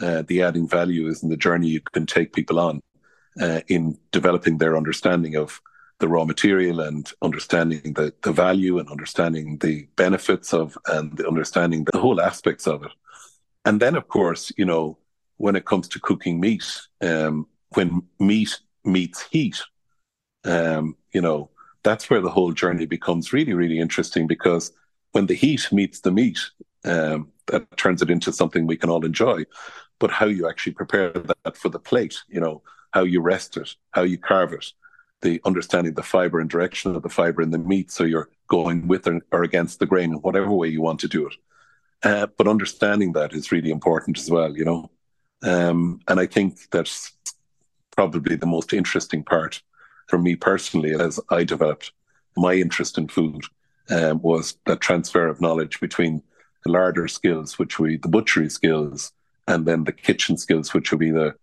uh, 0.00 0.22
the 0.26 0.42
adding 0.42 0.68
value 0.68 1.08
is 1.08 1.22
in 1.22 1.30
the 1.30 1.36
journey 1.36 1.68
you 1.68 1.80
can 1.80 2.06
take 2.06 2.32
people 2.32 2.58
on 2.58 2.82
uh, 3.40 3.60
in 3.68 3.98
developing 4.12 4.58
their 4.58 4.76
understanding 4.76 5.36
of 5.36 5.60
the 5.98 6.08
raw 6.08 6.24
material 6.24 6.80
and 6.80 7.12
understanding 7.22 7.94
the, 7.94 8.12
the 8.22 8.32
value 8.32 8.78
and 8.78 8.90
understanding 8.90 9.56
the 9.58 9.86
benefits 9.96 10.52
of 10.52 10.76
and 10.86 11.20
understanding 11.22 11.84
the 11.84 11.98
whole 11.98 12.20
aspects 12.20 12.66
of 12.66 12.82
it. 12.84 12.92
And 13.64 13.80
then, 13.80 13.96
of 13.96 14.08
course, 14.08 14.52
you 14.56 14.64
know, 14.64 14.98
when 15.38 15.56
it 15.56 15.64
comes 15.64 15.88
to 15.88 16.00
cooking 16.00 16.38
meat, 16.38 16.64
um, 17.00 17.46
when 17.70 18.02
meat 18.18 18.58
meets 18.84 19.22
heat, 19.22 19.62
um, 20.44 20.96
you 21.12 21.20
know, 21.20 21.50
that's 21.82 22.10
where 22.10 22.20
the 22.20 22.30
whole 22.30 22.52
journey 22.52 22.86
becomes 22.86 23.32
really, 23.32 23.54
really 23.54 23.78
interesting 23.78 24.26
because 24.26 24.72
when 25.16 25.24
the 25.24 25.34
heat 25.34 25.72
meets 25.72 26.00
the 26.00 26.10
meat, 26.10 26.38
um, 26.84 27.32
that 27.46 27.74
turns 27.78 28.02
it 28.02 28.10
into 28.10 28.30
something 28.30 28.66
we 28.66 28.76
can 28.76 28.90
all 28.90 29.02
enjoy. 29.02 29.46
But 29.98 30.10
how 30.10 30.26
you 30.26 30.46
actually 30.46 30.74
prepare 30.74 31.10
that 31.10 31.56
for 31.56 31.70
the 31.70 31.78
plate, 31.78 32.18
you 32.28 32.38
know, 32.38 32.60
how 32.90 33.04
you 33.04 33.22
rest 33.22 33.56
it, 33.56 33.74
how 33.92 34.02
you 34.02 34.18
carve 34.18 34.52
it, 34.52 34.66
the 35.22 35.40
understanding 35.46 35.94
the 35.94 36.02
fiber 36.02 36.38
and 36.38 36.50
direction 36.50 36.94
of 36.94 37.02
the 37.02 37.08
fiber 37.08 37.40
in 37.40 37.50
the 37.50 37.56
meat, 37.56 37.90
so 37.90 38.04
you're 38.04 38.28
going 38.48 38.86
with 38.88 39.08
or 39.32 39.42
against 39.42 39.78
the 39.78 39.86
grain 39.86 40.12
in 40.12 40.18
whatever 40.18 40.52
way 40.52 40.68
you 40.68 40.82
want 40.82 41.00
to 41.00 41.08
do 41.08 41.26
it. 41.26 41.34
Uh, 42.02 42.26
but 42.36 42.46
understanding 42.46 43.14
that 43.14 43.32
is 43.32 43.50
really 43.50 43.70
important 43.70 44.18
as 44.18 44.30
well, 44.30 44.54
you 44.54 44.66
know. 44.66 44.90
Um, 45.42 46.00
and 46.08 46.20
I 46.20 46.26
think 46.26 46.58
that's 46.70 47.14
probably 47.96 48.36
the 48.36 48.52
most 48.56 48.74
interesting 48.74 49.24
part 49.24 49.62
for 50.08 50.18
me 50.18 50.36
personally 50.36 50.92
as 50.92 51.18
I 51.30 51.42
developed 51.44 51.92
my 52.36 52.52
interest 52.52 52.98
in 52.98 53.08
food 53.08 53.46
um, 53.90 54.20
was 54.22 54.56
the 54.66 54.76
transfer 54.76 55.28
of 55.28 55.40
knowledge 55.40 55.80
between 55.80 56.22
the 56.64 56.72
larder 56.72 57.08
skills, 57.08 57.58
which 57.58 57.78
we 57.78 57.96
the 57.96 58.08
butchery 58.08 58.50
skills, 58.50 59.12
and 59.46 59.66
then 59.66 59.84
the 59.84 59.92
kitchen 59.92 60.36
skills, 60.36 60.74
which 60.74 60.90
would 60.90 61.00
be 61.00 61.10
the 61.10 61.34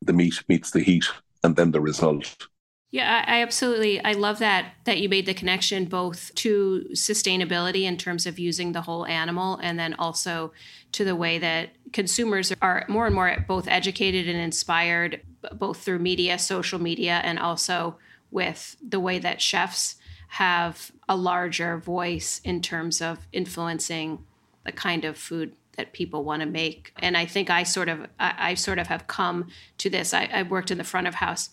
the 0.00 0.12
meat 0.12 0.42
meets 0.48 0.72
the 0.72 0.80
heat, 0.80 1.06
and 1.44 1.56
then 1.56 1.70
the 1.70 1.80
result. 1.80 2.48
Yeah, 2.90 3.24
I 3.26 3.40
absolutely. 3.40 4.04
I 4.04 4.12
love 4.12 4.38
that 4.40 4.74
that 4.84 5.00
you 5.00 5.08
made 5.08 5.24
the 5.24 5.32
connection 5.32 5.86
both 5.86 6.34
to 6.36 6.86
sustainability 6.92 7.84
in 7.84 7.96
terms 7.96 8.26
of 8.26 8.38
using 8.38 8.72
the 8.72 8.82
whole 8.82 9.06
animal, 9.06 9.58
and 9.62 9.78
then 9.78 9.94
also 9.94 10.52
to 10.92 11.04
the 11.04 11.16
way 11.16 11.38
that 11.38 11.70
consumers 11.92 12.52
are 12.60 12.84
more 12.88 13.06
and 13.06 13.14
more 13.14 13.44
both 13.48 13.66
educated 13.66 14.28
and 14.28 14.38
inspired, 14.38 15.22
both 15.52 15.78
through 15.78 16.00
media, 16.00 16.38
social 16.38 16.78
media, 16.78 17.22
and 17.24 17.38
also 17.38 17.96
with 18.30 18.76
the 18.86 19.00
way 19.00 19.18
that 19.18 19.40
chefs 19.40 19.96
have 20.32 20.90
a 21.10 21.14
larger 21.14 21.76
voice 21.76 22.40
in 22.42 22.62
terms 22.62 23.02
of 23.02 23.18
influencing 23.32 24.24
the 24.64 24.72
kind 24.72 25.04
of 25.04 25.18
food 25.18 25.54
that 25.76 25.92
people 25.92 26.24
want 26.24 26.40
to 26.40 26.48
make. 26.48 26.90
And 27.00 27.18
I 27.18 27.26
think 27.26 27.50
I 27.50 27.64
sort 27.64 27.90
of, 27.90 28.06
I, 28.18 28.34
I 28.38 28.54
sort 28.54 28.78
of 28.78 28.86
have 28.86 29.06
come 29.06 29.48
to 29.76 29.90
this. 29.90 30.14
I, 30.14 30.30
I 30.32 30.42
worked 30.44 30.70
in 30.70 30.78
the 30.78 30.84
front 30.84 31.06
of 31.06 31.16
house 31.16 31.50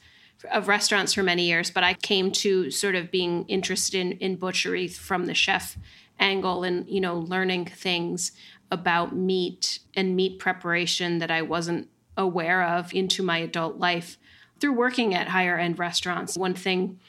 of 0.50 0.70
restaurants 0.70 1.14
for 1.14 1.24
many 1.24 1.44
years, 1.44 1.70
but 1.70 1.84
I 1.84 1.94
came 1.94 2.32
to 2.32 2.72
sort 2.72 2.96
of 2.96 3.12
being 3.12 3.44
interested 3.50 4.00
in, 4.00 4.14
in 4.14 4.38
butchery 4.38 4.88
from 4.88 5.26
the 5.26 5.34
chef 5.34 5.78
angle 6.18 6.64
and, 6.64 6.90
you 6.90 7.02
know, 7.02 7.18
learning 7.20 7.66
things 7.66 8.32
about 8.72 9.14
meat 9.14 9.80
and 9.94 10.16
meat 10.16 10.40
preparation 10.40 11.20
that 11.20 11.30
I 11.30 11.42
wasn't 11.42 11.90
aware 12.16 12.64
of 12.64 12.94
into 12.94 13.24
my 13.24 13.40
adult 13.40 13.78
life 13.78 14.18
through 14.62 14.74
working 14.74 15.14
at 15.14 15.28
higher 15.28 15.58
end 15.58 15.80
restaurants. 15.80 16.38
One 16.38 16.54
thing 16.54 17.00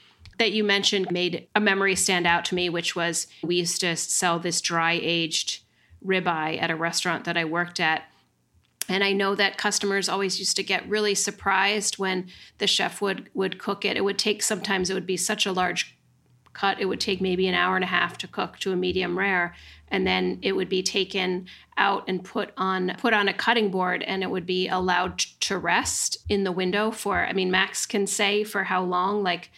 that 0.40 0.52
you 0.52 0.64
mentioned 0.64 1.10
made 1.10 1.46
a 1.54 1.60
memory 1.60 1.94
stand 1.94 2.26
out 2.26 2.46
to 2.46 2.54
me, 2.54 2.70
which 2.70 2.96
was 2.96 3.26
we 3.42 3.56
used 3.56 3.82
to 3.82 3.94
sell 3.94 4.38
this 4.38 4.62
dry 4.62 4.98
aged 5.02 5.62
ribeye 6.02 6.60
at 6.62 6.70
a 6.70 6.76
restaurant 6.76 7.24
that 7.24 7.36
I 7.36 7.44
worked 7.44 7.78
at. 7.78 8.04
And 8.88 9.04
I 9.04 9.12
know 9.12 9.34
that 9.34 9.58
customers 9.58 10.08
always 10.08 10.38
used 10.38 10.56
to 10.56 10.62
get 10.62 10.88
really 10.88 11.14
surprised 11.14 11.98
when 11.98 12.30
the 12.56 12.66
chef 12.66 13.02
would 13.02 13.28
would 13.34 13.58
cook 13.58 13.84
it. 13.84 13.98
It 13.98 14.00
would 14.02 14.18
take 14.18 14.42
sometimes 14.42 14.88
it 14.88 14.94
would 14.94 15.06
be 15.06 15.18
such 15.18 15.44
a 15.44 15.52
large 15.52 15.98
cut, 16.54 16.80
it 16.80 16.86
would 16.86 17.00
take 17.00 17.20
maybe 17.20 17.46
an 17.46 17.54
hour 17.54 17.74
and 17.74 17.84
a 17.84 17.88
half 17.88 18.16
to 18.18 18.26
cook 18.26 18.58
to 18.60 18.72
a 18.72 18.76
medium 18.76 19.18
rare. 19.18 19.54
And 19.88 20.06
then 20.06 20.38
it 20.40 20.52
would 20.52 20.70
be 20.70 20.82
taken 20.82 21.48
out 21.76 22.04
and 22.08 22.24
put 22.24 22.54
on 22.56 22.96
put 22.98 23.12
on 23.12 23.28
a 23.28 23.34
cutting 23.34 23.70
board 23.70 24.02
and 24.04 24.22
it 24.22 24.30
would 24.30 24.46
be 24.46 24.68
allowed 24.68 25.18
to 25.18 25.58
rest 25.58 26.16
in 26.30 26.44
the 26.44 26.52
window 26.52 26.90
for 26.90 27.26
I 27.26 27.34
mean 27.34 27.50
Max 27.50 27.84
can 27.84 28.06
say 28.06 28.42
for 28.42 28.64
how 28.64 28.82
long 28.82 29.22
like 29.22 29.50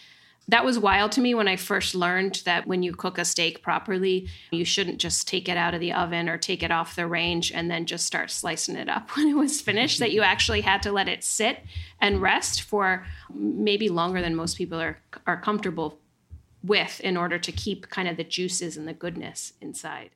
that 0.49 0.65
was 0.65 0.79
wild 0.79 1.13
to 1.13 1.21
me 1.21 1.35
when 1.35 1.49
I 1.49 1.57
first 1.57 1.95
learned 1.95 2.43
that 2.45 2.67
when 2.67 2.83
you 2.83 2.95
cook 2.95 3.17
a 3.17 3.25
steak 3.25 3.63
properly, 3.63 4.29
you 4.51 4.65
shouldn't 4.65 4.99
just 4.99 5.29
take 5.29 5.49
it 5.49 5.57
out 5.57 5.75
of 5.75 5.81
the 5.81 5.93
oven 5.93 6.29
or 6.29 6.37
take 6.37 6.63
it 6.63 6.71
off 6.71 6.97
the 6.97 7.07
range 7.07 7.53
and 7.53 7.71
then 7.71 7.87
just 7.87 8.07
start 8.07 8.31
slicing 8.31 8.77
it 8.77 8.89
up 8.89 9.11
when 9.17 9.29
it 9.29 9.37
was 9.37 9.61
finished, 9.61 9.99
that 10.01 10.13
you 10.13 10.23
actually 10.23 10.63
had 10.63 10.83
to 10.83 10.93
let 10.93 11.09
it 11.09 11.23
sit 11.23 11.61
and 12.01 12.21
rest 12.21 12.63
for 12.63 13.07
maybe 13.33 13.89
longer 13.89 14.21
than 14.21 14.35
most 14.35 14.57
people 14.57 14.81
are, 14.81 14.99
are 15.27 15.41
comfortable 15.41 15.99
with 16.63 17.01
in 17.01 17.17
order 17.17 17.39
to 17.39 17.53
keep 17.53 17.89
kind 17.89 18.09
of 18.09 18.17
the 18.17 18.25
juices 18.25 18.77
and 18.77 18.87
the 18.87 18.93
goodness 18.93 19.53
inside. 19.61 20.11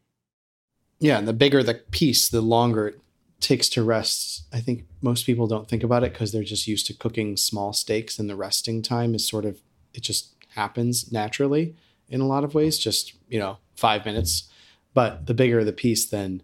Yeah, 0.99 1.19
and 1.19 1.29
the 1.29 1.33
bigger 1.33 1.63
the 1.63 1.75
piece, 1.75 2.29
the 2.29 2.41
longer 2.41 2.89
it 2.89 3.01
takes 3.41 3.69
to 3.71 3.83
rest. 3.83 4.47
I 4.53 4.61
think 4.61 4.87
most 5.01 5.27
people 5.27 5.47
don't 5.47 5.69
think 5.69 5.83
about 5.83 6.05
it 6.05 6.13
because 6.13 6.33
they're 6.33 6.43
just 6.43 6.67
used 6.67 6.87
to 6.87 6.95
cooking 6.95 7.37
small 7.37 7.73
steaks 7.73 8.19
and 8.19 8.29
the 8.29 8.37
resting 8.37 8.83
time 8.83 9.15
is 9.15 9.29
sort 9.29 9.45
of 9.45 9.61
it 9.97 10.03
just 10.03 10.35
happens 10.55 11.11
naturally 11.11 11.75
in 12.09 12.21
a 12.21 12.27
lot 12.27 12.45
of 12.45 12.55
ways, 12.55 12.79
just, 12.79 13.15
you 13.29 13.39
know, 13.39 13.59
five 13.75 14.05
minutes. 14.05 14.51
But 14.95 15.27
the 15.27 15.35
bigger 15.35 15.65
the 15.65 15.73
piece, 15.73 16.07
then 16.07 16.43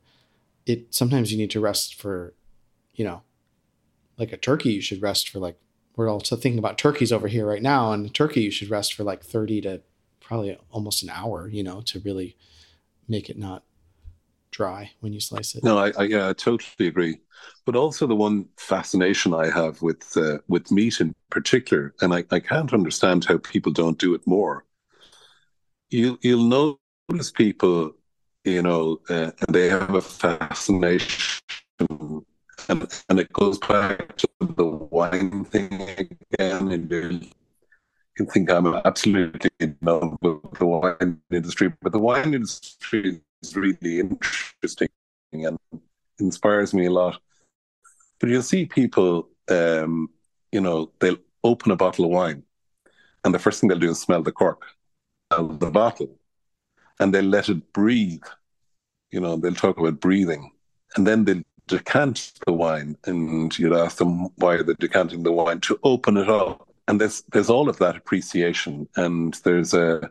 it 0.67 0.95
sometimes 0.95 1.33
you 1.33 1.39
need 1.39 1.51
to 1.51 1.61
rest 1.61 1.95
for, 1.95 2.35
you 2.95 3.05
know, 3.05 3.23
like 4.19 4.33
a 4.33 4.37
turkey, 4.37 4.73
you 4.73 4.81
should 4.81 5.03
rest 5.03 5.29
for 5.29 5.39
like, 5.39 5.59
we're 5.97 6.11
also 6.11 6.37
thinking 6.37 6.59
about 6.59 6.79
turkeys 6.79 7.13
over 7.13 7.29
here 7.29 7.47
right 7.47 7.63
now. 7.63 7.93
And 7.93 8.13
turkey, 8.15 8.43
you 8.43 8.51
should 8.51 8.71
rest 8.71 8.95
for 8.95 9.05
like 9.05 9.23
30 9.23 9.61
to 9.63 9.81
probably 10.21 10.59
almost 10.71 11.03
an 11.03 11.11
hour, 11.11 11.49
you 11.49 11.63
know, 11.63 11.81
to 11.83 12.01
really 12.01 12.37
make 13.09 13.29
it 13.29 13.39
not 13.39 13.65
dry 14.53 14.91
when 15.01 15.13
you 15.13 15.21
slice 15.21 15.57
it. 15.57 15.65
No, 15.65 15.79
I, 15.79 15.93
I, 15.99 16.03
yeah, 16.05 16.29
I 16.29 16.33
totally 16.35 16.87
agree. 16.87 17.19
But 17.67 17.75
also 17.75 18.07
the 18.07 18.15
one 18.15 18.49
fascination 18.57 19.35
I 19.35 19.51
have 19.51 19.83
with 19.83 20.17
uh, 20.17 20.39
with 20.49 20.71
meat 20.71 21.01
in 21.01 21.15
particular, 21.31 21.95
and 22.01 22.15
I, 22.15 22.25
I 22.31 22.39
can't 22.39 22.73
understand 22.73 23.25
how 23.25 23.39
people 23.39 23.73
don't 23.73 23.99
do 23.99 24.15
it 24.15 24.25
more. 24.27 24.65
You 25.91 26.19
you'll 26.23 26.79
notice 27.09 27.33
people, 27.33 27.93
you 28.45 28.63
know, 28.63 29.01
uh, 29.11 29.33
and 29.41 29.55
they 29.55 29.69
have 29.69 29.95
a 29.95 30.01
fascination, 30.01 31.43
and 32.69 32.87
and 33.09 33.19
it 33.19 33.33
goes 33.33 33.59
back 33.59 34.17
to 34.19 34.29
the 34.41 34.65
wine 34.67 35.45
thing 35.45 36.09
again, 36.39 36.71
you 36.71 37.31
can 38.17 38.27
think 38.27 38.51
I'm 38.51 38.67
absolutely 38.67 39.51
in 39.61 39.77
love 39.83 40.17
with 40.21 40.41
the 40.59 40.67
wine 40.67 41.21
industry, 41.31 41.73
but 41.81 41.93
the 41.93 41.99
wine 41.99 42.35
industry 42.35 43.21
is 43.43 43.57
really 43.57 44.01
interesting 44.01 44.89
and 45.33 45.59
inspires 46.19 46.75
me 46.75 46.87
a 46.87 46.91
lot. 46.91 47.21
But 48.21 48.29
you'll 48.31 48.43
see 48.43 48.67
people, 48.67 49.29
um, 49.49 50.11
you 50.53 50.61
know, 50.61 50.91
they'll 51.01 51.17
open 51.43 51.73
a 51.73 51.77
bottle 51.77 52.05
of 52.05 52.11
wine, 52.11 52.43
and 53.25 53.35
the 53.35 53.39
first 53.39 53.61
thing 53.61 53.69
they'll 53.69 53.79
do 53.79 53.91
is 53.91 54.01
smell 54.01 54.23
the 54.23 54.33
cork 54.33 54.63
of 55.31 55.59
the 55.59 55.71
bottle, 55.71 56.19
and 57.01 57.13
they'll 57.13 57.25
let 57.25 57.49
it 57.49 57.73
breathe. 57.73 58.23
You 59.11 59.21
know, 59.21 59.37
they'll 59.37 59.55
talk 59.55 59.79
about 59.79 60.01
breathing, 60.01 60.53
and 60.97 61.07
then 61.07 61.25
they'll 61.25 61.43
decant 61.67 62.33
the 62.47 62.53
wine, 62.53 62.97
and 63.07 63.59
you'd 63.59 63.73
ask 63.73 63.97
them 63.97 64.29
why 64.37 64.63
they're 64.63 64.75
decanting 64.75 65.23
the 65.23 65.33
wine 65.33 65.61
to 65.61 65.79
open 65.83 66.17
it 66.17 66.29
up. 66.29 66.69
And 66.89 67.01
there's 67.01 67.23
there's 67.33 67.51
all 67.51 67.69
of 67.69 67.79
that 67.79 67.97
appreciation, 67.97 68.89
and 68.97 69.35
there's 69.45 69.73
a 69.73 70.11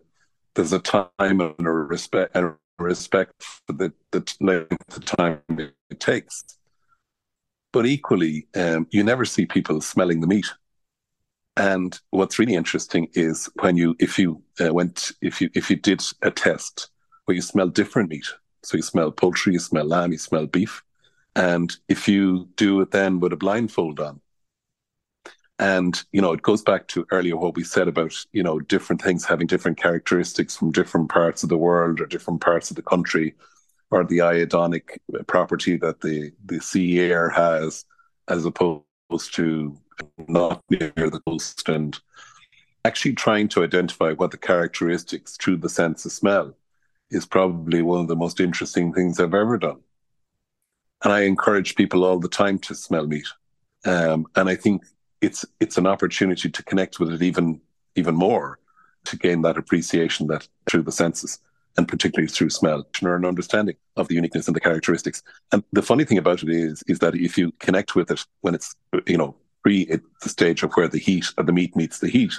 there's 0.55 0.73
a 0.73 0.79
time 0.79 1.09
and 1.19 1.55
a 1.59 1.71
respect 1.71 2.35
and 2.35 2.55
respect 2.79 3.33
for 3.39 3.73
the, 3.73 3.93
the 4.11 4.35
length 4.39 4.97
of 4.97 5.05
time 5.05 5.41
it 5.89 5.99
takes. 5.99 6.43
But 7.71 7.85
equally, 7.85 8.47
um, 8.55 8.87
you 8.91 9.03
never 9.03 9.23
see 9.23 9.45
people 9.45 9.79
smelling 9.81 10.19
the 10.19 10.27
meat. 10.27 10.47
And 11.57 11.97
what's 12.09 12.39
really 12.39 12.55
interesting 12.55 13.07
is 13.13 13.49
when 13.61 13.77
you, 13.77 13.95
if 13.99 14.17
you 14.17 14.41
uh, 14.59 14.73
went, 14.73 15.11
if 15.21 15.41
you, 15.41 15.49
if 15.53 15.69
you 15.69 15.75
did 15.75 16.01
a 16.21 16.31
test 16.31 16.89
where 17.25 17.35
you 17.35 17.41
smell 17.41 17.67
different 17.67 18.09
meat, 18.09 18.25
so 18.63 18.77
you 18.77 18.83
smell 18.83 19.11
poultry, 19.11 19.53
you 19.53 19.59
smell 19.59 19.85
lamb, 19.85 20.11
you 20.11 20.17
smell 20.17 20.47
beef, 20.47 20.83
and 21.35 21.75
if 21.87 22.07
you 22.07 22.47
do 22.55 22.81
it 22.81 22.91
then 22.91 23.19
with 23.19 23.33
a 23.33 23.37
blindfold 23.37 23.99
on, 23.99 24.19
and, 25.61 26.03
you 26.11 26.21
know, 26.21 26.33
it 26.33 26.41
goes 26.41 26.63
back 26.63 26.87
to 26.89 27.05
earlier 27.11 27.37
what 27.37 27.55
we 27.55 27.63
said 27.63 27.87
about, 27.87 28.13
you 28.33 28.43
know, 28.43 28.59
different 28.59 29.01
things 29.01 29.23
having 29.23 29.47
different 29.47 29.77
characteristics 29.77 30.57
from 30.57 30.71
different 30.71 31.09
parts 31.09 31.43
of 31.43 31.49
the 31.49 31.57
world 31.57 32.01
or 32.01 32.07
different 32.07 32.41
parts 32.41 32.71
of 32.71 32.75
the 32.75 32.81
country, 32.81 33.35
or 33.91 34.03
the 34.03 34.21
iodonic 34.21 34.99
property 35.27 35.77
that 35.77 36.01
the, 36.01 36.31
the 36.45 36.59
sea 36.59 36.99
air 36.99 37.29
has, 37.29 37.85
as 38.27 38.45
opposed 38.45 38.83
to 39.33 39.77
not 40.27 40.61
near 40.69 40.91
the 40.95 41.21
coast. 41.27 41.69
And 41.69 41.99
actually 42.83 43.13
trying 43.13 43.47
to 43.49 43.63
identify 43.63 44.13
what 44.13 44.31
the 44.31 44.37
characteristics 44.37 45.37
through 45.37 45.57
the 45.57 45.69
sense 45.69 46.05
of 46.05 46.11
smell 46.11 46.55
is 47.11 47.25
probably 47.25 47.81
one 47.81 47.99
of 47.99 48.07
the 48.07 48.15
most 48.15 48.39
interesting 48.39 48.93
things 48.93 49.19
I've 49.19 49.35
ever 49.35 49.57
done. 49.59 49.81
And 51.03 51.13
I 51.13 51.21
encourage 51.21 51.75
people 51.75 52.03
all 52.03 52.17
the 52.17 52.29
time 52.29 52.57
to 52.59 52.73
smell 52.73 53.05
meat. 53.05 53.27
Um, 53.85 54.25
and 54.35 54.49
I 54.49 54.55
think 54.55 54.83
it's 55.21 55.45
it's 55.59 55.77
an 55.77 55.87
opportunity 55.87 56.49
to 56.49 56.63
connect 56.63 56.99
with 56.99 57.11
it 57.11 57.21
even 57.21 57.61
even 57.95 58.15
more 58.15 58.59
to 59.05 59.17
gain 59.17 59.41
that 59.41 59.57
appreciation 59.57 60.27
that 60.27 60.47
through 60.69 60.83
the 60.83 60.91
senses 60.91 61.39
and 61.77 61.87
particularly 61.87 62.27
through 62.27 62.49
smell 62.49 62.85
or 63.01 63.15
an 63.15 63.25
understanding 63.25 63.75
of 63.95 64.07
the 64.07 64.15
uniqueness 64.15 64.47
and 64.47 64.55
the 64.55 64.59
characteristics. 64.59 65.23
And 65.51 65.63
the 65.71 65.81
funny 65.81 66.03
thing 66.03 66.17
about 66.17 66.43
it 66.43 66.49
is 66.49 66.83
is 66.87 66.99
that 66.99 67.15
if 67.15 67.37
you 67.37 67.51
connect 67.59 67.95
with 67.95 68.11
it 68.11 68.25
when 68.41 68.55
it's 68.55 68.75
you 69.07 69.17
know 69.17 69.35
pre 69.63 69.85
the 69.85 70.29
stage 70.29 70.63
of 70.63 70.73
where 70.73 70.87
the 70.87 70.99
heat 70.99 71.27
of 71.37 71.45
the 71.45 71.53
meat 71.53 71.75
meets 71.75 71.99
the 71.99 72.09
heat 72.09 72.33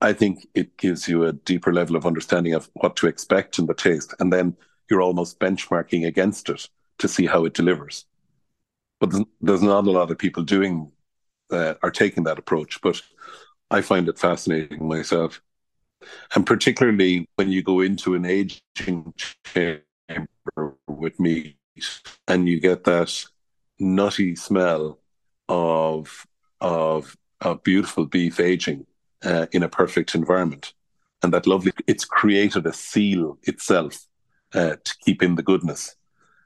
i 0.00 0.12
think 0.12 0.46
it 0.54 0.76
gives 0.76 1.08
you 1.08 1.24
a 1.24 1.32
deeper 1.32 1.72
level 1.72 1.96
of 1.96 2.06
understanding 2.06 2.54
of 2.54 2.70
what 2.74 2.96
to 2.96 3.06
expect 3.06 3.58
in 3.58 3.66
the 3.66 3.74
taste. 3.74 4.14
And 4.20 4.32
then 4.32 4.56
you're 4.88 5.02
almost 5.02 5.38
benchmarking 5.38 6.06
against 6.06 6.48
it 6.48 6.68
to 6.98 7.08
see 7.08 7.26
how 7.26 7.44
it 7.44 7.54
delivers. 7.54 8.04
But 9.00 9.12
there's 9.40 9.62
not 9.62 9.86
a 9.86 9.90
lot 9.90 10.10
of 10.10 10.18
people 10.18 10.42
doing 10.42 10.92
uh, 11.52 11.74
are 11.82 11.90
taking 11.90 12.24
that 12.24 12.38
approach. 12.38 12.80
But 12.80 13.00
I 13.70 13.80
find 13.80 14.08
it 14.08 14.18
fascinating 14.18 14.86
myself. 14.86 15.40
And 16.34 16.44
particularly 16.44 17.28
when 17.36 17.50
you 17.50 17.62
go 17.62 17.80
into 17.80 18.14
an 18.14 18.24
aging 18.24 19.14
chamber 19.44 20.76
with 20.86 21.18
meat 21.20 21.56
and 22.26 22.48
you 22.48 22.60
get 22.60 22.84
that 22.84 23.24
nutty 23.78 24.36
smell 24.36 24.98
of 25.48 26.26
of, 26.60 27.16
of 27.40 27.62
beautiful 27.64 28.06
beef 28.06 28.38
aging 28.38 28.86
uh, 29.24 29.46
in 29.52 29.62
a 29.62 29.68
perfect 29.68 30.14
environment. 30.14 30.74
And 31.22 31.32
that 31.32 31.46
lovely, 31.46 31.72
it's 31.86 32.04
created 32.04 32.66
a 32.66 32.72
seal 32.72 33.38
itself 33.42 34.06
uh, 34.54 34.76
to 34.82 34.96
keep 35.04 35.22
in 35.22 35.34
the 35.34 35.42
goodness. 35.42 35.96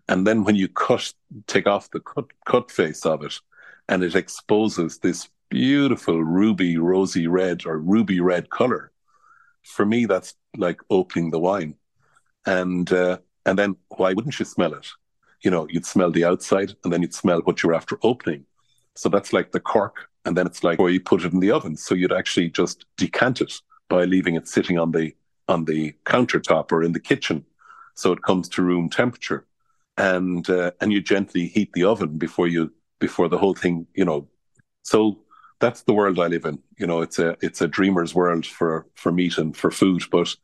And 0.08 0.26
then 0.26 0.44
when 0.44 0.54
you 0.54 0.68
cut, 0.68 1.12
take 1.46 1.66
off 1.66 1.90
the 1.90 2.00
cut, 2.00 2.26
cut 2.46 2.70
face 2.70 3.04
of 3.04 3.24
it, 3.24 3.34
and 3.88 4.02
it 4.02 4.14
exposes 4.14 4.98
this 4.98 5.28
beautiful 5.48 6.22
ruby 6.22 6.76
rosy 6.76 7.26
red 7.26 7.66
or 7.66 7.78
ruby 7.78 8.20
red 8.20 8.50
color. 8.50 8.92
For 9.62 9.86
me, 9.86 10.06
that's 10.06 10.34
like 10.56 10.80
opening 10.90 11.30
the 11.30 11.38
wine, 11.38 11.74
and 12.44 12.90
uh, 12.92 13.18
and 13.44 13.58
then 13.58 13.76
why 13.88 14.12
wouldn't 14.12 14.38
you 14.38 14.44
smell 14.44 14.74
it? 14.74 14.86
You 15.42 15.50
know, 15.50 15.66
you'd 15.68 15.86
smell 15.86 16.10
the 16.10 16.24
outside, 16.24 16.74
and 16.82 16.92
then 16.92 17.02
you'd 17.02 17.14
smell 17.14 17.40
what 17.40 17.62
you're 17.62 17.74
after 17.74 17.98
opening. 18.02 18.46
So 18.94 19.08
that's 19.08 19.32
like 19.32 19.52
the 19.52 19.60
cork, 19.60 20.08
and 20.24 20.36
then 20.36 20.46
it's 20.46 20.64
like 20.64 20.78
where 20.78 20.90
you 20.90 21.00
put 21.00 21.24
it 21.24 21.32
in 21.32 21.40
the 21.40 21.50
oven. 21.50 21.76
So 21.76 21.94
you'd 21.94 22.12
actually 22.12 22.50
just 22.50 22.86
decant 22.96 23.40
it 23.40 23.60
by 23.88 24.04
leaving 24.04 24.34
it 24.34 24.48
sitting 24.48 24.78
on 24.78 24.92
the 24.92 25.14
on 25.48 25.64
the 25.64 25.94
countertop 26.04 26.72
or 26.72 26.82
in 26.82 26.92
the 26.92 27.00
kitchen, 27.00 27.44
so 27.94 28.12
it 28.12 28.22
comes 28.22 28.48
to 28.50 28.62
room 28.62 28.88
temperature, 28.88 29.46
and 29.96 30.48
uh, 30.48 30.72
and 30.80 30.92
you 30.92 31.00
gently 31.00 31.46
heat 31.46 31.72
the 31.72 31.84
oven 31.84 32.18
before 32.18 32.48
you 32.48 32.72
before 32.98 33.28
the 33.28 33.38
whole 33.38 33.54
thing, 33.54 33.86
you 33.94 34.04
know. 34.04 34.28
So 34.82 35.18
that's 35.58 35.82
the 35.82 35.94
world 35.94 36.18
I 36.18 36.26
live 36.26 36.44
in. 36.44 36.58
You 36.78 36.86
know, 36.86 37.00
it's 37.00 37.18
a 37.18 37.36
it's 37.40 37.60
a 37.60 37.68
dreamer's 37.68 38.14
world 38.14 38.46
for 38.46 38.86
for 38.94 39.12
meat 39.12 39.38
and 39.38 39.56
for 39.56 39.70
food. 39.70 40.02
But 40.10 40.34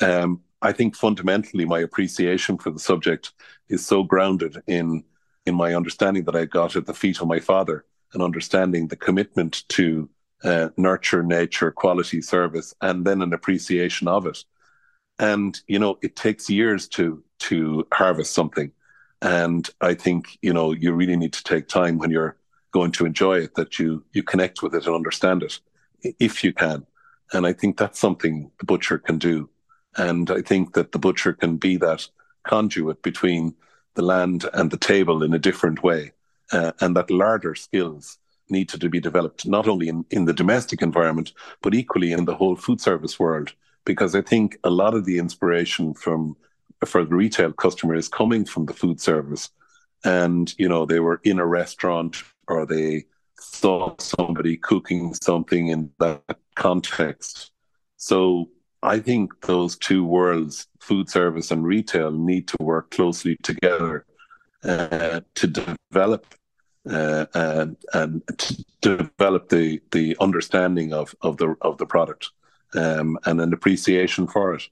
um, 0.00 0.40
I 0.62 0.72
think 0.72 0.96
fundamentally, 0.96 1.64
my 1.64 1.80
appreciation 1.80 2.58
for 2.58 2.70
the 2.70 2.78
subject 2.78 3.32
is 3.68 3.86
so 3.86 4.02
grounded 4.02 4.62
in 4.66 5.04
in 5.46 5.54
my 5.54 5.74
understanding 5.74 6.24
that 6.24 6.36
I 6.36 6.44
got 6.44 6.76
at 6.76 6.86
the 6.86 6.94
feet 6.94 7.20
of 7.20 7.28
my 7.28 7.40
father, 7.40 7.84
and 8.12 8.22
understanding 8.22 8.88
the 8.88 8.96
commitment 8.96 9.68
to 9.70 10.08
uh, 10.44 10.68
nurture 10.76 11.22
nature, 11.22 11.70
quality 11.70 12.22
service, 12.22 12.74
and 12.80 13.04
then 13.04 13.22
an 13.22 13.32
appreciation 13.32 14.08
of 14.08 14.26
it. 14.26 14.44
And 15.18 15.58
you 15.66 15.78
know, 15.78 15.98
it 16.02 16.16
takes 16.16 16.48
years 16.50 16.88
to 16.88 17.22
to 17.40 17.86
harvest 17.92 18.32
something. 18.34 18.72
And 19.22 19.68
I 19.80 19.94
think, 19.94 20.38
you 20.42 20.52
know, 20.52 20.72
you 20.72 20.92
really 20.92 21.16
need 21.16 21.32
to 21.34 21.44
take 21.44 21.68
time 21.68 21.98
when 21.98 22.10
you're 22.10 22.36
going 22.72 22.92
to 22.92 23.06
enjoy 23.06 23.38
it 23.38 23.54
that 23.56 23.78
you 23.78 24.04
you 24.12 24.22
connect 24.22 24.62
with 24.62 24.74
it 24.74 24.86
and 24.86 24.94
understand 24.94 25.42
it 25.42 25.60
if 26.18 26.42
you 26.44 26.52
can. 26.52 26.86
And 27.32 27.46
I 27.46 27.52
think 27.52 27.76
that's 27.76 27.98
something 27.98 28.50
the 28.58 28.64
butcher 28.64 28.98
can 28.98 29.18
do. 29.18 29.48
And 29.96 30.30
I 30.30 30.40
think 30.40 30.74
that 30.74 30.92
the 30.92 30.98
butcher 30.98 31.32
can 31.32 31.56
be 31.56 31.76
that 31.78 32.08
conduit 32.44 33.02
between 33.02 33.54
the 33.94 34.02
land 34.02 34.48
and 34.54 34.70
the 34.70 34.76
table 34.76 35.22
in 35.22 35.34
a 35.34 35.38
different 35.38 35.82
way. 35.82 36.12
Uh, 36.52 36.72
and 36.80 36.96
that 36.96 37.10
larder 37.10 37.54
skills 37.54 38.18
need 38.48 38.68
to 38.68 38.88
be 38.88 39.00
developed 39.00 39.46
not 39.46 39.68
only 39.68 39.88
in, 39.88 40.04
in 40.10 40.24
the 40.24 40.32
domestic 40.32 40.82
environment, 40.82 41.32
but 41.62 41.74
equally 41.74 42.12
in 42.12 42.24
the 42.24 42.34
whole 42.34 42.56
food 42.56 42.80
service 42.80 43.18
world. 43.18 43.52
Because 43.84 44.14
I 44.14 44.22
think 44.22 44.58
a 44.64 44.70
lot 44.70 44.94
of 44.94 45.04
the 45.04 45.18
inspiration 45.18 45.94
from 45.94 46.36
for 46.86 47.04
the 47.04 47.14
retail 47.14 47.52
customer 47.52 47.94
is 47.94 48.08
coming 48.08 48.44
from 48.44 48.66
the 48.66 48.74
food 48.74 49.00
service. 49.00 49.50
And, 50.04 50.52
you 50.58 50.68
know, 50.68 50.86
they 50.86 51.00
were 51.00 51.20
in 51.24 51.38
a 51.38 51.46
restaurant 51.46 52.22
or 52.48 52.66
they 52.66 53.04
saw 53.38 53.94
somebody 53.98 54.56
cooking 54.56 55.14
something 55.14 55.68
in 55.68 55.90
that 55.98 56.38
context. 56.54 57.52
So 57.96 58.48
I 58.82 58.98
think 58.98 59.40
those 59.42 59.76
two 59.76 60.04
worlds, 60.04 60.66
food 60.80 61.08
service 61.10 61.50
and 61.50 61.64
retail, 61.64 62.10
need 62.10 62.48
to 62.48 62.56
work 62.60 62.90
closely 62.90 63.36
together 63.42 64.06
uh, 64.64 65.20
to 65.34 65.46
develop 65.46 66.26
uh, 66.88 67.26
and 67.34 67.76
and 67.92 68.22
to 68.38 68.64
develop 68.80 69.50
the 69.50 69.80
the 69.90 70.16
understanding 70.20 70.92
of 70.94 71.14
of 71.20 71.36
the 71.36 71.54
of 71.60 71.76
the 71.76 71.86
product 71.86 72.30
um, 72.74 73.18
and 73.26 73.40
an 73.40 73.52
appreciation 73.52 74.26
for 74.26 74.54
it. 74.54 74.62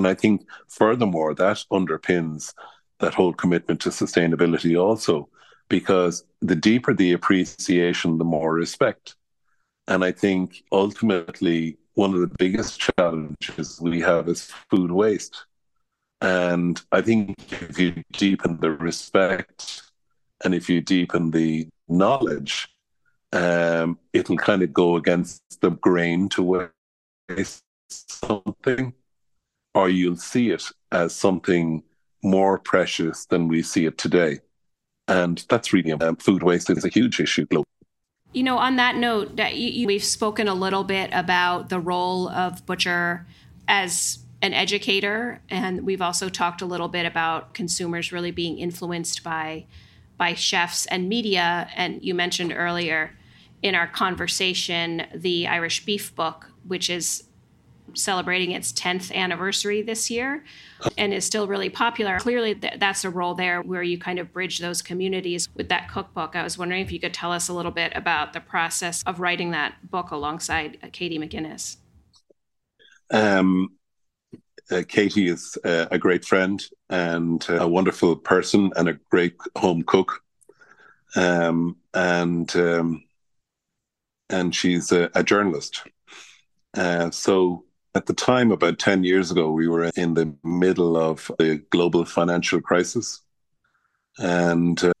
And 0.00 0.08
I 0.08 0.14
think 0.14 0.46
furthermore 0.66 1.34
that 1.34 1.62
underpins 1.70 2.54
that 3.00 3.12
whole 3.12 3.34
commitment 3.34 3.82
to 3.82 3.90
sustainability 3.90 4.80
also, 4.82 5.28
because 5.68 6.24
the 6.40 6.56
deeper 6.56 6.94
the 6.94 7.12
appreciation, 7.12 8.16
the 8.16 8.24
more 8.24 8.54
respect. 8.54 9.16
And 9.88 10.02
I 10.02 10.12
think 10.12 10.64
ultimately 10.72 11.76
one 11.96 12.14
of 12.14 12.20
the 12.20 12.34
biggest 12.38 12.80
challenges 12.80 13.78
we 13.82 14.00
have 14.00 14.26
is 14.26 14.50
food 14.70 14.90
waste. 14.90 15.44
And 16.22 16.80
I 16.92 17.02
think 17.02 17.34
if 17.52 17.78
you 17.78 18.02
deepen 18.12 18.56
the 18.58 18.70
respect 18.70 19.82
and 20.42 20.54
if 20.54 20.70
you 20.70 20.80
deepen 20.80 21.30
the 21.30 21.68
knowledge, 21.88 22.68
um, 23.34 23.98
it'll 24.14 24.38
kind 24.38 24.62
of 24.62 24.72
go 24.72 24.96
against 24.96 25.42
the 25.60 25.72
grain 25.72 26.30
to 26.30 26.70
waste 27.28 27.62
something, 27.90 28.94
or 29.74 29.88
you'll 29.88 30.16
see 30.16 30.50
it 30.50 30.64
as 30.92 31.14
something 31.14 31.82
more 32.22 32.58
precious 32.58 33.26
than 33.26 33.48
we 33.48 33.62
see 33.62 33.86
it 33.86 33.98
today. 33.98 34.38
And 35.08 35.44
that's 35.48 35.72
really 35.72 35.92
um, 35.92 36.16
food 36.16 36.42
waste 36.42 36.70
is 36.70 36.84
a 36.84 36.88
huge 36.88 37.20
issue 37.20 37.46
globally. 37.46 37.64
You 38.32 38.44
know, 38.44 38.58
on 38.58 38.76
that 38.76 38.96
note, 38.96 39.36
that 39.36 39.56
you, 39.56 39.86
we've 39.86 40.04
spoken 40.04 40.46
a 40.46 40.54
little 40.54 40.84
bit 40.84 41.10
about 41.12 41.68
the 41.68 41.80
role 41.80 42.28
of 42.28 42.64
butcher 42.64 43.26
as 43.66 44.20
an 44.42 44.54
educator, 44.54 45.40
and 45.50 45.84
we've 45.84 46.00
also 46.00 46.28
talked 46.28 46.62
a 46.62 46.66
little 46.66 46.88
bit 46.88 47.06
about 47.06 47.54
consumers 47.54 48.12
really 48.12 48.30
being 48.30 48.58
influenced 48.58 49.22
by 49.22 49.66
by 50.16 50.34
chefs 50.34 50.86
and 50.86 51.08
media. 51.08 51.68
And 51.74 52.02
you 52.02 52.14
mentioned 52.14 52.52
earlier 52.54 53.16
in 53.62 53.74
our 53.74 53.86
conversation 53.86 55.06
the 55.14 55.46
Irish 55.46 55.84
Beef 55.84 56.14
Book, 56.14 56.50
which 56.66 56.88
is 56.90 57.24
celebrating 57.94 58.52
its 58.52 58.72
10th 58.72 59.12
anniversary 59.14 59.82
this 59.82 60.10
year 60.10 60.44
and 60.96 61.12
is 61.12 61.24
still 61.24 61.46
really 61.46 61.68
popular. 61.68 62.18
Clearly, 62.18 62.54
th- 62.54 62.74
that's 62.78 63.04
a 63.04 63.10
role 63.10 63.34
there 63.34 63.62
where 63.62 63.82
you 63.82 63.98
kind 63.98 64.18
of 64.18 64.32
bridge 64.32 64.58
those 64.58 64.82
communities 64.82 65.48
with 65.54 65.68
that 65.68 65.90
cookbook. 65.90 66.36
I 66.36 66.42
was 66.42 66.56
wondering 66.56 66.82
if 66.82 66.92
you 66.92 67.00
could 67.00 67.14
tell 67.14 67.32
us 67.32 67.48
a 67.48 67.52
little 67.52 67.72
bit 67.72 67.92
about 67.94 68.32
the 68.32 68.40
process 68.40 69.02
of 69.06 69.20
writing 69.20 69.50
that 69.50 69.90
book 69.90 70.10
alongside 70.10 70.78
uh, 70.82 70.88
Katy 70.92 71.18
McGuinness. 71.18 71.76
Um, 73.10 73.70
uh, 74.70 74.82
Katy 74.86 75.28
is 75.28 75.58
uh, 75.64 75.86
a 75.90 75.98
great 75.98 76.24
friend 76.24 76.62
and 76.88 77.44
a 77.48 77.66
wonderful 77.66 78.16
person 78.16 78.70
and 78.76 78.88
a 78.88 78.98
great 79.10 79.36
home 79.56 79.82
cook. 79.82 80.22
Um, 81.16 81.76
and 81.92 82.54
um, 82.54 83.02
and 84.28 84.54
she's 84.54 84.92
a, 84.92 85.10
a 85.14 85.22
journalist. 85.22 85.82
Uh, 86.74 87.10
so 87.10 87.64
at 87.94 88.06
the 88.06 88.14
time, 88.14 88.52
about 88.52 88.78
10 88.78 89.02
years 89.04 89.30
ago, 89.30 89.50
we 89.50 89.66
were 89.66 89.90
in 89.96 90.14
the 90.14 90.34
middle 90.44 90.96
of 90.96 91.30
the 91.38 91.62
global 91.70 92.04
financial 92.04 92.60
crisis. 92.60 93.20
And 94.18 94.82
uh, 94.84 94.92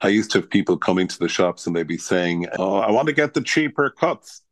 I 0.00 0.08
used 0.08 0.30
to 0.32 0.38
have 0.38 0.50
people 0.50 0.76
coming 0.76 1.08
to 1.08 1.18
the 1.18 1.28
shops 1.28 1.66
and 1.66 1.74
they'd 1.74 1.86
be 1.86 1.98
saying, 1.98 2.46
Oh, 2.58 2.76
I 2.76 2.90
want 2.90 3.08
to 3.08 3.14
get 3.14 3.34
the 3.34 3.42
cheaper 3.42 3.90
cuts. 3.90 4.42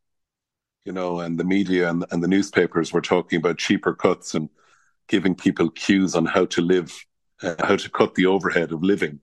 You 0.85 0.93
know, 0.93 1.21
and 1.21 1.39
the 1.39 1.45
media 1.45 1.89
and, 1.89 2.05
and 2.11 2.23
the 2.23 2.29
newspapers 2.29 2.93
were 2.93 3.01
talking 3.01 3.37
about 3.37 3.59
cheaper 3.59 3.95
cuts 3.95 4.35
and 4.35 4.49
giving 5.07 5.37
people 5.37 5.71
cues 5.71 6.17
on 6.17 6.27
how 6.27 6.47
to 6.47 6.61
live, 6.61 6.93
uh, 7.43 7.55
how 7.61 7.77
to 7.77 7.91
cut 7.91 8.17
the 8.17 8.27
overhead 8.27 8.73
of 8.73 8.83
living 8.83 9.21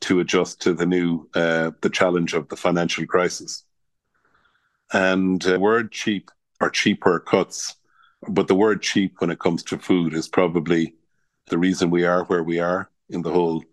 to 0.00 0.18
adjust 0.18 0.60
to 0.62 0.74
the 0.74 0.86
new, 0.86 1.28
uh, 1.34 1.70
the 1.82 1.90
challenge 1.90 2.34
of 2.34 2.48
the 2.48 2.56
financial 2.56 3.06
crisis. 3.06 3.64
And 4.92 5.46
uh, 5.46 5.60
word 5.60 5.92
cheap 5.92 6.32
or 6.60 6.70
cheaper 6.70 7.18
cuts. 7.20 7.76
But 8.28 8.48
the 8.48 8.54
word 8.54 8.82
cheap 8.82 9.14
when 9.18 9.30
it 9.30 9.40
comes 9.40 9.62
to 9.64 9.78
food 9.78 10.14
is 10.14 10.28
probably 10.28 10.94
the 11.48 11.58
reason 11.58 11.90
we 11.90 12.04
are 12.04 12.24
where 12.24 12.42
we 12.42 12.60
are 12.60 12.90
in 13.08 13.22
the 13.22 13.30
whole 13.30 13.64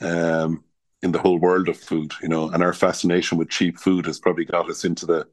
um, 0.00 0.62
in 1.02 1.12
the 1.12 1.18
whole 1.18 1.38
world 1.38 1.68
of 1.68 1.76
food, 1.76 2.12
you 2.22 2.28
know, 2.28 2.48
and 2.50 2.62
our 2.62 2.72
fascination 2.72 3.38
with 3.38 3.50
cheap 3.50 3.78
food 3.78 4.06
has 4.06 4.18
probably 4.18 4.44
got 4.44 4.68
us 4.68 4.84
into 4.84 5.06
the 5.06 5.26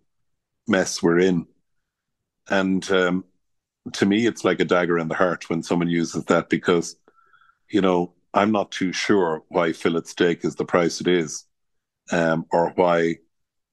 mess 0.68 1.02
we're 1.02 1.20
in. 1.20 1.48
And 2.50 2.90
um, 2.92 3.26
to 3.94 4.06
me, 4.06 4.28
it's 4.28 4.44
like 4.44 4.60
a 4.60 4.66
dagger 4.66 5.00
in 5.00 5.08
the 5.08 5.16
heart 5.16 5.50
when 5.50 5.64
someone 5.64 5.90
uses 5.90 6.24
that 6.26 6.50
because, 6.50 6.96
you 7.70 7.82
know, 7.82 8.14
I'm 8.34 8.52
not 8.52 8.72
too 8.72 8.92
sure 8.92 9.44
why 9.48 9.74
fillet 9.74 10.04
steak 10.06 10.46
is 10.46 10.56
the 10.56 10.66
price 10.66 11.02
it 11.02 11.08
is, 11.08 11.46
um, 12.12 12.46
or 12.52 12.72
why 12.76 13.16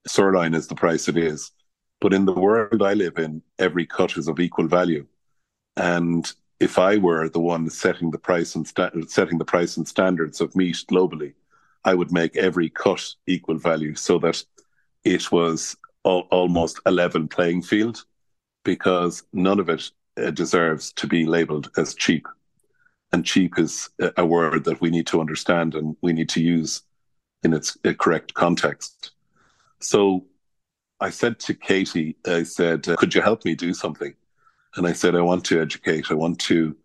sirloin 0.06 0.54
is 0.54 0.68
the 0.68 0.74
price 0.74 1.08
it 1.08 1.16
is. 1.16 1.50
But 2.02 2.12
in 2.12 2.24
the 2.24 2.32
world 2.32 2.82
I 2.82 2.94
live 2.94 3.16
in, 3.16 3.42
every 3.60 3.86
cut 3.86 4.16
is 4.16 4.26
of 4.26 4.40
equal 4.40 4.66
value. 4.66 5.06
And 5.76 6.30
if 6.58 6.76
I 6.76 6.96
were 6.96 7.28
the 7.28 7.38
one 7.38 7.70
setting 7.70 8.10
the 8.10 8.18
price 8.18 8.56
and 8.56 8.66
sta- 8.66 8.90
setting 9.06 9.38
the 9.38 9.44
price 9.44 9.76
and 9.76 9.86
standards 9.86 10.40
of 10.40 10.56
meat 10.56 10.84
globally, 10.90 11.34
I 11.84 11.94
would 11.94 12.10
make 12.10 12.36
every 12.36 12.70
cut 12.70 13.14
equal 13.28 13.56
value 13.56 13.94
so 13.94 14.18
that 14.18 14.44
it 15.04 15.30
was 15.30 15.76
al- 16.04 16.26
almost 16.32 16.80
a 16.86 16.90
level 16.90 17.24
playing 17.28 17.62
field, 17.62 18.04
because 18.64 19.22
none 19.32 19.60
of 19.60 19.68
it 19.68 19.88
uh, 20.16 20.32
deserves 20.32 20.92
to 20.94 21.06
be 21.06 21.24
labeled 21.24 21.70
as 21.76 21.94
cheap. 21.94 22.26
And 23.12 23.24
cheap 23.24 23.60
is 23.60 23.90
a 24.16 24.26
word 24.26 24.64
that 24.64 24.80
we 24.80 24.90
need 24.90 25.06
to 25.08 25.20
understand 25.20 25.76
and 25.76 25.96
we 26.02 26.12
need 26.12 26.30
to 26.30 26.42
use 26.42 26.82
in 27.44 27.52
its 27.52 27.78
uh, 27.84 27.92
correct 27.92 28.34
context. 28.34 29.12
So 29.80 30.24
I 31.02 31.10
said 31.10 31.40
to 31.40 31.54
Katy, 31.54 32.16
I 32.26 32.44
said, 32.44 32.88
uh, 32.88 32.94
could 32.94 33.12
you 33.12 33.22
help 33.22 33.44
me 33.44 33.56
do 33.56 33.74
something? 33.74 34.14
And 34.76 34.86
I 34.86 34.92
said, 34.92 35.16
I 35.16 35.20
want 35.20 35.44
to 35.46 35.60
educate. 35.60 36.12
I 36.12 36.14
want 36.14 36.38
to 36.42 36.76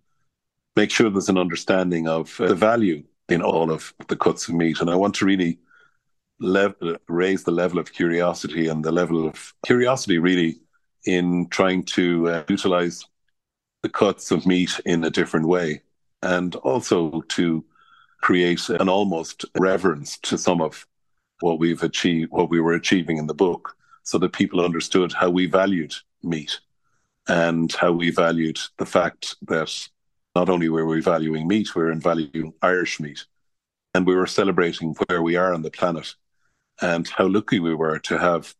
make 0.76 0.90
sure 0.90 1.10
there's 1.12 1.30
an 1.30 1.38
understanding 1.38 2.08
of 2.08 2.42
uh, 2.42 2.48
the 2.48 2.56
value 2.56 3.04
in 3.30 3.44
all 3.44 3.72
of 3.72 3.94
the 4.08 4.16
cuts 4.16 4.48
of 4.48 4.56
meat. 4.56 4.82
And 4.82 4.90
I 4.90 4.96
want 4.96 5.14
to 5.16 5.26
really 5.26 5.60
raise 6.40 7.44
the 7.44 7.52
level 7.52 7.78
of 7.78 7.94
curiosity 7.94 8.68
and 8.68 8.84
the 8.84 8.92
level 8.92 9.28
of 9.28 9.54
curiosity, 9.64 10.18
really, 10.18 10.62
in 11.06 11.48
trying 11.50 11.84
to 11.84 12.28
uh, 12.28 12.44
utilize 12.50 13.06
the 13.84 13.90
cuts 13.90 14.32
of 14.32 14.48
meat 14.48 14.80
in 14.86 15.04
a 15.04 15.12
different 15.12 15.48
way. 15.48 15.84
And 16.24 16.56
also 16.56 17.22
to 17.22 17.64
create 18.22 18.68
an 18.70 18.90
almost 18.90 19.46
reverence 19.60 20.18
to 20.24 20.40
some 20.40 20.60
of 20.60 20.88
what 21.42 21.60
we've 21.60 21.84
achieved, 21.84 22.32
what 22.32 22.50
we 22.50 22.60
were 22.60 22.74
achieving 22.74 23.18
in 23.18 23.28
the 23.28 23.36
book 23.36 23.77
so 24.08 24.18
that 24.18 24.32
people 24.32 24.62
understood 24.64 25.12
how 25.12 25.30
we 25.30 25.48
valued 25.48 25.94
meat 26.24 26.62
and 27.28 27.74
how 27.74 27.92
we 27.92 28.10
valued 28.10 28.58
the 28.78 28.86
fact 28.86 29.36
that 29.42 29.70
not 30.34 30.48
only 30.48 30.70
were 30.70 30.86
we 30.86 31.02
valuing 31.02 31.46
meat, 31.46 31.76
we 31.76 31.82
were 31.82 31.92
in 31.92 32.00
valuing 32.00 32.54
Irish 32.62 33.02
meat. 33.02 33.26
And 33.94 34.08
we 34.08 34.16
were 34.16 34.26
celebrating 34.26 34.96
where 35.08 35.22
we 35.22 35.36
are 35.36 35.54
on 35.54 35.62
the 35.62 35.72
planet 35.72 36.16
and 36.82 37.06
how 37.06 37.28
lucky 37.28 37.60
we 37.60 37.76
were 37.76 38.00
to 38.00 38.18
have 38.18 38.56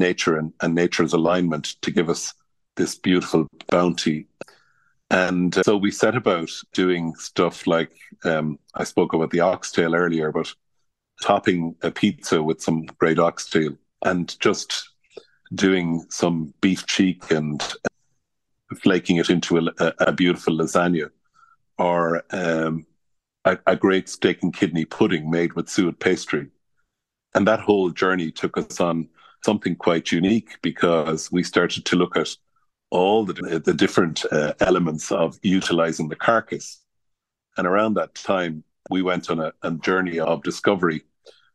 nature 0.00 0.38
and, 0.38 0.54
and 0.62 0.74
nature's 0.74 1.12
alignment 1.12 1.76
to 1.82 1.90
give 1.90 2.08
us 2.08 2.32
this 2.76 2.94
beautiful 2.94 3.46
bounty. 3.66 4.26
And 5.10 5.54
uh, 5.58 5.64
so 5.64 5.76
we 5.76 5.90
set 5.90 6.16
about 6.16 6.48
doing 6.72 7.14
stuff 7.16 7.66
like 7.66 7.92
um, 8.24 8.58
I 8.74 8.84
spoke 8.84 9.12
about 9.12 9.32
the 9.32 9.40
oxtail 9.40 9.94
earlier, 9.94 10.32
but 10.32 10.50
topping 11.20 11.76
a 11.82 11.90
pizza 11.90 12.42
with 12.42 12.62
some 12.62 12.86
great 12.98 13.18
oxtail 13.18 13.76
and 14.04 14.38
just 14.40 14.90
doing 15.54 16.04
some 16.10 16.52
beef 16.60 16.86
cheek 16.86 17.30
and 17.30 17.62
flaking 18.82 19.16
it 19.16 19.30
into 19.30 19.58
a, 19.58 19.92
a 19.98 20.12
beautiful 20.12 20.56
lasagna 20.56 21.10
or 21.78 22.22
um, 22.30 22.86
a, 23.44 23.58
a, 23.66 23.76
great 23.76 24.08
steak 24.08 24.42
and 24.42 24.54
kidney 24.54 24.84
pudding 24.84 25.30
made 25.30 25.54
with 25.54 25.68
suet 25.68 25.98
pastry. 26.00 26.48
And 27.34 27.46
that 27.46 27.60
whole 27.60 27.90
journey 27.90 28.30
took 28.30 28.58
us 28.58 28.80
on 28.80 29.08
something 29.44 29.76
quite 29.76 30.12
unique 30.12 30.58
because 30.60 31.30
we 31.32 31.42
started 31.42 31.84
to 31.86 31.96
look 31.96 32.16
at 32.16 32.28
all 32.90 33.24
the, 33.24 33.60
the 33.64 33.74
different 33.74 34.24
uh, 34.32 34.54
elements 34.60 35.12
of 35.12 35.38
utilizing 35.42 36.08
the 36.08 36.16
carcass. 36.16 36.80
And 37.56 37.66
around 37.66 37.94
that 37.94 38.14
time, 38.14 38.64
we 38.90 39.02
went 39.02 39.30
on 39.30 39.40
a, 39.40 39.52
a 39.62 39.70
journey 39.72 40.18
of 40.18 40.42
discovery 40.42 41.02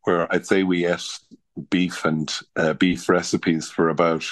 where 0.03 0.31
I'd 0.33 0.45
say 0.45 0.63
we 0.63 0.85
ate 0.85 1.19
beef 1.69 2.05
and 2.05 2.33
uh, 2.55 2.73
beef 2.73 3.09
recipes 3.09 3.69
for 3.69 3.89
about 3.89 4.25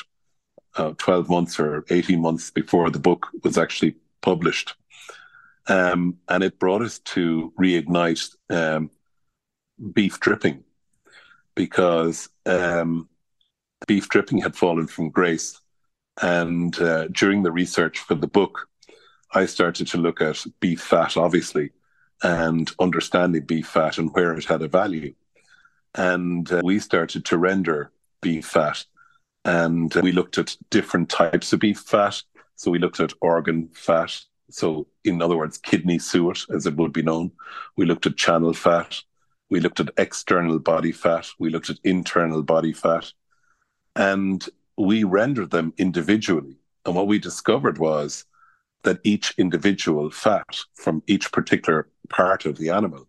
uh, 0.75 0.93
12 0.97 1.29
months 1.29 1.59
or 1.59 1.85
18 1.89 2.19
months 2.19 2.51
before 2.51 2.89
the 2.89 2.99
book 2.99 3.27
was 3.43 3.57
actually 3.57 3.95
published. 4.21 4.75
Um, 5.67 6.17
and 6.27 6.43
it 6.43 6.59
brought 6.59 6.81
us 6.81 6.99
to 6.99 7.53
reignite 7.59 8.35
um, 8.49 8.89
beef 9.93 10.19
dripping 10.19 10.63
because 11.55 12.29
um, 12.45 13.07
beef 13.87 14.09
dripping 14.09 14.39
had 14.39 14.55
fallen 14.55 14.87
from 14.87 15.09
grace. 15.09 15.59
And 16.21 16.77
uh, 16.79 17.07
during 17.07 17.43
the 17.43 17.51
research 17.51 17.99
for 17.99 18.15
the 18.15 18.27
book, 18.27 18.67
I 19.33 19.45
started 19.45 19.87
to 19.87 19.97
look 19.97 20.21
at 20.21 20.43
beef 20.59 20.81
fat, 20.81 21.15
obviously, 21.15 21.71
and 22.21 22.69
understanding 22.79 23.45
beef 23.45 23.67
fat 23.67 23.97
and 23.97 24.13
where 24.13 24.33
it 24.33 24.45
had 24.45 24.61
a 24.61 24.67
value. 24.67 25.13
And 25.95 26.51
uh, 26.51 26.61
we 26.63 26.79
started 26.79 27.25
to 27.25 27.37
render 27.37 27.91
beef 28.21 28.45
fat. 28.45 28.85
And 29.43 29.95
uh, 29.95 30.01
we 30.01 30.11
looked 30.11 30.37
at 30.37 30.55
different 30.69 31.09
types 31.09 31.51
of 31.53 31.59
beef 31.59 31.79
fat. 31.79 32.21
So 32.55 32.71
we 32.71 32.79
looked 32.79 32.99
at 32.99 33.13
organ 33.21 33.69
fat. 33.73 34.19
So, 34.49 34.87
in 35.03 35.21
other 35.21 35.37
words, 35.37 35.57
kidney 35.57 35.97
suet, 35.97 36.45
as 36.53 36.65
it 36.65 36.75
would 36.75 36.93
be 36.93 37.01
known. 37.01 37.31
We 37.77 37.85
looked 37.85 38.05
at 38.05 38.17
channel 38.17 38.53
fat. 38.53 39.01
We 39.49 39.59
looked 39.59 39.79
at 39.79 39.91
external 39.97 40.59
body 40.59 40.91
fat. 40.91 41.27
We 41.39 41.49
looked 41.49 41.69
at 41.69 41.79
internal 41.83 42.43
body 42.43 42.73
fat. 42.73 43.11
And 43.95 44.45
we 44.77 45.03
rendered 45.03 45.51
them 45.51 45.73
individually. 45.77 46.57
And 46.85 46.95
what 46.95 47.07
we 47.07 47.19
discovered 47.19 47.77
was 47.77 48.25
that 48.83 48.99
each 49.03 49.33
individual 49.37 50.09
fat 50.09 50.59
from 50.75 51.03
each 51.07 51.31
particular 51.31 51.87
part 52.09 52.45
of 52.45 52.57
the 52.57 52.69
animal 52.69 53.07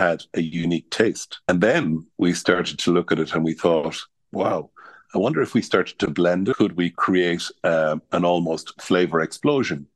had 0.00 0.22
a 0.34 0.40
unique 0.40 0.90
taste. 0.90 1.40
And 1.46 1.60
then 1.60 2.06
we 2.16 2.32
started 2.32 2.78
to 2.80 2.92
look 2.92 3.12
at 3.12 3.18
it 3.18 3.34
and 3.34 3.44
we 3.44 3.52
thought, 3.52 3.98
wow, 4.32 4.70
I 5.14 5.18
wonder 5.18 5.42
if 5.42 5.52
we 5.54 5.62
started 5.62 5.98
to 5.98 6.10
blend 6.10 6.48
it, 6.48 6.56
could 6.56 6.76
we 6.76 6.90
create 6.90 7.44
uh, 7.64 7.96
an 8.12 8.24
almost 8.24 8.80
flavor 8.80 9.20
explosion? 9.20 9.86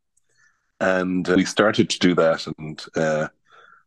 And 0.78 1.26
uh, 1.28 1.34
we 1.36 1.44
started 1.44 1.88
to 1.90 1.98
do 1.98 2.14
that. 2.16 2.46
And 2.58 2.84
uh, 2.96 3.28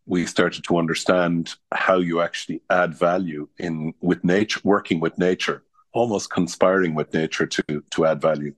we 0.08 0.26
started 0.26 0.64
to 0.64 0.78
understand 0.78 1.54
how 1.72 1.98
you 2.00 2.22
actually 2.22 2.62
add 2.70 2.96
value 2.96 3.48
in 3.60 3.94
with 4.02 4.24
nature, 4.24 4.62
working 4.64 5.00
with 5.00 5.18
nature, 5.18 5.64
almost 5.94 6.32
conspiring 6.32 6.96
with 6.96 7.14
nature 7.14 7.46
to, 7.46 7.84
to 7.92 8.06
add 8.06 8.22
value. 8.22 8.56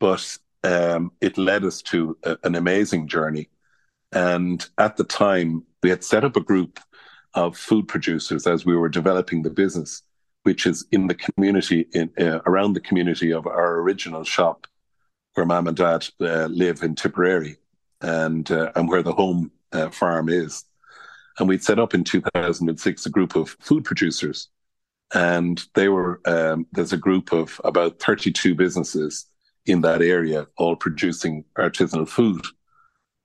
But 0.00 0.38
um, 0.64 1.12
it 1.20 1.38
led 1.38 1.64
us 1.64 1.82
to 1.82 2.16
a, 2.24 2.36
an 2.42 2.54
amazing 2.56 3.06
journey. 3.06 3.48
And 4.14 4.64
at 4.78 4.96
the 4.96 5.04
time, 5.04 5.64
we 5.82 5.90
had 5.90 6.04
set 6.04 6.24
up 6.24 6.36
a 6.36 6.40
group 6.40 6.78
of 7.34 7.56
food 7.56 7.88
producers 7.88 8.46
as 8.46 8.64
we 8.64 8.76
were 8.76 8.88
developing 8.88 9.42
the 9.42 9.50
business, 9.50 10.02
which 10.44 10.66
is 10.66 10.86
in 10.92 11.08
the 11.08 11.16
community, 11.16 11.88
in, 11.92 12.10
uh, 12.18 12.38
around 12.46 12.74
the 12.74 12.80
community 12.80 13.32
of 13.32 13.46
our 13.46 13.80
original 13.80 14.22
shop, 14.22 14.68
where 15.34 15.44
mom 15.44 15.66
and 15.66 15.76
dad 15.76 16.06
uh, 16.20 16.46
live 16.46 16.82
in 16.82 16.94
Tipperary, 16.94 17.56
and 18.00 18.50
uh, 18.50 18.70
and 18.76 18.88
where 18.88 19.02
the 19.02 19.12
home 19.12 19.50
uh, 19.72 19.90
farm 19.90 20.28
is. 20.28 20.64
And 21.38 21.48
we'd 21.48 21.64
set 21.64 21.80
up 21.80 21.92
in 21.92 22.04
2006 22.04 23.06
a 23.06 23.10
group 23.10 23.34
of 23.34 23.56
food 23.60 23.84
producers, 23.84 24.48
and 25.12 25.60
they 25.74 25.88
were 25.88 26.20
um, 26.24 26.68
there's 26.70 26.92
a 26.92 26.98
group 26.98 27.32
of 27.32 27.60
about 27.64 27.98
32 27.98 28.54
businesses 28.54 29.26
in 29.66 29.80
that 29.80 30.02
area, 30.02 30.46
all 30.56 30.76
producing 30.76 31.44
artisanal 31.58 32.08
food. 32.08 32.44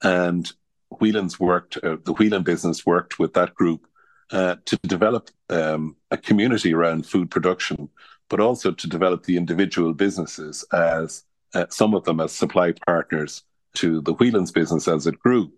And 0.01 0.51
Whelan's 0.91 1.39
worked, 1.39 1.77
uh, 1.77 1.97
the 2.03 2.13
Whelan 2.13 2.43
business 2.43 2.85
worked 2.85 3.19
with 3.19 3.33
that 3.33 3.53
group 3.55 3.87
uh, 4.31 4.55
to 4.65 4.77
develop 4.83 5.29
um, 5.49 5.95
a 6.11 6.17
community 6.17 6.73
around 6.73 7.05
food 7.05 7.31
production, 7.31 7.89
but 8.29 8.39
also 8.39 8.71
to 8.71 8.87
develop 8.87 9.23
the 9.23 9.37
individual 9.37 9.93
businesses 9.93 10.65
as 10.73 11.23
uh, 11.53 11.65
some 11.69 11.95
of 11.95 12.03
them 12.03 12.19
as 12.19 12.31
supply 12.31 12.73
partners 12.85 13.43
to 13.75 14.01
the 14.01 14.13
Whelan's 14.13 14.51
business 14.51 14.87
as 14.87 15.07
it 15.07 15.19
grew. 15.19 15.51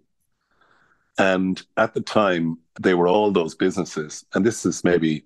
And 1.18 1.62
at 1.78 1.94
the 1.94 2.02
time, 2.02 2.58
they 2.80 2.94
were 2.94 3.08
all 3.08 3.32
those 3.32 3.56
businesses, 3.56 4.26
and 4.34 4.46
this 4.46 4.66
is 4.66 4.84
maybe 4.84 5.26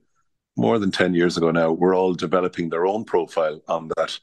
more 0.58 0.80
than 0.80 0.91
10 0.91 1.14
years 1.14 1.38
ago 1.38 1.51
now, 1.51 1.72
we're 1.72 1.95
all 1.95 2.14
developing 2.14 2.70
their 2.70 2.86
own 2.86 3.03
profile 3.03 3.62
on 3.68 3.89
that 3.97 4.20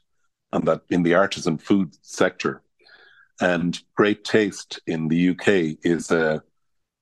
and 0.51 0.67
that 0.67 0.81
in 0.89 1.03
the 1.03 1.13
artisan 1.13 1.57
food 1.57 1.95
sector. 2.01 2.62
And 3.43 3.77
great 3.95 4.23
taste 4.23 4.79
in 4.87 5.09
the 5.09 5.29
UK 5.31 5.77
is 5.83 6.11
a, 6.11 6.41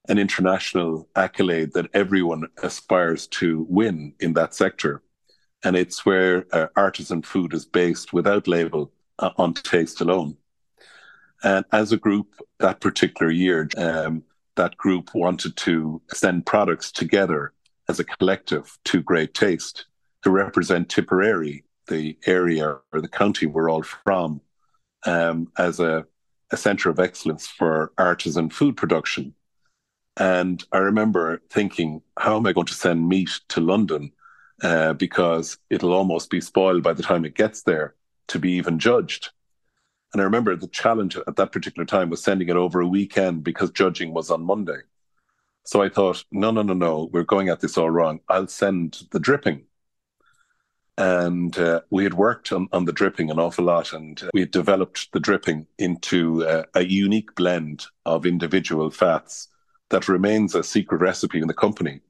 an 0.10 0.18
international 0.18 1.08
accolade 1.16 1.74
that 1.74 1.92
everyone 1.94 2.48
aspires 2.64 3.28
to 3.28 3.68
win 3.70 4.16
in 4.20 4.34
that 4.34 4.56
sector. 4.56 5.04
And 5.64 5.76
it's 5.76 6.04
where 6.04 6.48
uh, 6.52 6.66
artisan 6.76 7.22
food 7.22 7.54
is 7.54 7.66
based 7.66 8.12
without 8.12 8.48
label 8.48 8.92
uh, 9.20 9.30
on 9.38 9.54
taste 9.54 10.02
alone. 10.02 10.36
And 11.44 11.64
as 11.72 11.92
a 11.92 11.98
group, 11.98 12.34
that 12.58 12.82
particular 12.82 13.32
year, 13.32 13.70
um, 13.78 14.24
that 14.56 14.76
group 14.78 15.14
wanted 15.14 15.56
to 15.58 16.02
send 16.12 16.48
products 16.48 16.92
together 16.92 17.54
as 17.88 18.00
a 18.00 18.04
collective 18.04 18.80
to 18.86 19.04
Great 19.04 19.36
Taste 19.36 19.86
to 20.24 20.32
represent 20.32 20.90
Tipperary 20.90 21.66
the 21.88 22.18
area 22.26 22.80
or 22.92 23.00
the 23.00 23.08
county 23.08 23.46
we're 23.46 23.70
all 23.70 23.84
from 23.84 24.42
um, 25.06 25.52
as 25.58 25.80
a, 25.80 26.06
a 26.52 26.58
center 26.58 26.90
of 26.90 27.00
excellence 27.00 27.48
for 27.48 27.92
artisan 27.98 28.50
food 28.50 28.78
production. 28.78 29.34
And 30.18 30.64
I 30.72 30.80
remember 30.80 31.42
thinking, 31.50 32.02
how 32.20 32.38
am 32.38 32.46
I 32.46 32.54
going 32.54 32.68
to 32.68 32.74
send 32.74 33.08
meat 33.08 33.30
to 33.50 33.62
London? 33.62 34.12
Uh, 34.62 34.94
because 34.94 35.58
it'll 35.70 35.94
almost 35.94 36.30
be 36.30 36.42
spoiled 36.42 36.84
by 36.84 36.94
the 36.94 37.02
time 37.02 37.26
it 37.26 37.36
gets 37.36 37.64
there 37.64 37.96
to 38.28 38.38
be 38.38 38.52
even 38.52 38.78
judged. 38.78 39.32
And 40.14 40.22
I 40.22 40.26
remember 40.26 40.56
the 40.56 40.68
challenge 40.68 41.18
at 41.18 41.36
that 41.38 41.52
particular 41.52 41.86
time 41.86 42.10
was 42.10 42.22
sending 42.22 42.50
it 42.50 42.56
over 42.56 42.82
a 42.82 42.88
weekend 42.88 43.44
because 43.44 43.72
judging 43.72 44.14
was 44.14 44.30
on 44.30 44.44
Monday. 44.44 44.80
So 45.64 45.82
I 45.82 45.90
thought, 45.90 46.24
no, 46.32 46.52
no, 46.52 46.62
no, 46.62 46.74
no, 46.74 47.10
we're 47.12 47.24
going 47.24 47.50
at 47.50 47.62
this 47.62 47.78
all 47.78 47.90
wrong. 47.90 48.20
I'll 48.28 48.48
send 48.48 49.04
the 49.12 49.20
dripping 49.20 49.64
and 50.98 51.58
uh, 51.58 51.82
we 51.90 52.04
had 52.04 52.14
worked 52.14 52.52
on, 52.52 52.68
on 52.72 52.86
the 52.86 52.92
dripping 52.92 53.32
an 53.32 53.40
awful 53.40 53.66
lot 53.66 53.94
and 53.94 54.24
uh, 54.24 54.30
we 54.34 54.42
had 54.42 54.52
developed 54.52 55.12
the 55.14 55.20
dripping 55.20 55.66
into 55.78 56.46
uh, 56.46 56.64
a 56.76 56.84
unique 56.84 57.34
blend 57.36 57.86
of 58.06 58.26
individual 58.26 58.92
fats 58.92 59.48
that 59.90 60.08
remains 60.08 60.54
a 60.54 60.64
secret 60.64 61.02
recipe 61.02 61.40
in 61.40 61.48
the 61.48 61.54
company. 61.54 62.02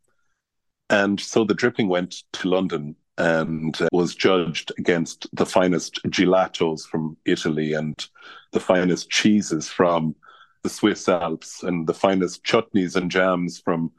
And 0.90 1.20
so 1.20 1.44
the 1.44 1.54
dripping 1.54 1.88
went 1.88 2.24
to 2.34 2.50
london 2.50 2.96
and 3.18 3.80
uh, 3.82 3.88
was 3.92 4.16
judged 4.16 4.72
against 4.78 5.28
the 5.34 5.46
finest 5.46 6.00
gelatos 6.08 6.82
from 6.88 7.18
italy 7.26 7.74
and 7.74 8.08
the 8.52 8.60
finest 8.60 9.10
cheeses 9.10 9.70
from 9.70 10.16
the 10.64 10.70
swiss 10.70 11.10
alps 11.10 11.62
and 11.64 11.88
the 11.88 11.94
finest 11.94 12.44
chutneys 12.44 12.96
and 12.96 13.12
jams 13.12 13.60
from 13.60 13.92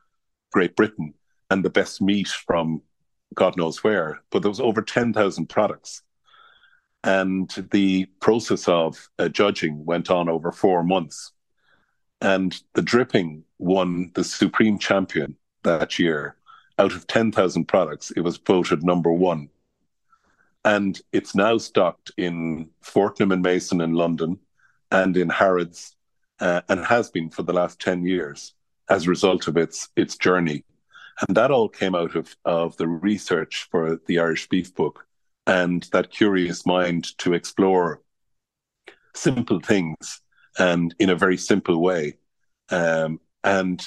great 0.50 0.74
britain 0.76 1.12
and 1.50 1.64
the 1.64 1.70
best 1.70 2.00
meat 2.00 2.28
from 2.28 2.80
God 3.34 3.56
knows 3.56 3.82
where, 3.82 4.20
but 4.30 4.42
there 4.42 4.50
was 4.50 4.60
over 4.60 4.82
10,000 4.82 5.46
products. 5.48 6.02
And 7.04 7.50
the 7.72 8.06
process 8.20 8.68
of 8.68 9.08
uh, 9.18 9.28
judging 9.28 9.84
went 9.84 10.10
on 10.10 10.28
over 10.28 10.52
four 10.52 10.84
months. 10.84 11.32
And 12.20 12.56
the 12.74 12.82
dripping 12.82 13.44
won 13.58 14.12
the 14.14 14.22
supreme 14.22 14.78
champion 14.78 15.36
that 15.64 15.98
year. 15.98 16.36
Out 16.78 16.92
of 16.92 17.06
10,000 17.06 17.64
products, 17.66 18.12
it 18.12 18.20
was 18.20 18.36
voted 18.36 18.84
number 18.84 19.12
one. 19.12 19.48
And 20.64 21.00
it's 21.12 21.34
now 21.34 21.58
stocked 21.58 22.12
in 22.16 22.70
Fortnum 22.82 23.32
and 23.32 23.42
Mason 23.42 23.80
in 23.80 23.94
London 23.94 24.38
and 24.92 25.16
in 25.16 25.28
Harrods, 25.28 25.96
uh, 26.38 26.62
and 26.68 26.84
has 26.84 27.10
been 27.10 27.30
for 27.30 27.42
the 27.42 27.52
last 27.52 27.80
10 27.80 28.06
years 28.06 28.54
as 28.88 29.06
a 29.06 29.10
result 29.10 29.48
of 29.48 29.56
its 29.56 29.88
its 29.96 30.16
journey 30.16 30.64
and 31.26 31.36
that 31.36 31.50
all 31.50 31.68
came 31.68 31.94
out 31.94 32.16
of, 32.16 32.36
of 32.44 32.76
the 32.76 32.88
research 32.88 33.68
for 33.70 33.98
the 34.06 34.18
Irish 34.18 34.48
Beef 34.48 34.74
Book 34.74 35.06
and 35.46 35.88
that 35.92 36.10
curious 36.10 36.66
mind 36.66 37.16
to 37.18 37.34
explore 37.34 38.00
simple 39.14 39.60
things 39.60 40.20
and 40.58 40.94
in 40.98 41.10
a 41.10 41.16
very 41.16 41.36
simple 41.36 41.80
way. 41.80 42.16
Um, 42.70 43.20
and 43.44 43.86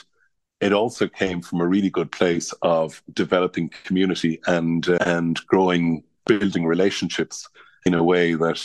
it 0.62 0.74
also 0.74 1.08
came 1.08 1.42
from 1.42 1.62
a 1.62 1.68
really 1.68 1.90
good 1.90 2.12
place 2.12 2.54
of 2.62 3.02
developing 3.14 3.70
community 3.84 4.40
and 4.48 4.88
and 5.02 5.40
growing, 5.48 6.04
building 6.26 6.66
relationships 6.66 7.48
in 7.86 7.94
a 7.94 8.04
way 8.04 8.36
that 8.36 8.62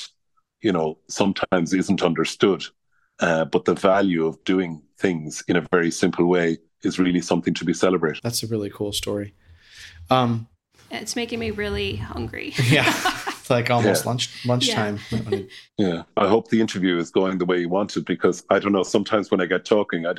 you 0.62 0.72
know 0.72 0.98
sometimes 1.08 1.74
isn't 1.74 2.02
understood. 2.02 2.64
Uh, 3.20 3.44
but 3.44 3.66
the 3.66 3.74
value 3.74 4.26
of 4.26 4.42
doing 4.44 4.82
things 4.98 5.42
in 5.46 5.56
a 5.56 5.66
very 5.70 5.90
simple 5.90 6.26
way 6.26 6.58
is 6.82 6.98
really 6.98 7.20
something 7.20 7.54
to 7.54 7.64
be 7.64 7.74
celebrated. 7.74 8.20
That's 8.22 8.42
a 8.42 8.46
really 8.46 8.70
cool 8.70 8.92
story. 8.92 9.34
Um, 10.10 10.48
it's 10.90 11.14
making 11.14 11.38
me 11.38 11.50
really 11.50 11.96
hungry. 11.96 12.52
yeah. 12.64 12.92
It's 13.28 13.50
like 13.50 13.70
almost 13.70 14.04
yeah. 14.04 14.08
lunch 14.08 14.46
lunchtime. 14.46 14.98
Yeah. 15.10 15.40
yeah. 15.78 16.02
I 16.16 16.28
hope 16.28 16.48
the 16.48 16.60
interview 16.60 16.98
is 16.98 17.10
going 17.10 17.38
the 17.38 17.46
way 17.46 17.60
you 17.60 17.68
wanted 17.68 18.04
because 18.04 18.44
I 18.50 18.58
don't 18.58 18.72
know. 18.72 18.82
Sometimes 18.82 19.30
when 19.30 19.40
I 19.40 19.46
get 19.46 19.64
talking, 19.64 20.06
I, 20.06 20.14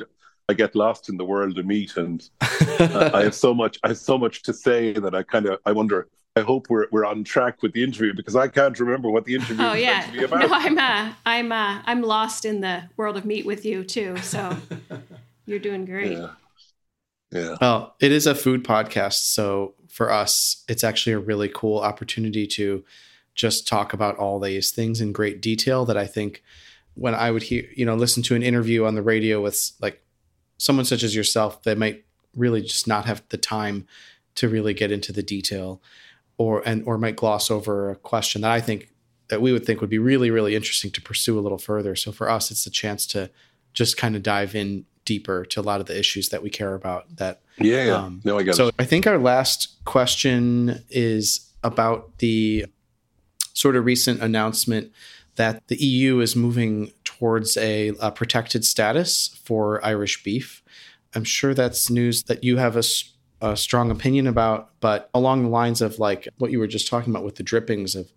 I 0.48 0.54
get 0.54 0.74
lost 0.74 1.08
in 1.08 1.16
the 1.16 1.24
world 1.24 1.58
of 1.58 1.66
meat, 1.66 1.96
and 1.96 2.28
I 2.40 3.22
have 3.24 3.34
so 3.34 3.54
much 3.54 3.78
I 3.84 3.88
have 3.88 3.98
so 3.98 4.18
much 4.18 4.42
to 4.42 4.54
say 4.54 4.92
that 4.94 5.14
I 5.14 5.22
kind 5.22 5.46
of 5.46 5.58
I 5.66 5.72
wonder. 5.72 6.08
I 6.34 6.40
hope 6.40 6.70
we're 6.70 6.86
we're 6.90 7.04
on 7.04 7.24
track 7.24 7.62
with 7.62 7.74
the 7.74 7.84
interview 7.84 8.14
because 8.14 8.34
I 8.34 8.48
can't 8.48 8.80
remember 8.80 9.10
what 9.10 9.26
the 9.26 9.34
interview. 9.34 9.62
Oh 9.62 9.74
yeah, 9.74 10.10
no, 10.14 10.48
I'm 10.50 10.78
uh, 10.78 11.12
I'm 11.26 11.52
uh, 11.52 11.82
I'm 11.84 12.00
lost 12.00 12.46
in 12.46 12.62
the 12.62 12.84
world 12.96 13.18
of 13.18 13.26
meat 13.26 13.44
with 13.44 13.66
you 13.66 13.84
too. 13.84 14.16
So 14.16 14.56
you're 15.44 15.58
doing 15.58 15.84
great. 15.84 16.12
Yeah. 16.12 16.30
Yeah. 17.32 17.56
Well, 17.60 17.96
it 17.98 18.12
is 18.12 18.26
a 18.26 18.34
food 18.34 18.62
podcast, 18.62 19.32
so 19.32 19.74
for 19.88 20.12
us, 20.12 20.64
it's 20.68 20.84
actually 20.84 21.14
a 21.14 21.18
really 21.18 21.50
cool 21.52 21.78
opportunity 21.78 22.46
to 22.48 22.84
just 23.34 23.66
talk 23.66 23.92
about 23.92 24.16
all 24.16 24.38
these 24.38 24.70
things 24.70 25.00
in 25.00 25.12
great 25.12 25.40
detail 25.40 25.84
that 25.86 25.96
I 25.96 26.06
think 26.06 26.42
when 26.94 27.14
I 27.14 27.30
would 27.30 27.44
hear, 27.44 27.64
you 27.74 27.86
know, 27.86 27.94
listen 27.94 28.22
to 28.24 28.34
an 28.34 28.42
interview 28.42 28.84
on 28.84 28.94
the 28.94 29.02
radio 29.02 29.40
with 29.40 29.72
like 29.80 30.02
someone 30.58 30.84
such 30.84 31.02
as 31.02 31.16
yourself, 31.16 31.62
they 31.62 31.74
might 31.74 32.04
really 32.36 32.60
just 32.60 32.86
not 32.86 33.06
have 33.06 33.22
the 33.30 33.38
time 33.38 33.86
to 34.34 34.48
really 34.48 34.74
get 34.74 34.92
into 34.92 35.12
the 35.12 35.22
detail 35.22 35.82
or 36.38 36.66
and 36.66 36.82
or 36.86 36.98
might 36.98 37.16
gloss 37.16 37.50
over 37.50 37.90
a 37.90 37.96
question 37.96 38.42
that 38.42 38.52
I 38.52 38.60
think 38.60 38.88
that 39.28 39.42
we 39.42 39.52
would 39.52 39.64
think 39.64 39.80
would 39.80 39.90
be 39.90 39.98
really 39.98 40.30
really 40.30 40.54
interesting 40.54 40.90
to 40.92 41.02
pursue 41.02 41.38
a 41.38 41.40
little 41.42 41.58
further. 41.58 41.94
So 41.94 42.12
for 42.12 42.30
us 42.30 42.50
it's 42.50 42.66
a 42.66 42.70
chance 42.70 43.06
to 43.08 43.30
just 43.74 43.96
kind 43.96 44.16
of 44.16 44.22
dive 44.22 44.54
in 44.54 44.86
deeper 45.04 45.44
to 45.44 45.60
a 45.60 45.62
lot 45.62 45.80
of 45.80 45.86
the 45.86 45.98
issues 45.98 46.28
that 46.30 46.42
we 46.42 46.50
care 46.50 46.74
about 46.74 47.16
that 47.16 47.40
yeah, 47.58 47.84
yeah. 47.84 47.92
Um, 47.94 48.20
no 48.24 48.38
i 48.38 48.42
got 48.42 48.54
so 48.54 48.68
it. 48.68 48.74
i 48.78 48.84
think 48.84 49.06
our 49.06 49.18
last 49.18 49.84
question 49.84 50.82
is 50.90 51.50
about 51.62 52.18
the 52.18 52.66
sort 53.52 53.76
of 53.76 53.84
recent 53.84 54.22
announcement 54.22 54.92
that 55.36 55.66
the 55.68 55.76
eu 55.76 56.20
is 56.20 56.36
moving 56.36 56.92
towards 57.04 57.56
a, 57.56 57.92
a 58.00 58.10
protected 58.10 58.64
status 58.64 59.38
for 59.44 59.84
irish 59.84 60.22
beef 60.22 60.62
i'm 61.14 61.24
sure 61.24 61.54
that's 61.54 61.90
news 61.90 62.24
that 62.24 62.44
you 62.44 62.56
have 62.56 62.76
a, 62.76 62.82
a 63.40 63.56
strong 63.56 63.90
opinion 63.90 64.26
about 64.26 64.70
but 64.80 65.10
along 65.14 65.42
the 65.42 65.48
lines 65.48 65.80
of 65.80 65.98
like 65.98 66.28
what 66.38 66.50
you 66.50 66.58
were 66.58 66.66
just 66.66 66.88
talking 66.88 67.12
about 67.12 67.24
with 67.24 67.36
the 67.36 67.42
drippings 67.42 67.94
of 67.94 68.12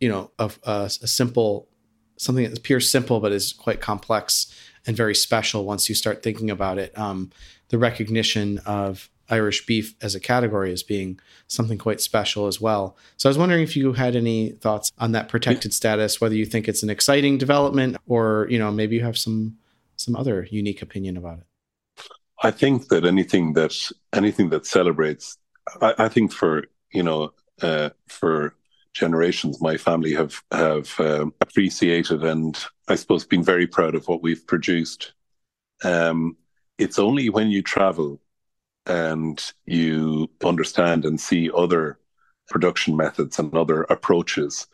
you 0.00 0.08
know 0.08 0.30
of 0.38 0.58
uh, 0.64 0.88
a 1.02 1.06
simple 1.06 1.68
something 2.16 2.44
that 2.44 2.58
appears 2.58 2.88
simple 2.88 3.20
but 3.20 3.32
is 3.32 3.52
quite 3.52 3.80
complex 3.80 4.54
and 4.86 4.96
very 4.96 5.14
special 5.14 5.64
once 5.64 5.88
you 5.88 5.94
start 5.94 6.22
thinking 6.22 6.50
about 6.50 6.78
it. 6.78 6.96
Um, 6.98 7.30
the 7.68 7.78
recognition 7.78 8.58
of 8.64 9.10
Irish 9.28 9.66
beef 9.66 9.94
as 10.00 10.14
a 10.14 10.20
category 10.20 10.72
as 10.72 10.82
being 10.82 11.18
something 11.48 11.78
quite 11.78 12.00
special 12.00 12.46
as 12.46 12.60
well. 12.60 12.96
So 13.16 13.28
I 13.28 13.30
was 13.30 13.38
wondering 13.38 13.62
if 13.62 13.76
you 13.76 13.92
had 13.92 14.14
any 14.14 14.50
thoughts 14.50 14.92
on 14.98 15.12
that 15.12 15.28
protected 15.28 15.74
status, 15.74 16.20
whether 16.20 16.34
you 16.34 16.46
think 16.46 16.68
it's 16.68 16.82
an 16.82 16.90
exciting 16.90 17.38
development 17.38 17.96
or 18.06 18.46
you 18.50 18.58
know 18.58 18.70
maybe 18.70 18.96
you 18.96 19.02
have 19.02 19.18
some 19.18 19.56
some 19.96 20.14
other 20.14 20.46
unique 20.50 20.82
opinion 20.82 21.16
about 21.16 21.38
it. 21.38 21.46
I 22.42 22.50
think 22.50 22.88
that 22.88 23.04
anything 23.04 23.54
that 23.54 23.74
anything 24.12 24.50
that 24.50 24.66
celebrates, 24.66 25.38
I, 25.80 25.94
I 25.98 26.08
think 26.08 26.32
for 26.32 26.64
you 26.92 27.02
know 27.02 27.32
uh, 27.62 27.90
for 28.06 28.54
generations, 28.96 29.60
my 29.60 29.76
family 29.76 30.14
have 30.14 30.42
have 30.50 30.98
um, 31.00 31.34
appreciated 31.40 32.24
and 32.24 32.58
I 32.88 32.94
suppose 32.94 33.24
been 33.24 33.44
very 33.44 33.66
proud 33.66 33.94
of 33.94 34.08
what 34.08 34.22
we've 34.22 34.46
produced. 34.46 35.12
Um, 35.84 36.36
it's 36.78 36.98
only 36.98 37.28
when 37.28 37.50
you 37.50 37.62
travel 37.62 38.20
and 38.86 39.42
you 39.64 40.30
understand 40.44 41.04
and 41.04 41.20
see 41.20 41.50
other 41.54 41.98
production 42.48 42.96
methods 42.96 43.38
and 43.38 43.54
other 43.54 43.82
approaches 43.84 44.66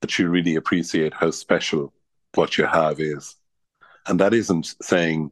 that 0.00 0.18
you 0.18 0.28
really 0.28 0.56
appreciate 0.56 1.14
how 1.14 1.30
special 1.30 1.92
what 2.34 2.58
you 2.58 2.66
have 2.66 3.00
is. 3.00 3.36
And 4.06 4.20
that 4.20 4.34
isn't 4.34 4.74
saying 4.82 5.30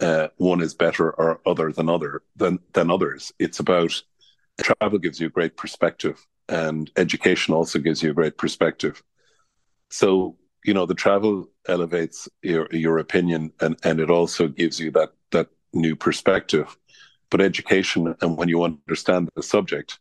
uh, 0.00 0.28
one 0.36 0.60
is 0.60 0.74
better 0.74 1.10
or 1.10 1.40
other 1.44 1.72
than 1.72 1.88
other 1.88 2.22
than 2.36 2.60
than 2.72 2.90
others. 2.90 3.32
It's 3.38 3.60
about 3.60 4.02
travel 4.60 4.98
gives 4.98 5.20
you 5.20 5.26
a 5.26 5.30
great 5.30 5.56
perspective 5.56 6.26
and 6.48 6.90
education 6.96 7.54
also 7.54 7.78
gives 7.78 8.02
you 8.02 8.10
a 8.10 8.14
great 8.14 8.38
perspective. 8.38 9.02
So 9.90 10.36
you 10.64 10.74
know 10.74 10.86
the 10.86 10.94
travel 10.94 11.48
elevates 11.66 12.28
your 12.42 12.68
your 12.72 12.98
opinion 12.98 13.52
and 13.60 13.76
and 13.84 14.00
it 14.00 14.10
also 14.10 14.48
gives 14.48 14.80
you 14.80 14.90
that 14.92 15.10
that 15.30 15.48
new 15.72 15.96
perspective. 15.96 16.76
But 17.30 17.40
education 17.40 18.14
and 18.20 18.36
when 18.38 18.48
you 18.48 18.62
understand 18.62 19.28
the 19.34 19.42
subject 19.42 19.98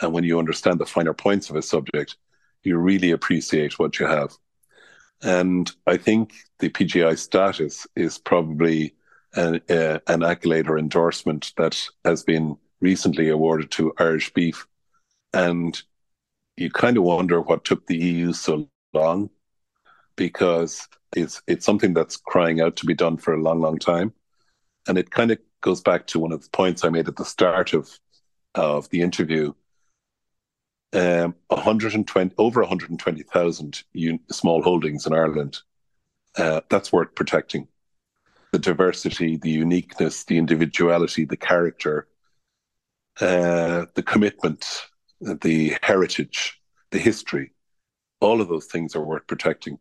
and 0.00 0.12
when 0.12 0.24
you 0.24 0.38
understand 0.38 0.78
the 0.78 0.86
finer 0.86 1.14
points 1.14 1.48
of 1.50 1.56
a 1.56 1.62
subject, 1.62 2.16
you 2.62 2.76
really 2.76 3.12
appreciate 3.12 3.78
what 3.78 3.98
you 3.98 4.06
have. 4.06 4.36
And 5.22 5.70
I 5.86 5.96
think 5.96 6.34
the 6.58 6.68
PGI 6.68 7.16
status 7.18 7.86
is 7.96 8.18
probably 8.18 8.94
an, 9.34 9.60
uh, 9.70 9.98
an 10.06 10.22
accolade 10.22 10.68
or 10.68 10.78
endorsement 10.78 11.52
that 11.56 11.82
has 12.04 12.22
been 12.22 12.56
recently 12.80 13.30
awarded 13.30 13.70
to 13.72 13.94
Irish 13.98 14.32
beef 14.34 14.66
and 15.32 15.82
you 16.56 16.70
kind 16.70 16.96
of 16.96 17.02
wonder 17.02 17.40
what 17.40 17.64
took 17.64 17.86
the 17.86 17.96
EU 17.96 18.32
so 18.32 18.68
long 18.94 19.30
because 20.16 20.88
it's 21.14 21.42
it's 21.46 21.64
something 21.66 21.94
that's 21.94 22.16
crying 22.16 22.60
out 22.60 22.76
to 22.76 22.86
be 22.86 22.94
done 22.94 23.16
for 23.16 23.34
a 23.34 23.40
long, 23.40 23.60
long 23.60 23.78
time. 23.78 24.12
And 24.88 24.98
it 24.98 25.10
kind 25.10 25.30
of 25.30 25.38
goes 25.60 25.80
back 25.80 26.06
to 26.08 26.18
one 26.18 26.32
of 26.32 26.42
the 26.42 26.50
points 26.50 26.84
I 26.84 26.88
made 26.88 27.08
at 27.08 27.16
the 27.16 27.24
start 27.24 27.74
of 27.74 27.90
of 28.54 28.88
the 28.90 29.02
interview. 29.02 29.52
Um, 30.92 31.34
120 31.48 32.34
over 32.38 32.60
120,000 32.60 33.82
small 34.30 34.62
holdings 34.62 35.06
in 35.06 35.12
Ireland. 35.12 35.58
Uh, 36.36 36.60
that's 36.70 36.92
worth 36.92 37.14
protecting. 37.14 37.68
The 38.52 38.58
diversity, 38.58 39.36
the 39.36 39.50
uniqueness, 39.50 40.24
the 40.24 40.38
individuality, 40.38 41.24
the 41.24 41.36
character, 41.36 42.08
uh, 43.20 43.86
the 43.94 44.02
commitment, 44.02 44.86
the 45.20 45.76
heritage, 45.82 46.60
the 46.90 46.98
history, 46.98 47.52
all 48.20 48.40
of 48.40 48.48
those 48.48 48.66
things 48.66 48.96
are 48.96 49.04
worth 49.04 49.26
protecting. 49.26 49.78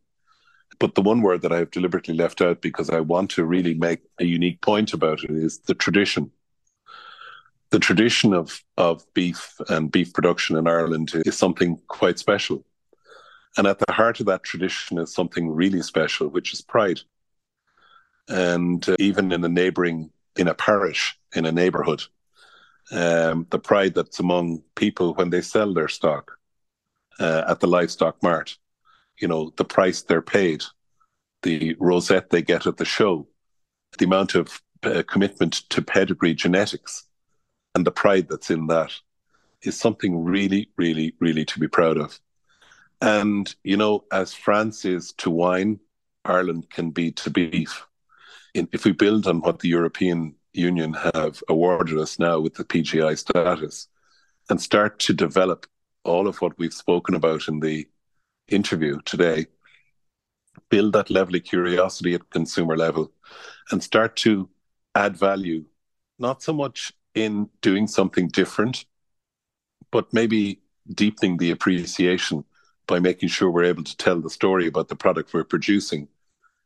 But 0.79 0.95
the 0.95 1.01
one 1.01 1.21
word 1.21 1.41
that 1.41 1.53
I've 1.53 1.71
deliberately 1.71 2.13
left 2.13 2.41
out 2.41 2.61
because 2.61 2.89
I 2.89 2.99
want 2.99 3.31
to 3.31 3.45
really 3.45 3.73
make 3.73 4.01
a 4.19 4.25
unique 4.25 4.61
point 4.61 4.93
about 4.93 5.23
it 5.23 5.31
is 5.31 5.59
the 5.59 5.73
tradition. 5.75 6.31
The 7.69 7.79
tradition 7.79 8.33
of, 8.33 8.61
of 8.77 9.05
beef 9.13 9.55
and 9.69 9.91
beef 9.91 10.13
production 10.13 10.57
in 10.57 10.67
Ireland 10.67 11.13
is 11.25 11.37
something 11.37 11.79
quite 11.87 12.19
special. 12.19 12.65
And 13.57 13.67
at 13.67 13.79
the 13.79 13.93
heart 13.93 14.19
of 14.19 14.25
that 14.25 14.43
tradition 14.43 14.97
is 14.97 15.13
something 15.13 15.49
really 15.49 15.81
special, 15.81 16.27
which 16.27 16.53
is 16.53 16.61
pride. 16.61 17.01
And 18.27 18.87
uh, 18.87 18.95
even 18.99 19.31
in 19.31 19.43
a 19.43 19.49
neighboring, 19.49 20.11
in 20.35 20.47
a 20.47 20.53
parish, 20.53 21.17
in 21.33 21.45
a 21.45 21.51
neighborhood, 21.51 22.03
um, 22.91 23.47
the 23.49 23.59
pride 23.59 23.95
that's 23.95 24.19
among 24.19 24.63
people 24.75 25.13
when 25.13 25.29
they 25.29 25.41
sell 25.41 25.73
their 25.73 25.87
stock 25.87 26.37
uh, 27.19 27.43
at 27.47 27.59
the 27.59 27.67
livestock 27.67 28.21
mart. 28.21 28.57
You 29.19 29.27
know, 29.27 29.53
the 29.57 29.65
price 29.65 30.01
they're 30.01 30.21
paid, 30.21 30.63
the 31.43 31.75
rosette 31.79 32.29
they 32.29 32.41
get 32.41 32.67
at 32.67 32.77
the 32.77 32.85
show, 32.85 33.27
the 33.97 34.05
amount 34.05 34.35
of 34.35 34.61
uh, 34.83 35.03
commitment 35.07 35.53
to 35.69 35.81
pedigree 35.81 36.33
genetics, 36.33 37.05
and 37.73 37.85
the 37.85 37.91
pride 37.91 38.27
that's 38.29 38.49
in 38.49 38.67
that 38.67 38.91
is 39.61 39.79
something 39.79 40.23
really, 40.23 40.69
really, 40.77 41.15
really 41.19 41.45
to 41.45 41.59
be 41.59 41.67
proud 41.67 41.97
of. 41.97 42.19
And, 43.01 43.53
you 43.63 43.77
know, 43.77 44.05
as 44.11 44.33
France 44.33 44.85
is 44.85 45.13
to 45.17 45.29
wine, 45.29 45.79
Ireland 46.23 46.69
can 46.69 46.91
be 46.91 47.11
to 47.13 47.29
beef. 47.29 47.85
if 48.53 48.85
we 48.85 48.91
build 48.91 49.27
on 49.27 49.41
what 49.41 49.59
the 49.59 49.67
European 49.69 50.35
Union 50.57 50.93
have 50.93 51.43
awarded 51.49 51.97
us 51.97 52.19
now 52.19 52.39
with 52.39 52.55
the 52.55 52.63
PGI 52.63 53.17
status 53.17 53.87
and 54.49 54.61
start 54.61 54.99
to 54.99 55.13
develop 55.13 55.65
all 56.03 56.27
of 56.27 56.41
what 56.41 56.57
we've 56.57 56.73
spoken 56.73 57.15
about 57.15 57.47
in 57.47 57.59
the 57.59 57.87
interview 58.47 58.99
today, 59.05 59.47
build 60.69 60.93
that 60.93 61.09
level 61.09 61.35
of 61.35 61.43
curiosity 61.43 62.13
at 62.13 62.29
consumer 62.29 62.77
level 62.77 63.11
and 63.71 63.83
start 63.83 64.15
to 64.15 64.49
add 64.93 65.17
value, 65.17 65.65
not 66.19 66.43
so 66.43 66.53
much 66.53 66.93
in 67.13 67.49
doing 67.61 67.87
something 67.87 68.27
different, 68.27 68.85
but 69.91 70.13
maybe 70.13 70.61
deepening 70.93 71.37
the 71.37 71.51
appreciation 71.51 72.43
by 72.87 72.99
making 72.99 73.29
sure 73.29 73.49
we're 73.49 73.63
able 73.63 73.83
to 73.83 73.97
tell 73.97 74.21
the 74.21 74.29
story 74.29 74.67
about 74.67 74.87
the 74.87 74.95
product 74.95 75.33
we're 75.33 75.43
producing 75.43 76.07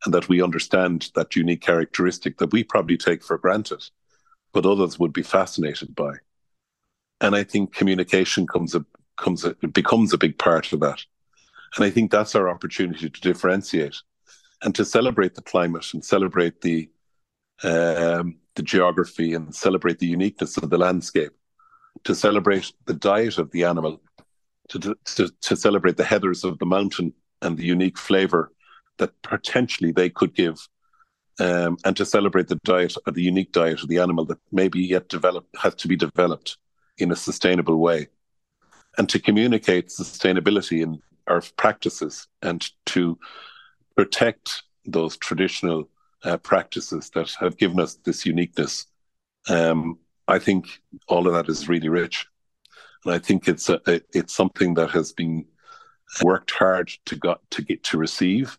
and 0.06 0.14
that 0.14 0.30
we 0.30 0.42
understand 0.42 1.12
that 1.16 1.36
unique 1.36 1.62
characteristic 1.62 2.38
that 2.38 2.52
we 2.52 2.64
probably 2.64 2.98
take 2.98 3.24
for 3.24 3.38
granted, 3.38 3.84
but 4.54 4.66
others 4.66 4.98
would 4.98 5.14
be 5.14 5.24
fascinated 5.24 5.94
by. 5.96 6.14
And 7.22 7.36
I 7.36 7.44
think 7.44 7.74
communication 7.74 8.48
comes 8.48 8.76
a, 8.76 8.86
comes 9.18 9.44
a, 9.44 9.54
becomes 9.68 10.14
a 10.14 10.18
big 10.18 10.38
part 10.38 10.72
of 10.72 10.80
that. 10.80 11.04
And 11.76 11.86
I 11.86 11.90
think 11.90 12.12
that's 12.12 12.36
our 12.36 12.50
opportunity 12.50 13.10
to 13.10 13.22
differentiate 13.22 13.98
and 14.64 14.74
to 14.76 14.86
celebrate 14.86 15.36
the 15.36 15.42
climate 15.42 15.86
and 15.94 16.04
celebrate 16.04 16.62
the 16.62 16.90
um, 17.62 18.38
the 18.56 18.64
geography 18.64 19.34
and 19.34 19.54
celebrate 19.54 20.00
the 20.00 20.08
uniqueness 20.08 20.58
of 20.58 20.70
the 20.70 20.78
landscape, 20.78 21.32
to 22.04 22.16
celebrate 22.16 22.72
the 22.86 22.94
diet 22.94 23.38
of 23.38 23.52
the 23.52 23.64
animal, 23.66 24.02
to, 24.70 24.96
to, 25.04 25.30
to 25.42 25.56
celebrate 25.56 25.98
the 25.98 26.04
heathers 26.04 26.44
of 26.44 26.58
the 26.60 26.66
mountain 26.66 27.14
and 27.42 27.58
the 27.58 27.66
unique 27.66 27.98
flavor 27.98 28.52
that 29.00 29.20
potentially 29.24 29.92
they 29.92 30.10
could 30.10 30.34
give, 30.36 30.58
um, 31.40 31.78
and 31.84 31.98
to 31.98 32.06
celebrate 32.06 32.48
the 32.48 32.60
diet 32.64 32.96
or 33.06 33.14
the 33.14 33.24
unique 33.24 33.52
diet 33.52 33.82
of 33.82 33.90
the 33.90 34.00
animal 34.00 34.26
that 34.26 34.38
maybe 34.52 34.80
yet 34.80 35.10
develop 35.10 35.48
has 35.58 35.74
to 35.76 35.88
be 35.88 35.96
developed 35.96 36.58
in 36.98 37.12
a 37.12 37.16
sustainable 37.16 37.78
way, 37.78 38.08
and 38.98 39.10
to 39.10 39.20
communicate 39.20 39.88
sustainability 39.88 40.82
in 40.84 41.02
our 41.28 41.42
practices 41.58 42.28
and 42.42 42.70
to 42.86 43.18
protect 43.96 44.64
those 44.86 45.18
traditional 45.18 45.90
uh, 46.24 46.38
practices 46.38 47.10
that 47.12 47.32
have 47.40 47.58
given 47.58 47.80
us 47.80 47.96
this 48.04 48.26
uniqueness. 48.26 48.88
Um, 49.48 50.00
I 50.28 50.40
think 50.40 50.68
all 51.08 51.28
of 51.28 51.34
that 51.34 51.50
is 51.50 51.70
really 51.70 51.90
rich, 51.90 52.28
and 53.06 53.14
I 53.14 53.20
think 53.20 53.48
it's 53.48 53.70
a, 53.70 53.80
it's 54.14 54.36
something 54.36 54.74
that 54.76 54.92
has 54.92 55.14
been 55.14 55.46
worked 56.24 56.52
hard 56.52 56.92
to 57.06 57.16
got 57.16 57.40
to 57.52 57.62
get 57.62 57.84
to 57.84 57.98
receive. 57.98 58.58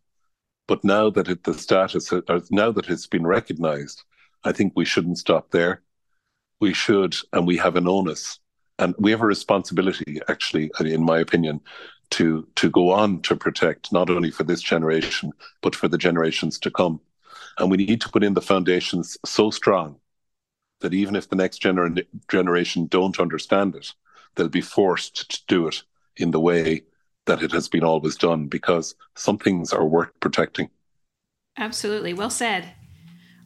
But 0.71 0.85
now 0.85 1.11
that 1.11 1.27
it, 1.27 1.43
the 1.43 1.53
status, 1.53 2.13
uh, 2.13 2.21
now 2.53 2.71
that 2.71 2.89
it's 2.89 3.09
been 3.09 3.27
recognised, 3.27 4.05
I 4.45 4.53
think 4.53 4.73
we 4.77 4.85
shouldn't 4.85 5.19
stop 5.19 5.51
there. 5.51 5.83
We 6.61 6.73
should, 6.75 7.17
and 7.33 7.45
we 7.45 7.57
have 7.57 7.75
an 7.75 7.89
onus, 7.89 8.39
and 8.79 8.95
we 8.97 9.11
have 9.11 9.21
a 9.21 9.27
responsibility, 9.27 10.21
actually, 10.29 10.71
uh, 10.79 10.85
in 10.85 11.03
my 11.03 11.19
opinion, 11.19 11.61
to 12.11 12.47
to 12.55 12.71
go 12.71 12.93
on 12.93 13.21
to 13.23 13.35
protect 13.35 13.93
not 13.93 14.11
only 14.11 14.31
for 14.31 14.45
this 14.45 14.63
generation 14.63 15.33
but 15.61 15.75
for 15.75 15.89
the 15.89 15.99
generations 15.99 16.57
to 16.61 16.71
come. 16.71 17.01
And 17.59 17.69
we 17.69 17.77
need 17.77 18.01
to 18.03 18.09
put 18.09 18.23
in 18.23 18.35
the 18.35 18.41
foundations 18.41 19.19
so 19.25 19.51
strong 19.51 19.97
that 20.83 20.95
even 20.95 21.17
if 21.17 21.29
the 21.29 21.37
next 21.43 21.61
gener- 21.61 22.07
generation 22.31 22.87
don't 22.87 23.19
understand 23.19 23.75
it, 23.75 23.93
they'll 24.37 24.49
be 24.49 24.61
forced 24.61 25.31
to 25.33 25.41
do 25.49 25.67
it 25.67 25.83
in 26.17 26.31
the 26.31 26.41
way 26.41 26.85
that 27.27 27.43
it 27.43 27.53
has 27.53 27.69
been 27.69 27.85
always 27.85 28.17
done 28.17 28.47
because 28.47 28.95
some 29.17 29.39
things 29.39 29.73
are 29.73 29.85
worth 29.85 30.11
protecting. 30.21 30.71
Absolutely. 31.57 32.13
Well 32.13 32.31
said. 32.31 32.73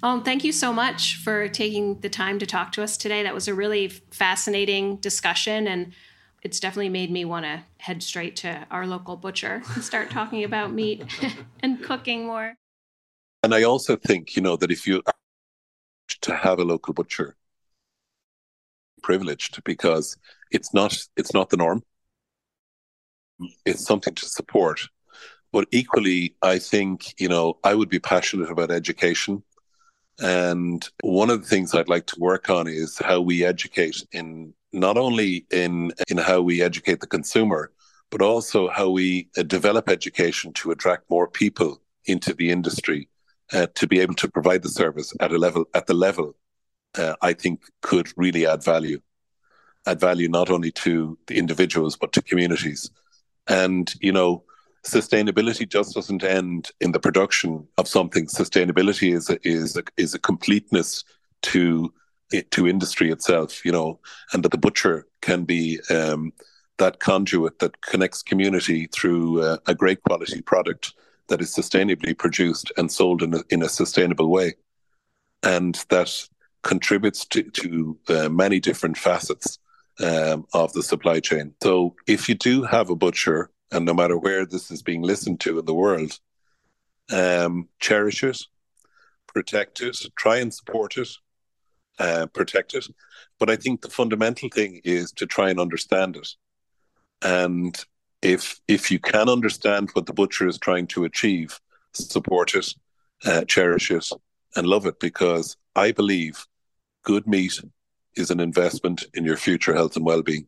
Um, 0.02 0.22
thank 0.22 0.44
you 0.44 0.52
so 0.52 0.72
much 0.72 1.16
for 1.16 1.48
taking 1.48 2.00
the 2.00 2.10
time 2.10 2.38
to 2.38 2.46
talk 2.46 2.72
to 2.72 2.82
us 2.82 2.96
today. 2.96 3.22
That 3.22 3.34
was 3.34 3.48
a 3.48 3.54
really 3.54 3.88
fascinating 3.88 4.96
discussion, 4.96 5.66
and 5.66 5.92
it's 6.42 6.60
definitely 6.60 6.90
made 6.90 7.10
me 7.10 7.24
want 7.24 7.46
to 7.46 7.64
head 7.78 8.02
straight 8.02 8.36
to 8.36 8.66
our 8.70 8.86
local 8.86 9.16
butcher 9.16 9.62
and 9.74 9.82
start 9.82 10.10
talking 10.10 10.44
about 10.44 10.72
meat 10.72 11.04
and 11.60 11.82
cooking 11.82 12.26
more. 12.26 12.54
And 13.42 13.54
I 13.54 13.62
also 13.62 13.96
think, 13.96 14.36
you 14.36 14.42
know, 14.42 14.56
that 14.56 14.70
if 14.70 14.86
you 14.86 15.02
to 16.20 16.36
have 16.36 16.58
a 16.58 16.64
local 16.64 16.92
butcher, 16.92 17.36
privileged 19.02 19.62
because 19.64 20.16
it's 20.50 20.72
not 20.72 20.98
it's 21.16 21.34
not 21.34 21.50
the 21.50 21.56
norm 21.56 21.82
it's 23.64 23.84
something 23.84 24.14
to 24.14 24.26
support. 24.26 24.80
But 25.52 25.68
equally, 25.70 26.34
I 26.42 26.58
think, 26.58 27.18
you 27.20 27.28
know, 27.28 27.58
I 27.62 27.74
would 27.74 27.88
be 27.88 28.00
passionate 28.00 28.50
about 28.50 28.70
education. 28.70 29.42
And 30.20 30.88
one 31.02 31.30
of 31.30 31.42
the 31.42 31.48
things 31.48 31.74
I'd 31.74 31.88
like 31.88 32.06
to 32.06 32.20
work 32.20 32.50
on 32.50 32.66
is 32.66 32.98
how 32.98 33.20
we 33.20 33.44
educate 33.44 34.04
in 34.12 34.54
not 34.72 34.96
only 34.96 35.46
in 35.50 35.92
in 36.08 36.18
how 36.18 36.40
we 36.40 36.62
educate 36.62 37.00
the 37.00 37.06
consumer, 37.06 37.72
but 38.10 38.22
also 38.22 38.68
how 38.68 38.90
we 38.90 39.28
uh, 39.36 39.42
develop 39.42 39.88
education 39.88 40.52
to 40.54 40.70
attract 40.70 41.10
more 41.10 41.28
people 41.28 41.80
into 42.06 42.34
the 42.34 42.50
industry 42.50 43.08
uh, 43.52 43.66
to 43.74 43.86
be 43.86 44.00
able 44.00 44.14
to 44.14 44.28
provide 44.28 44.62
the 44.62 44.68
service 44.68 45.12
at 45.20 45.32
a 45.32 45.38
level 45.38 45.64
at 45.74 45.86
the 45.86 45.94
level 45.94 46.36
uh, 46.96 47.14
I 47.22 47.32
think 47.32 47.62
could 47.82 48.08
really 48.16 48.46
add 48.46 48.62
value, 48.62 49.00
add 49.86 50.00
value 50.00 50.28
not 50.28 50.50
only 50.50 50.70
to 50.72 51.18
the 51.26 51.36
individuals 51.36 51.96
but 51.96 52.12
to 52.12 52.22
communities. 52.22 52.90
And, 53.46 53.92
you 54.00 54.12
know, 54.12 54.44
sustainability 54.86 55.68
just 55.68 55.94
doesn't 55.94 56.24
end 56.24 56.70
in 56.80 56.92
the 56.92 57.00
production 57.00 57.66
of 57.78 57.88
something. 57.88 58.26
Sustainability 58.26 59.14
is 59.14 59.30
a, 59.30 59.38
is 59.46 59.76
a, 59.76 59.82
is 59.96 60.14
a 60.14 60.18
completeness 60.18 61.04
to 61.42 61.92
to 62.50 62.66
industry 62.66 63.10
itself, 63.10 63.64
you 63.64 63.70
know, 63.70 64.00
and 64.32 64.42
that 64.42 64.50
the 64.50 64.58
butcher 64.58 65.06
can 65.20 65.44
be 65.44 65.78
um, 65.90 66.32
that 66.78 66.98
conduit 66.98 67.58
that 67.58 67.80
connects 67.82 68.22
community 68.22 68.86
through 68.86 69.42
uh, 69.42 69.58
a 69.66 69.74
great 69.74 70.02
quality 70.02 70.40
product 70.40 70.94
that 71.28 71.40
is 71.40 71.54
sustainably 71.54 72.16
produced 72.16 72.72
and 72.76 72.90
sold 72.90 73.22
in 73.22 73.34
a, 73.34 73.42
in 73.50 73.62
a 73.62 73.68
sustainable 73.68 74.28
way, 74.28 74.54
and 75.42 75.84
that 75.90 76.28
contributes 76.62 77.24
to, 77.26 77.42
to 77.50 77.98
uh, 78.08 78.28
many 78.28 78.58
different 78.58 78.96
facets 78.96 79.58
um, 80.00 80.46
of 80.52 80.72
the 80.72 80.82
supply 80.82 81.20
chain. 81.20 81.54
So 81.62 81.94
if 82.06 82.28
you 82.28 82.34
do 82.34 82.62
have 82.62 82.90
a 82.90 82.96
butcher, 82.96 83.50
and 83.70 83.84
no 83.84 83.94
matter 83.94 84.16
where 84.16 84.46
this 84.46 84.70
is 84.70 84.82
being 84.82 85.02
listened 85.02 85.40
to 85.40 85.58
in 85.58 85.64
the 85.64 85.74
world, 85.74 86.18
um, 87.12 87.68
cherish 87.80 88.22
it, 88.22 88.40
protect 89.26 89.80
it, 89.80 89.96
try 90.16 90.38
and 90.38 90.52
support 90.52 90.96
it, 90.96 91.08
uh, 91.98 92.26
protect 92.26 92.74
it. 92.74 92.86
But 93.38 93.50
I 93.50 93.56
think 93.56 93.82
the 93.82 93.90
fundamental 93.90 94.48
thing 94.48 94.80
is 94.84 95.12
to 95.12 95.26
try 95.26 95.50
and 95.50 95.60
understand 95.60 96.16
it. 96.16 96.28
And 97.22 97.76
if 98.22 98.60
if 98.68 98.90
you 98.90 98.98
can 98.98 99.28
understand 99.28 99.90
what 99.92 100.06
the 100.06 100.12
butcher 100.12 100.48
is 100.48 100.58
trying 100.58 100.86
to 100.88 101.04
achieve, 101.04 101.60
support 101.92 102.54
it, 102.54 102.74
uh, 103.24 103.44
cherish 103.44 103.90
it, 103.90 104.08
and 104.56 104.66
love 104.66 104.86
it, 104.86 104.98
because 105.00 105.56
I 105.76 105.92
believe 105.92 106.46
good 107.02 107.26
meat 107.26 107.60
is 108.16 108.30
an 108.30 108.40
investment 108.40 109.04
in 109.14 109.24
your 109.24 109.36
future 109.36 109.74
health 109.74 109.96
and 109.96 110.04
well-being. 110.04 110.46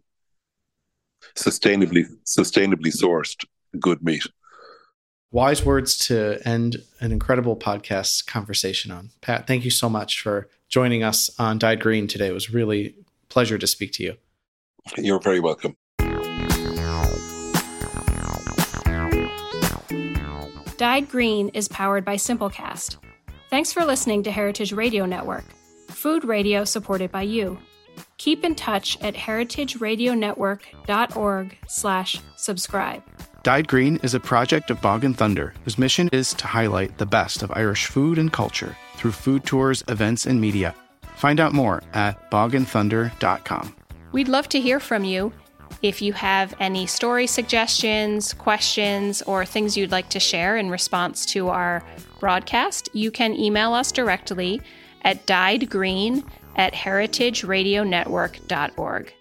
Sustainably, 1.35 2.05
sustainably 2.25 2.95
sourced 2.95 3.45
good 3.81 4.03
meat. 4.03 4.27
Wise 5.33 5.65
words 5.65 5.99
to 5.99 6.39
end 6.47 6.77
an 7.01 7.13
incredible 7.13 7.57
podcast 7.57 8.27
conversation 8.27 8.91
on. 8.91 9.11
Pat, 9.21 9.47
thank 9.47 9.65
you 9.65 9.71
so 9.71 9.89
much 9.89 10.21
for 10.21 10.49
joining 10.69 11.03
us 11.03 11.31
on 11.39 11.59
Dyed 11.59 11.81
Green 11.81 12.07
today. 12.07 12.29
It 12.29 12.33
was 12.33 12.51
really 12.51 12.95
pleasure 13.29 13.59
to 13.59 13.67
speak 13.67 13.93
to 13.95 14.03
you. 14.03 14.17
You're 14.97 15.21
very 15.21 15.41
welcome. 15.41 15.77
Dyed 20.77 21.09
Green 21.09 21.49
is 21.51 21.69
powered 21.69 22.05
by 22.05 22.17
Simplecast. 22.17 22.97
Thanks 23.51 23.73
for 23.73 23.85
listening 23.85 24.23
to 24.25 24.31
Heritage 24.31 24.73
Radio 24.73 25.07
Network 25.07 25.45
food 26.07 26.25
radio 26.25 26.65
supported 26.65 27.11
by 27.11 27.23
you. 27.23 27.59
Keep 28.17 28.45
in 28.45 28.55
touch 28.55 28.97
at 29.01 29.17
heritageradionetwork.org 29.17 31.59
slash 31.67 32.21
subscribe. 32.37 33.03
Dyed 33.43 33.67
Green 33.67 33.97
is 34.05 34.15
a 34.15 34.21
project 34.21 34.71
of 34.71 34.81
Bog 34.81 35.03
and 35.03 35.19
Thunder, 35.19 35.53
whose 35.65 35.79
mission 35.79 36.09
is 36.13 36.33
to 36.35 36.47
highlight 36.47 36.99
the 36.99 37.07
best 37.07 37.43
of 37.43 37.51
Irish 37.57 37.87
food 37.87 38.19
and 38.19 38.33
culture 38.33 38.77
through 38.95 39.11
food 39.11 39.45
tours, 39.45 39.83
events, 39.89 40.27
and 40.27 40.41
media. 40.41 40.77
Find 41.17 41.41
out 41.41 41.53
more 41.53 41.83
at 41.93 42.31
bogandthunder.com. 42.31 43.75
We'd 44.13 44.29
love 44.29 44.49
to 44.51 44.61
hear 44.61 44.79
from 44.79 45.03
you. 45.03 45.33
If 45.83 46.01
you 46.01 46.13
have 46.13 46.55
any 46.61 46.87
story 46.87 47.27
suggestions, 47.27 48.33
questions, 48.33 49.23
or 49.23 49.45
things 49.45 49.77
you'd 49.77 49.91
like 49.91 50.11
to 50.11 50.21
share 50.21 50.57
in 50.57 50.71
response 50.71 51.27
to 51.27 51.49
our 51.49 51.83
broadcast, 52.21 52.91
you 52.93 53.11
can 53.11 53.35
email 53.35 53.75
us 53.75 53.91
directly 53.91 54.63
at 55.03 55.27
dyedgreen 55.27 56.25
at 56.57 56.75
heritageradionetwork.org. 56.75 59.16